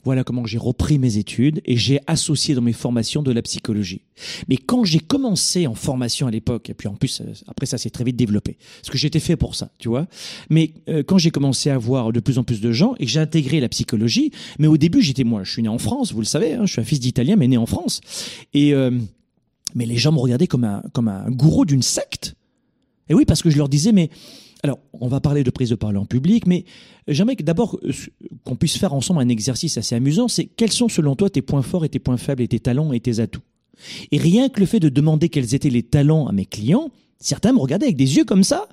Voilà 0.04 0.24
comment 0.24 0.46
j'ai 0.46 0.58
repris 0.58 0.98
mes 0.98 1.18
études 1.18 1.62
et 1.64 1.78
j'ai 1.78 2.00
associé 2.08 2.56
dans 2.56 2.62
mes 2.62 2.74
formations 2.74 3.22
de 3.22 3.32
la 3.32 3.44
psychologie. 3.44 4.02
Mais 4.50 4.58
quand 4.58 4.84
j'ai 4.84 5.00
commencé 5.00 5.68
en 5.68 5.76
formation 5.76 6.26
à 6.26 6.32
l'époque, 6.32 6.72
et 6.72 6.74
puis 6.74 6.88
en 6.88 6.96
plus, 6.96 7.22
euh, 7.22 7.34
après 7.48 7.68
ça 7.68 7.78
s'est 7.78 7.92
très 7.92 8.04
vite 8.04 8.16
développé, 8.16 8.58
parce 8.82 8.90
que 8.90 8.98
j'étais 8.98 9.20
fait 9.20 9.36
pour 9.36 9.54
ça, 9.54 9.70
tu 9.78 9.90
vois. 9.90 10.08
Mais 10.50 10.74
euh, 10.90 11.04
quand 11.04 11.20
j'ai 11.20 11.30
commencé 11.30 11.70
à 11.70 11.78
voir 11.78 12.12
de 12.12 12.20
plus 12.20 12.40
en 12.40 12.44
plus 12.44 12.62
de 12.62 12.72
gens 12.72 12.96
et 13.00 13.06
que 13.06 13.12
j'ai 13.12 13.20
intégré 13.20 13.60
la 13.60 13.70
psychologie, 13.70 14.32
mais 14.58 14.68
au 14.68 14.78
début 14.78 15.02
j'étais 15.02 15.24
moi, 15.24 15.44
je 15.44 15.52
suis 15.52 15.62
né 15.62 15.70
en 15.70 15.78
France, 15.78 16.14
vous 16.14 16.22
le 16.22 16.26
savez, 16.26 16.54
hein, 16.54 16.66
je 16.66 16.72
suis 16.72 16.82
un 16.82 16.86
fils 16.86 17.00
d'Italien 17.00 17.36
mais 17.36 17.48
né 17.48 17.58
en 17.58 17.68
France. 17.68 18.02
Et 18.56 18.74
euh, 18.74 18.90
mais 19.76 19.86
les 19.86 19.98
gens 19.98 20.12
me 20.12 20.20
regardaient 20.20 20.48
comme 20.48 20.64
un 20.64 20.82
comme 20.94 21.10
un 21.10 21.30
gourou 21.30 21.64
d'une 21.64 21.84
secte. 21.84 22.36
Et 23.12 23.14
oui, 23.14 23.26
parce 23.26 23.42
que 23.42 23.50
je 23.50 23.58
leur 23.58 23.68
disais 23.68 23.92
mais 23.92 24.10
alors, 24.64 24.80
on 24.94 25.08
va 25.08 25.20
parler 25.20 25.44
de 25.44 25.50
prise 25.50 25.72
de 25.72 25.76
parole 25.76 25.98
en 25.98 26.06
public, 26.06 26.46
mais 26.46 26.66
j'aimerais 27.08 27.36
que 27.36 27.44
d'abord 27.44 27.80
euh, 27.84 27.92
qu'on 28.44 28.56
puisse 28.56 28.78
faire 28.78 28.94
ensemble 28.94 29.20
un 29.20 29.28
exercice 29.28 29.78
assez 29.78 29.96
amusant, 29.96 30.28
c'est 30.28 30.46
quels 30.46 30.72
sont 30.72 30.88
selon 30.88 31.16
toi 31.16 31.30
tes 31.30 31.42
points 31.42 31.64
forts 31.64 31.84
et 31.84 31.90
tes 31.90 32.00
points 32.00 32.18
faibles 32.18 32.44
et 32.44 32.48
tes 32.48 32.60
talents 32.60 32.94
et 32.94 33.00
tes 33.00 33.20
atouts? 33.20 33.42
Et 34.12 34.18
rien 34.18 34.50
que 34.50 34.60
le 34.60 34.68
fait 34.68 34.80
de 34.80 34.90
demander 34.90 35.30
quels 35.30 35.56
étaient 35.56 35.72
les 35.72 35.84
talents 35.84 36.28
à 36.28 36.32
mes 36.32 36.46
clients, 36.46 36.92
certains 37.20 37.54
me 37.54 37.60
regardaient 37.60 37.88
avec 37.88 37.98
des 37.98 38.18
yeux 38.18 38.24
comme 38.24 38.44
ça, 38.44 38.68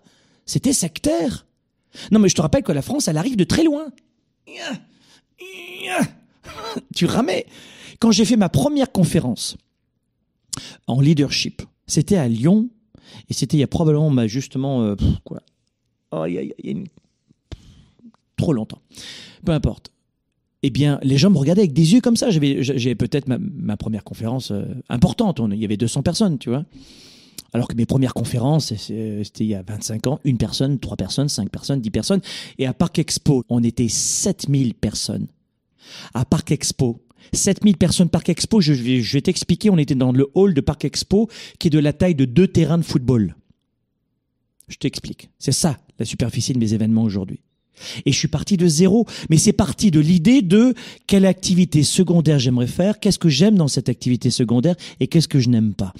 c'était 0.45 0.75
sectaire. 0.75 1.47
Non 2.13 2.19
mais 2.19 2.29
je 2.29 2.35
te 2.35 2.43
rappelle 2.43 2.63
que 2.63 2.73
la 2.73 2.83
France, 2.83 3.09
elle 3.09 3.17
arrive 3.17 3.37
de 3.37 3.45
très 3.45 3.65
loin. 3.65 3.87
Tu 6.95 7.07
ramais. 7.07 7.47
Quand 7.99 8.11
j'ai 8.11 8.25
fait 8.25 8.37
ma 8.37 8.49
première 8.49 8.93
conférence 8.93 9.57
en 10.87 11.01
leadership, 11.01 11.63
c'était 11.87 12.17
à 12.17 12.29
Lyon, 12.29 12.69
et 13.29 13.35
c'était 13.35 13.57
il 13.57 13.61
y 13.61 13.65
a 13.65 13.67
probablement 13.69 14.11
bah, 14.11 14.27
justement 14.27 14.83
euh, 14.83 14.97
quoi 15.25 15.43
Oh, 16.11 16.25
y 16.27 16.39
a, 16.39 16.43
y 16.43 16.51
a 16.51 16.71
une... 16.71 16.87
trop 18.37 18.53
longtemps. 18.53 18.81
Peu 19.45 19.53
importe. 19.53 19.91
Eh 20.63 20.71
bien, 20.71 20.99
les 21.03 21.17
gens 21.19 21.31
me 21.31 21.37
regardaient 21.39 21.61
avec 21.63 21.73
des 21.73 21.93
yeux 21.93 22.01
comme 22.01 22.17
ça. 22.17 22.31
J'avais, 22.31 22.63
j'avais 22.63 22.95
peut-être 22.95 23.29
ma, 23.29 23.39
ma 23.39 23.77
première 23.77 24.05
conférence 24.05 24.51
euh, 24.51 24.65
importante. 24.89 25.41
Il 25.53 25.59
y 25.59 25.65
avait 25.65 25.77
200 25.77 26.03
personnes, 26.03 26.39
tu 26.39 26.49
vois. 26.49 26.65
Alors 27.53 27.69
que 27.69 27.77
mes 27.77 27.87
premières 27.87 28.15
conférences, 28.15 28.75
c'est- 28.75 29.23
c'était 29.25 29.45
il 29.45 29.49
y 29.49 29.55
a 29.55 29.63
25 29.63 30.07
ans, 30.07 30.19
une 30.25 30.37
personne, 30.39 30.79
trois 30.79 30.97
personnes, 30.97 31.29
cinq 31.29 31.51
personnes, 31.51 31.81
dix 31.81 31.91
personnes. 31.91 32.21
Et 32.59 32.67
à 32.67 32.75
Parc 32.75 32.99
Expo, 32.99 33.45
on 33.49 33.63
était 33.63 33.89
7000 33.89 34.75
personnes. 34.75 35.29
À 36.15 36.25
Parc 36.25 36.51
Expo. 36.51 37.01
7000 37.33 37.77
personnes 37.77 38.09
Parc 38.09 38.29
Expo, 38.29 38.61
je 38.61 38.73
vais, 38.73 39.21
t'expliquer, 39.21 39.71
on 39.71 39.79
était 39.79 39.95
dans 39.95 40.13
le 40.13 40.29
hall 40.35 40.55
de 40.55 40.61
Parc 40.61 40.85
Expo 40.85 41.29
qui 41.59 41.69
est 41.69 41.71
de 41.71 41.79
la 41.79 41.93
taille 41.93 42.15
de 42.15 42.25
deux 42.25 42.49
terrains 42.49 42.79
de 42.79 42.85
football. 42.85 43.37
Je 44.69 44.77
t'explique. 44.77 45.31
C'est 45.39 45.53
ça, 45.53 45.79
la 45.99 46.05
superficie 46.05 46.53
de 46.53 46.59
mes 46.59 46.75
événements 46.75 47.03
aujourd'hui. 47.03 47.41
Et 48.05 48.13
je 48.13 48.19
suis 48.19 48.29
parti 48.29 48.57
de 48.57 48.67
zéro, 48.67 49.07
mais 49.31 49.37
c'est 49.37 49.53
parti 49.53 49.91
de 49.91 50.01
l'idée 50.01 50.43
de 50.43 50.75
quelle 51.07 51.27
activité 51.27 51.83
secondaire 51.83 52.39
j'aimerais 52.39 52.67
faire, 52.67 52.99
qu'est-ce 53.01 53.19
que 53.19 53.29
j'aime 53.29 53.57
dans 53.57 53.69
cette 53.69 53.89
activité 53.89 54.31
secondaire 54.31 54.75
et 55.01 55.07
qu'est-ce 55.07 55.29
que 55.29 55.39
je 55.39 55.49
n'aime 55.49 55.75
pas. 55.75 55.93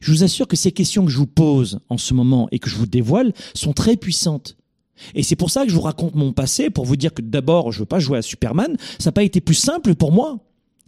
Je 0.00 0.12
vous 0.12 0.22
assure 0.22 0.46
que 0.46 0.56
ces 0.56 0.72
questions 0.72 1.04
que 1.04 1.10
je 1.10 1.18
vous 1.18 1.26
pose 1.26 1.80
en 1.88 1.98
ce 1.98 2.14
moment 2.14 2.48
et 2.52 2.58
que 2.58 2.70
je 2.70 2.76
vous 2.76 2.86
dévoile 2.86 3.32
sont 3.54 3.72
très 3.72 3.96
puissantes. 3.96 4.56
Et 5.14 5.22
c'est 5.22 5.36
pour 5.36 5.50
ça 5.50 5.64
que 5.64 5.70
je 5.70 5.74
vous 5.74 5.80
raconte 5.80 6.14
mon 6.14 6.32
passé, 6.32 6.70
pour 6.70 6.84
vous 6.84 6.96
dire 6.96 7.12
que 7.12 7.22
d'abord, 7.22 7.72
je 7.72 7.80
veux 7.80 7.84
pas 7.84 7.98
jouer 7.98 8.18
à 8.18 8.22
Superman, 8.22 8.76
ça 8.98 9.08
n'a 9.08 9.12
pas 9.12 9.24
été 9.24 9.40
plus 9.40 9.54
simple 9.54 9.94
pour 9.94 10.12
moi. 10.12 10.38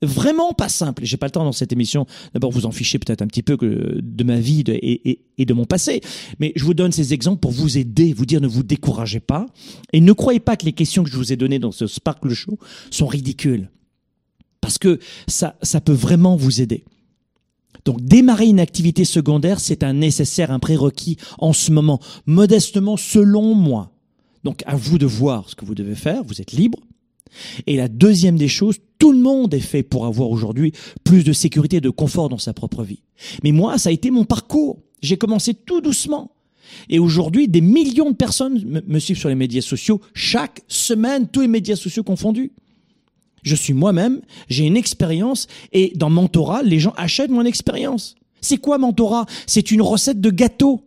Vraiment 0.02 0.52
pas 0.52 0.68
simple. 0.68 1.04
J'ai 1.06 1.16
pas 1.16 1.26
le 1.26 1.30
temps 1.32 1.44
dans 1.44 1.52
cette 1.52 1.72
émission 1.72 2.06
d'abord 2.34 2.50
vous 2.50 2.66
en 2.66 2.70
fichez 2.70 2.98
peut-être 2.98 3.22
un 3.22 3.26
petit 3.26 3.42
peu 3.42 3.56
que 3.56 3.98
de 4.02 4.24
ma 4.24 4.38
vie 4.38 4.62
et- 4.68 5.20
et 5.38 5.44
de 5.46 5.54
mon 5.54 5.64
passé, 5.64 6.02
mais 6.38 6.52
je 6.54 6.64
vous 6.64 6.74
donne 6.74 6.92
ces 6.92 7.14
exemples 7.14 7.40
pour 7.40 7.50
vous 7.52 7.78
aider, 7.78 8.12
vous 8.12 8.26
dire 8.26 8.40
ne 8.42 8.46
vous 8.46 8.62
découragez 8.62 9.20
pas 9.20 9.46
et 9.94 10.00
ne 10.02 10.12
croyez 10.12 10.40
pas 10.40 10.56
que 10.56 10.66
les 10.66 10.72
questions 10.74 11.02
que 11.02 11.10
je 11.10 11.16
vous 11.16 11.32
ai 11.32 11.36
données 11.36 11.58
dans 11.58 11.72
ce 11.72 11.86
Sparkle 11.86 12.32
Show 12.34 12.58
sont 12.90 13.06
ridicules, 13.06 13.70
parce 14.60 14.76
que 14.76 14.98
ça 15.28 15.56
ça 15.62 15.80
peut 15.80 15.92
vraiment 15.94 16.36
vous 16.36 16.60
aider. 16.60 16.84
Donc 17.86 18.02
démarrer 18.02 18.46
une 18.46 18.60
activité 18.60 19.04
secondaire, 19.04 19.60
c'est 19.60 19.82
un 19.82 19.92
nécessaire, 19.94 20.50
un 20.50 20.58
prérequis 20.58 21.16
en 21.38 21.52
ce 21.54 21.70
moment, 21.72 22.00
modestement 22.26 22.96
selon 22.98 23.54
moi. 23.54 23.92
Donc 24.44 24.62
à 24.66 24.76
vous 24.76 24.98
de 24.98 25.06
voir 25.06 25.48
ce 25.48 25.54
que 25.54 25.64
vous 25.64 25.74
devez 25.74 25.94
faire, 25.94 26.22
vous 26.24 26.40
êtes 26.42 26.52
libre. 26.52 26.80
Et 27.66 27.76
la 27.76 27.88
deuxième 27.88 28.36
des 28.36 28.48
choses, 28.48 28.76
tout 28.98 29.12
le 29.12 29.18
monde 29.18 29.54
est 29.54 29.60
fait 29.60 29.82
pour 29.82 30.06
avoir 30.06 30.30
aujourd'hui 30.30 30.72
plus 31.04 31.24
de 31.24 31.32
sécurité 31.32 31.76
et 31.76 31.80
de 31.80 31.90
confort 31.90 32.28
dans 32.28 32.38
sa 32.38 32.52
propre 32.52 32.82
vie. 32.82 33.02
Mais 33.42 33.52
moi, 33.52 33.78
ça 33.78 33.90
a 33.90 33.92
été 33.92 34.10
mon 34.10 34.24
parcours. 34.24 34.78
J'ai 35.02 35.16
commencé 35.16 35.54
tout 35.54 35.80
doucement. 35.80 36.32
Et 36.88 36.98
aujourd'hui, 36.98 37.48
des 37.48 37.60
millions 37.60 38.10
de 38.10 38.16
personnes 38.16 38.82
me, 38.86 38.98
suivent 38.98 39.18
sur 39.18 39.28
les 39.28 39.34
médias 39.34 39.60
sociaux 39.60 40.00
chaque 40.14 40.62
semaine, 40.68 41.28
tous 41.28 41.40
les 41.40 41.48
médias 41.48 41.76
sociaux 41.76 42.02
confondus. 42.02 42.52
Je 43.42 43.54
suis 43.54 43.74
moi-même, 43.74 44.20
j'ai 44.48 44.64
une 44.64 44.76
expérience 44.76 45.46
et 45.72 45.92
dans 45.94 46.10
Mentorat, 46.10 46.62
les 46.62 46.80
gens 46.80 46.92
achètent 46.96 47.30
mon 47.30 47.44
expérience. 47.44 48.16
C'est 48.40 48.56
quoi 48.56 48.78
Mentorat 48.78 49.26
C'est 49.46 49.70
une 49.70 49.82
recette 49.82 50.20
de 50.20 50.30
gâteau. 50.30 50.82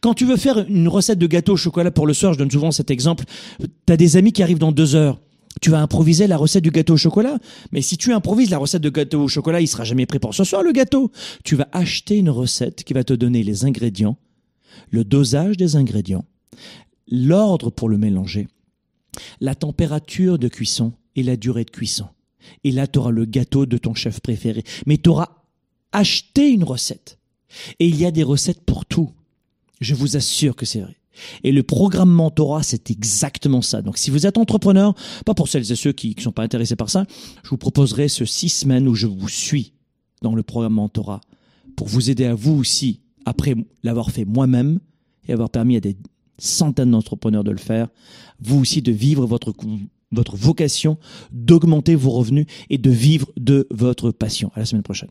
Quand 0.00 0.14
tu 0.14 0.26
veux 0.26 0.36
faire 0.36 0.58
une 0.68 0.88
recette 0.88 1.18
de 1.18 1.26
gâteau 1.26 1.54
au 1.54 1.56
chocolat 1.56 1.90
pour 1.90 2.06
le 2.06 2.12
soir, 2.12 2.34
je 2.34 2.38
donne 2.38 2.50
souvent 2.50 2.70
cet 2.70 2.90
exemple, 2.90 3.24
tu 3.58 3.92
as 3.92 3.96
des 3.96 4.16
amis 4.16 4.32
qui 4.32 4.42
arrivent 4.42 4.58
dans 4.58 4.72
deux 4.72 4.94
heures. 4.94 5.18
Tu 5.60 5.70
vas 5.70 5.80
improviser 5.80 6.26
la 6.26 6.36
recette 6.36 6.64
du 6.64 6.70
gâteau 6.70 6.94
au 6.94 6.98
chocolat. 6.98 7.38
Mais 7.72 7.82
si 7.82 7.96
tu 7.96 8.12
improvises 8.12 8.50
la 8.50 8.58
recette 8.58 8.82
de 8.82 8.90
gâteau 8.90 9.22
au 9.22 9.28
chocolat, 9.28 9.60
il 9.60 9.68
sera 9.68 9.84
jamais 9.84 10.06
prêt 10.06 10.18
pour 10.18 10.34
ce 10.34 10.44
soir, 10.44 10.62
le 10.62 10.72
gâteau. 10.72 11.10
Tu 11.44 11.56
vas 11.56 11.68
acheter 11.72 12.16
une 12.16 12.30
recette 12.30 12.84
qui 12.84 12.94
va 12.94 13.04
te 13.04 13.12
donner 13.12 13.42
les 13.42 13.64
ingrédients, 13.64 14.16
le 14.90 15.04
dosage 15.04 15.56
des 15.56 15.76
ingrédients, 15.76 16.24
l'ordre 17.08 17.70
pour 17.70 17.88
le 17.88 17.98
mélanger, 17.98 18.48
la 19.40 19.54
température 19.54 20.38
de 20.38 20.48
cuisson 20.48 20.92
et 21.16 21.22
la 21.22 21.36
durée 21.36 21.64
de 21.64 21.70
cuisson. 21.70 22.06
Et 22.64 22.72
là, 22.72 22.86
tu 22.86 22.98
auras 22.98 23.10
le 23.10 23.24
gâteau 23.24 23.66
de 23.66 23.78
ton 23.78 23.94
chef 23.94 24.20
préféré. 24.20 24.64
Mais 24.86 24.98
tu 24.98 25.10
auras 25.10 25.28
acheté 25.92 26.50
une 26.50 26.64
recette. 26.64 27.18
Et 27.78 27.86
il 27.86 27.96
y 27.96 28.06
a 28.06 28.10
des 28.10 28.22
recettes 28.22 28.64
pour 28.64 28.86
tout. 28.86 29.10
Je 29.80 29.94
vous 29.94 30.16
assure 30.16 30.56
que 30.56 30.66
c'est 30.66 30.80
vrai. 30.80 30.96
Et 31.44 31.52
le 31.52 31.62
programme 31.62 32.10
Mentorat, 32.10 32.62
c'est 32.62 32.90
exactement 32.90 33.62
ça. 33.62 33.82
Donc, 33.82 33.98
si 33.98 34.10
vous 34.10 34.26
êtes 34.26 34.38
entrepreneur, 34.38 34.94
pas 35.26 35.34
pour 35.34 35.48
celles 35.48 35.70
et 35.70 35.76
ceux 35.76 35.92
qui 35.92 36.14
ne 36.16 36.22
sont 36.22 36.32
pas 36.32 36.42
intéressés 36.42 36.76
par 36.76 36.90
ça, 36.90 37.06
je 37.42 37.50
vous 37.50 37.58
proposerai 37.58 38.08
ce 38.08 38.24
six 38.24 38.48
semaines 38.48 38.88
où 38.88 38.94
je 38.94 39.06
vous 39.06 39.28
suis 39.28 39.72
dans 40.22 40.34
le 40.34 40.42
programme 40.42 40.74
Mentorat 40.74 41.20
pour 41.76 41.88
vous 41.88 42.10
aider 42.10 42.24
à 42.24 42.34
vous 42.34 42.52
aussi, 42.52 43.00
après 43.24 43.54
l'avoir 43.82 44.10
fait 44.10 44.24
moi-même 44.24 44.78
et 45.28 45.32
avoir 45.32 45.50
permis 45.50 45.76
à 45.76 45.80
des 45.80 45.96
centaines 46.38 46.90
d'entrepreneurs 46.90 47.44
de 47.44 47.50
le 47.50 47.58
faire, 47.58 47.88
vous 48.40 48.60
aussi 48.60 48.82
de 48.82 48.92
vivre 48.92 49.26
votre, 49.26 49.52
votre 50.10 50.36
vocation, 50.36 50.98
d'augmenter 51.30 51.94
vos 51.94 52.10
revenus 52.10 52.46
et 52.70 52.78
de 52.78 52.90
vivre 52.90 53.30
de 53.36 53.66
votre 53.70 54.10
passion. 54.10 54.50
À 54.54 54.60
la 54.60 54.66
semaine 54.66 54.82
prochaine. 54.82 55.10